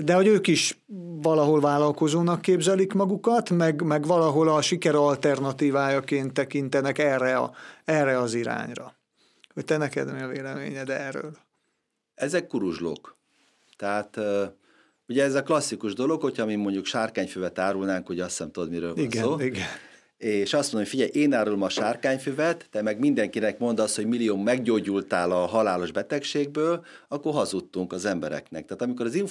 de 0.04 0.14
hogy 0.14 0.28
ők 0.28 0.48
is 0.48 0.78
valahol 1.22 1.60
vállalkozónak 1.60 2.42
képzelik 2.42 2.94
magukat, 2.94 3.50
meg, 3.50 3.82
meg 3.82 4.06
valahol 4.06 4.50
a 4.50 4.62
siker 4.62 4.96
alternatívájaként 4.96 6.34
tekintenek 6.34 6.98
erre, 6.98 7.38
a, 7.38 7.52
erre 7.86 8.18
az 8.18 8.34
irányra. 8.34 8.96
Hogy 9.54 9.66
te 9.66 9.78
neked 9.78 10.14
mi 10.14 10.22
a 10.22 10.28
véleményed 10.28 10.90
erről? 10.90 11.38
Ezek 12.16 12.48
kuruzslók. 12.48 13.16
Tehát 13.78 14.20
ugye 15.08 15.24
ez 15.24 15.36
a 15.36 15.44
klasszikus 15.44 15.94
dolog, 15.94 16.22
hogyha 16.22 16.46
mi 16.46 16.56
mondjuk 16.56 16.86
sárkányfüvet 16.86 17.60
árulnánk, 17.60 18.08
hogy 18.08 18.20
azt 18.20 18.30
hiszem 18.30 18.52
tudod, 18.52 18.70
miről 18.70 18.94
van 18.94 19.04
igen, 19.04 19.24
szó. 19.24 19.40
Igen 19.40 19.68
és 20.22 20.54
azt 20.54 20.74
mondom, 20.74 20.92
hogy 20.92 21.00
figyelj, 21.00 21.24
én 21.24 21.34
árulom 21.34 21.62
a 21.62 21.70
sárkányfüvet, 21.70 22.68
te 22.72 22.82
meg 22.82 23.00
mindenkinek 23.00 23.60
mondasz, 23.60 23.96
hogy 23.96 24.06
millió 24.06 24.38
meggyógyultál 24.38 25.32
a 25.32 25.46
halálos 25.46 25.92
betegségből, 25.92 26.86
akkor 27.08 27.34
hazudtunk 27.34 27.94
az 27.94 28.06
embereknek. 28.06 28.66
Tehát 28.66 28.82
amikor 28.82 29.06
az 29.06 29.24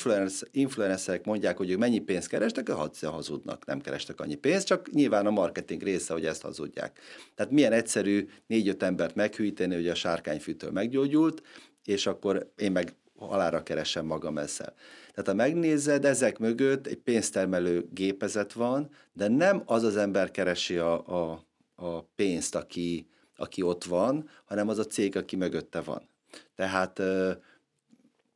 influencerek 0.53 1.24
mondják, 1.24 1.57
hogy 1.57 1.70
ők 1.70 1.78
mennyi 1.78 1.99
pénzt 1.99 2.28
kerestek, 2.28 2.68
akkor 2.68 2.91
hazudnak, 3.03 3.66
nem 3.66 3.80
kerestek 3.80 4.20
annyi 4.20 4.34
pénzt, 4.34 4.66
csak 4.66 4.91
nyilván 4.93 5.26
a 5.26 5.30
marketing 5.30 5.82
része, 5.82 6.12
hogy 6.12 6.24
ezt 6.24 6.43
hazudják. 6.43 7.01
Tehát 7.34 7.53
milyen 7.53 7.72
egyszerű 7.72 8.28
négy-öt 8.47 8.82
embert 8.82 9.14
meghűíteni, 9.14 9.74
hogy 9.74 9.88
a 9.88 9.95
sárkányfűtől 9.95 10.70
meggyógyult, 10.70 11.43
és 11.84 12.07
akkor 12.07 12.53
én 12.57 12.72
meg 12.72 12.95
halára 13.26 13.62
keresem 13.62 14.06
magam 14.06 14.38
ezzel. 14.38 14.74
Tehát 15.14 15.28
ha 15.28 15.34
megnézed, 15.34 16.04
ezek 16.04 16.38
mögött 16.38 16.86
egy 16.86 16.98
pénztermelő 16.98 17.88
gépezet 17.92 18.52
van, 18.52 18.90
de 19.12 19.28
nem 19.28 19.62
az 19.66 19.82
az 19.82 19.96
ember 19.96 20.30
keresi 20.30 20.76
a, 20.76 21.06
a, 21.06 21.44
a 21.74 22.02
pénzt, 22.02 22.54
aki, 22.54 23.08
aki 23.36 23.62
ott 23.62 23.84
van, 23.84 24.28
hanem 24.44 24.68
az 24.68 24.78
a 24.78 24.84
cég, 24.84 25.16
aki 25.16 25.36
mögötte 25.36 25.80
van. 25.80 26.08
Tehát 26.54 26.98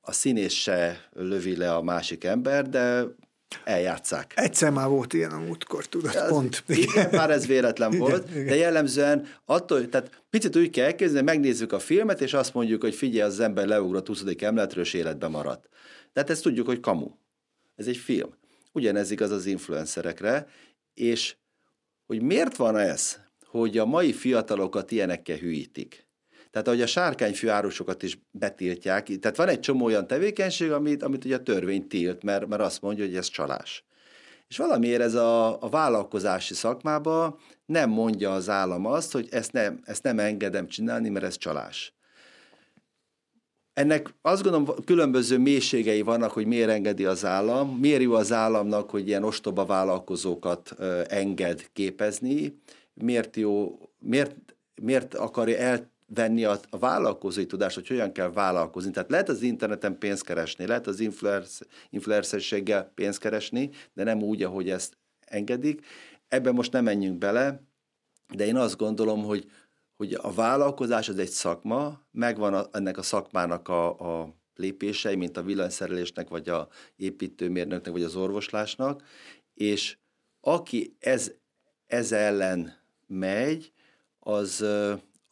a 0.00 0.12
színész 0.12 0.52
se 0.52 1.08
lövi 1.12 1.56
le 1.56 1.74
a 1.74 1.82
másik 1.82 2.24
ember, 2.24 2.68
de 2.68 3.04
eljátszák. 3.64 4.32
Egyszer 4.36 4.70
már 4.70 4.88
volt 4.88 5.12
ilyen 5.12 5.30
a 5.30 5.38
múltkor, 5.38 5.86
tudod, 5.86 6.14
az, 6.14 6.28
pont. 6.28 6.64
Igen, 6.66 7.08
már 7.12 7.30
ez 7.30 7.46
véletlen 7.46 7.98
volt, 7.98 8.30
igen, 8.30 8.46
de 8.46 8.54
jellemzően 8.54 9.26
attól, 9.44 9.88
tehát 9.88 10.23
picit 10.34 10.56
úgy 10.56 10.70
kell 10.70 10.84
elképzelni, 10.84 11.24
megnézzük 11.24 11.72
a 11.72 11.78
filmet, 11.78 12.20
és 12.20 12.32
azt 12.34 12.54
mondjuk, 12.54 12.82
hogy 12.82 12.94
figyelj, 12.94 13.30
az 13.30 13.40
ember 13.40 13.66
leugrott 13.66 14.06
20. 14.06 14.24
emletről, 14.38 14.84
és 14.84 14.94
életbe 14.94 15.28
maradt. 15.28 15.68
Tehát 16.12 16.30
ezt 16.30 16.42
tudjuk, 16.42 16.66
hogy 16.66 16.80
kamu. 16.80 17.10
Ez 17.76 17.86
egy 17.86 17.96
film. 17.96 18.34
Ugyanez 18.72 19.10
igaz 19.10 19.30
az 19.30 19.46
influencerekre, 19.46 20.46
és 20.94 21.36
hogy 22.06 22.22
miért 22.22 22.56
van 22.56 22.76
ez, 22.76 23.18
hogy 23.44 23.78
a 23.78 23.84
mai 23.84 24.12
fiatalokat 24.12 24.90
ilyenekkel 24.90 25.36
hűítik. 25.36 26.06
Tehát 26.50 26.68
ahogy 26.68 26.82
a 26.82 26.86
sárkányfű 26.86 27.48
árusokat 27.48 28.02
is 28.02 28.18
betiltják, 28.30 29.06
tehát 29.06 29.36
van 29.36 29.48
egy 29.48 29.60
csomó 29.60 29.84
olyan 29.84 30.06
tevékenység, 30.06 30.70
amit, 30.70 31.02
amit 31.02 31.24
ugye 31.24 31.36
a 31.36 31.42
törvény 31.42 31.86
tilt, 31.88 32.22
mert, 32.22 32.46
mert 32.46 32.62
azt 32.62 32.80
mondja, 32.80 33.04
hogy 33.04 33.16
ez 33.16 33.28
csalás. 33.28 33.84
És 34.48 34.56
valamiért 34.56 35.00
ez 35.00 35.14
a, 35.14 35.62
a 35.62 35.68
vállalkozási 35.68 36.54
szakmában 36.54 37.36
nem 37.66 37.90
mondja 37.90 38.32
az 38.32 38.48
állam 38.48 38.86
azt, 38.86 39.12
hogy 39.12 39.28
ezt 39.30 39.52
nem, 39.52 39.80
ezt 39.84 40.02
nem 40.02 40.18
engedem 40.18 40.66
csinálni, 40.66 41.08
mert 41.08 41.24
ez 41.24 41.36
csalás. 41.36 41.94
Ennek 43.72 44.14
azt 44.22 44.42
gondolom 44.42 44.84
különböző 44.84 45.38
mélységei 45.38 46.02
vannak, 46.02 46.30
hogy 46.30 46.46
miért 46.46 46.68
engedi 46.68 47.04
az 47.04 47.24
állam, 47.24 47.78
miért 47.78 48.02
jó 48.02 48.12
az 48.12 48.32
államnak, 48.32 48.90
hogy 48.90 49.08
ilyen 49.08 49.24
ostoba 49.24 49.64
vállalkozókat 49.64 50.74
enged 51.08 51.68
képezni, 51.72 52.60
miért 52.94 53.36
jó, 53.36 53.78
miért, 53.98 54.36
miért 54.82 55.14
akarja 55.14 55.56
elvenni 56.08 56.44
a, 56.44 56.60
a 56.70 56.78
vállalkozói 56.78 57.46
tudást, 57.46 57.74
hogy 57.74 57.86
hogyan 57.86 58.12
kell 58.12 58.32
vállalkozni. 58.32 58.90
Tehát 58.90 59.10
lehet 59.10 59.28
az 59.28 59.42
interneten 59.42 59.98
pénzt 59.98 60.24
keresni, 60.24 60.66
lehet 60.66 60.86
az 60.86 61.10
influencerséggel 61.90 62.92
pénzt 62.94 63.18
keresni, 63.18 63.70
de 63.94 64.04
nem 64.04 64.22
úgy, 64.22 64.42
ahogy 64.42 64.70
ezt 64.70 64.96
engedik. 65.20 65.86
Ebben 66.28 66.54
most 66.54 66.72
nem 66.72 66.84
menjünk 66.84 67.18
bele, 67.18 67.62
de 68.34 68.46
én 68.46 68.56
azt 68.56 68.76
gondolom, 68.76 69.22
hogy 69.24 69.50
hogy 69.96 70.14
a 70.14 70.32
vállalkozás 70.32 71.08
az 71.08 71.18
egy 71.18 71.28
szakma, 71.28 72.00
megvan 72.10 72.54
a, 72.54 72.66
ennek 72.72 72.98
a 72.98 73.02
szakmának 73.02 73.68
a, 73.68 74.20
a 74.20 74.34
lépései, 74.54 75.14
mint 75.16 75.36
a 75.36 75.42
villanyszerelésnek, 75.42 76.28
vagy 76.28 76.48
a 76.48 76.68
építőmérnöknek, 76.96 77.92
vagy 77.92 78.02
az 78.02 78.16
orvoslásnak, 78.16 79.02
és 79.54 79.96
aki 80.40 80.96
ez, 80.98 81.32
ez 81.86 82.12
ellen 82.12 82.76
megy, 83.06 83.72
az, 84.18 84.64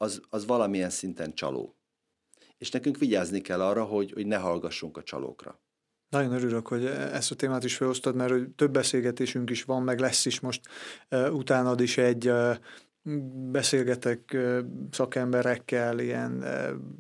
az, 0.03 0.21
az 0.29 0.47
valamilyen 0.47 0.91
szinten 0.91 1.35
csaló. 1.35 1.77
És 2.59 2.71
nekünk 2.71 2.99
vigyázni 2.99 3.41
kell 3.41 3.63
arra, 3.63 3.85
hogy, 3.85 4.13
hogy 4.13 4.27
ne 4.27 4.37
hallgassunk 4.37 4.97
a 4.97 5.03
csalókra. 5.03 5.61
Nagyon 6.09 6.33
örülök, 6.33 6.69
hogy 6.69 6.85
ezt 6.87 7.31
a 7.31 7.35
témát 7.35 7.65
is 7.65 7.77
felosztod, 7.77 8.15
mert 8.15 8.51
több 8.51 8.71
beszélgetésünk 8.71 9.51
is 9.51 9.63
van, 9.63 9.83
meg 9.83 9.99
lesz 9.99 10.27
is 10.27 10.41
most 10.41 10.61
uh, 11.11 11.35
utánad 11.35 11.81
is 11.81 11.99
egy 11.99 12.29
uh, 12.29 12.57
beszélgetek 13.51 14.37
szakemberekkel, 14.91 15.99
ilyen 15.99 16.45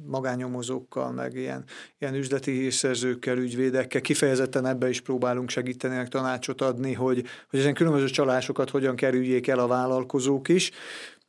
magányomozókkal, 0.06 1.12
meg 1.12 1.34
ilyen, 1.34 1.64
ilyen 1.98 2.14
üzleti 2.14 2.50
hírszerzőkkel, 2.50 3.38
ügyvédekkel, 3.38 4.00
kifejezetten 4.00 4.66
ebbe 4.66 4.88
is 4.88 5.00
próbálunk 5.00 5.50
segíteni, 5.50 6.08
tanácsot 6.08 6.60
adni, 6.60 6.92
hogy, 6.92 7.24
hogy 7.50 7.58
ezen 7.58 7.74
különböző 7.74 8.06
csalásokat 8.06 8.70
hogyan 8.70 8.96
kerüljék 8.96 9.46
el 9.46 9.58
a 9.58 9.66
vállalkozók 9.66 10.48
is, 10.48 10.70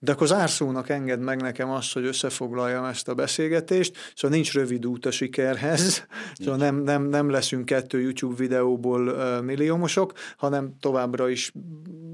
De 0.03 0.11
akkor 0.11 0.27
zárszónak 0.27 0.89
enged 0.89 1.19
meg 1.19 1.41
nekem 1.41 1.69
azt, 1.69 1.93
hogy 1.93 2.05
összefoglaljam 2.05 2.83
ezt 2.83 3.07
a 3.07 3.13
beszélgetést, 3.13 3.97
szóval 4.15 4.37
nincs 4.37 4.53
rövid 4.53 4.85
út 4.85 5.05
a 5.05 5.11
sikerhez, 5.11 6.07
szóval 6.33 6.57
nem, 6.57 6.75
nem, 6.75 7.03
nem 7.03 7.29
leszünk 7.29 7.65
kettő 7.65 8.01
YouTube 8.01 8.35
videóból 8.35 9.07
uh, 9.07 9.41
milliómosok, 9.41 10.13
hanem 10.37 10.75
továbbra 10.79 11.29
is 11.29 11.51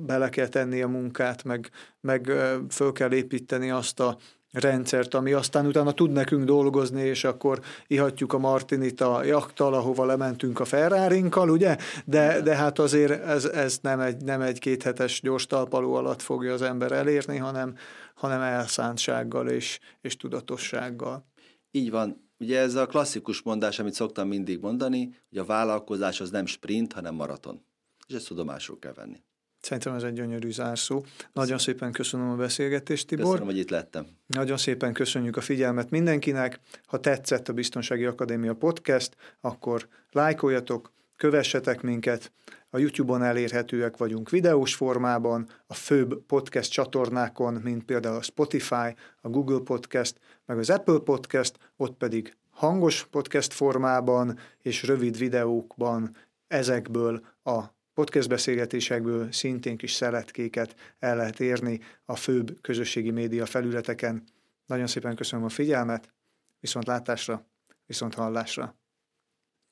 bele 0.05 0.29
kell 0.29 0.47
tenni 0.47 0.81
a 0.81 0.87
munkát, 0.87 1.43
meg, 1.43 1.69
meg 2.01 2.25
uh, 2.27 2.51
föl 2.69 2.91
kell 2.91 3.13
építeni 3.13 3.69
azt 3.69 3.99
a 3.99 4.17
rendszert, 4.51 5.13
ami 5.13 5.31
aztán 5.31 5.65
utána 5.65 5.91
tud 5.91 6.11
nekünk 6.11 6.43
dolgozni, 6.43 7.01
és 7.01 7.23
akkor 7.23 7.59
ihatjuk 7.87 8.33
a 8.33 8.37
Martinit 8.37 9.01
a 9.01 9.23
jaktal, 9.23 9.73
ahova 9.73 10.05
lementünk 10.05 10.59
a 10.59 10.65
ferrari 10.65 11.23
ugye? 11.35 11.77
De, 12.05 12.41
de 12.41 12.55
hát 12.55 12.79
azért 12.79 13.23
ez, 13.23 13.45
ez 13.45 13.79
nem 13.81 13.99
egy, 13.99 14.23
nem 14.23 14.41
egy 14.41 14.59
kéthetes 14.59 15.21
gyors 15.21 15.45
talpaló 15.45 15.93
alatt 15.93 16.21
fogja 16.21 16.53
az 16.53 16.61
ember 16.61 16.91
elérni, 16.91 17.37
hanem, 17.37 17.75
hanem 18.15 18.41
elszántsággal 18.41 19.47
és, 19.47 19.79
és 20.01 20.17
tudatossággal. 20.17 21.25
Így 21.71 21.91
van. 21.91 22.27
Ugye 22.37 22.59
ez 22.59 22.75
a 22.75 22.85
klasszikus 22.85 23.41
mondás, 23.41 23.79
amit 23.79 23.93
szoktam 23.93 24.27
mindig 24.27 24.59
mondani, 24.59 25.15
hogy 25.29 25.37
a 25.37 25.45
vállalkozás 25.45 26.21
az 26.21 26.29
nem 26.29 26.45
sprint, 26.45 26.93
hanem 26.93 27.15
maraton. 27.15 27.65
És 28.07 28.15
ezt 28.15 28.27
tudomásul 28.27 28.79
kell 28.79 28.93
venni. 28.93 29.23
Szerintem 29.61 29.93
ez 29.93 30.03
egy 30.03 30.13
gyönyörű 30.13 30.51
zárszó. 30.51 31.05
Nagyon 31.33 31.57
szépen 31.57 31.91
köszönöm 31.91 32.29
a 32.29 32.35
beszélgetést, 32.35 33.07
Tibor. 33.07 33.25
Köszönöm, 33.25 33.45
hogy 33.45 33.57
itt 33.57 33.69
lettem. 33.69 34.07
Nagyon 34.27 34.57
szépen 34.57 34.93
köszönjük 34.93 35.37
a 35.37 35.41
figyelmet 35.41 35.89
mindenkinek. 35.89 36.59
Ha 36.85 36.99
tetszett 36.99 37.49
a 37.49 37.53
Biztonsági 37.53 38.05
Akadémia 38.05 38.53
podcast, 38.53 39.15
akkor 39.41 39.87
lájkoljatok, 40.11 40.91
kövessetek 41.15 41.81
minket. 41.81 42.31
A 42.69 42.77
YouTube-on 42.77 43.23
elérhetőek 43.23 43.97
vagyunk 43.97 44.29
videós 44.29 44.75
formában, 44.75 45.47
a 45.67 45.73
főbb 45.73 46.21
podcast 46.27 46.71
csatornákon, 46.71 47.53
mint 47.53 47.83
például 47.83 48.15
a 48.15 48.21
Spotify, 48.21 48.95
a 49.21 49.29
Google 49.29 49.59
Podcast, 49.59 50.19
meg 50.45 50.57
az 50.57 50.69
Apple 50.69 50.99
Podcast, 50.99 51.57
ott 51.77 51.97
pedig 51.97 52.35
hangos 52.49 53.07
podcast 53.11 53.53
formában 53.53 54.39
és 54.61 54.83
rövid 54.83 55.17
videókban 55.17 56.15
ezekből 56.47 57.21
a 57.43 57.63
podcast 57.99 58.29
beszélgetésekből 58.29 59.31
szintén 59.31 59.77
kis 59.77 59.91
szeletkéket 59.91 60.95
el 60.99 61.15
lehet 61.15 61.39
érni 61.39 61.79
a 62.05 62.15
főbb 62.15 62.61
közösségi 62.61 63.11
média 63.11 63.45
felületeken. 63.45 64.23
Nagyon 64.65 64.87
szépen 64.87 65.15
köszönöm 65.15 65.45
a 65.45 65.49
figyelmet, 65.49 66.13
viszont 66.59 66.87
látásra, 66.87 67.45
viszont 67.85 68.13
hallásra. 68.13 68.75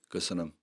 Köszönöm. 0.08 0.57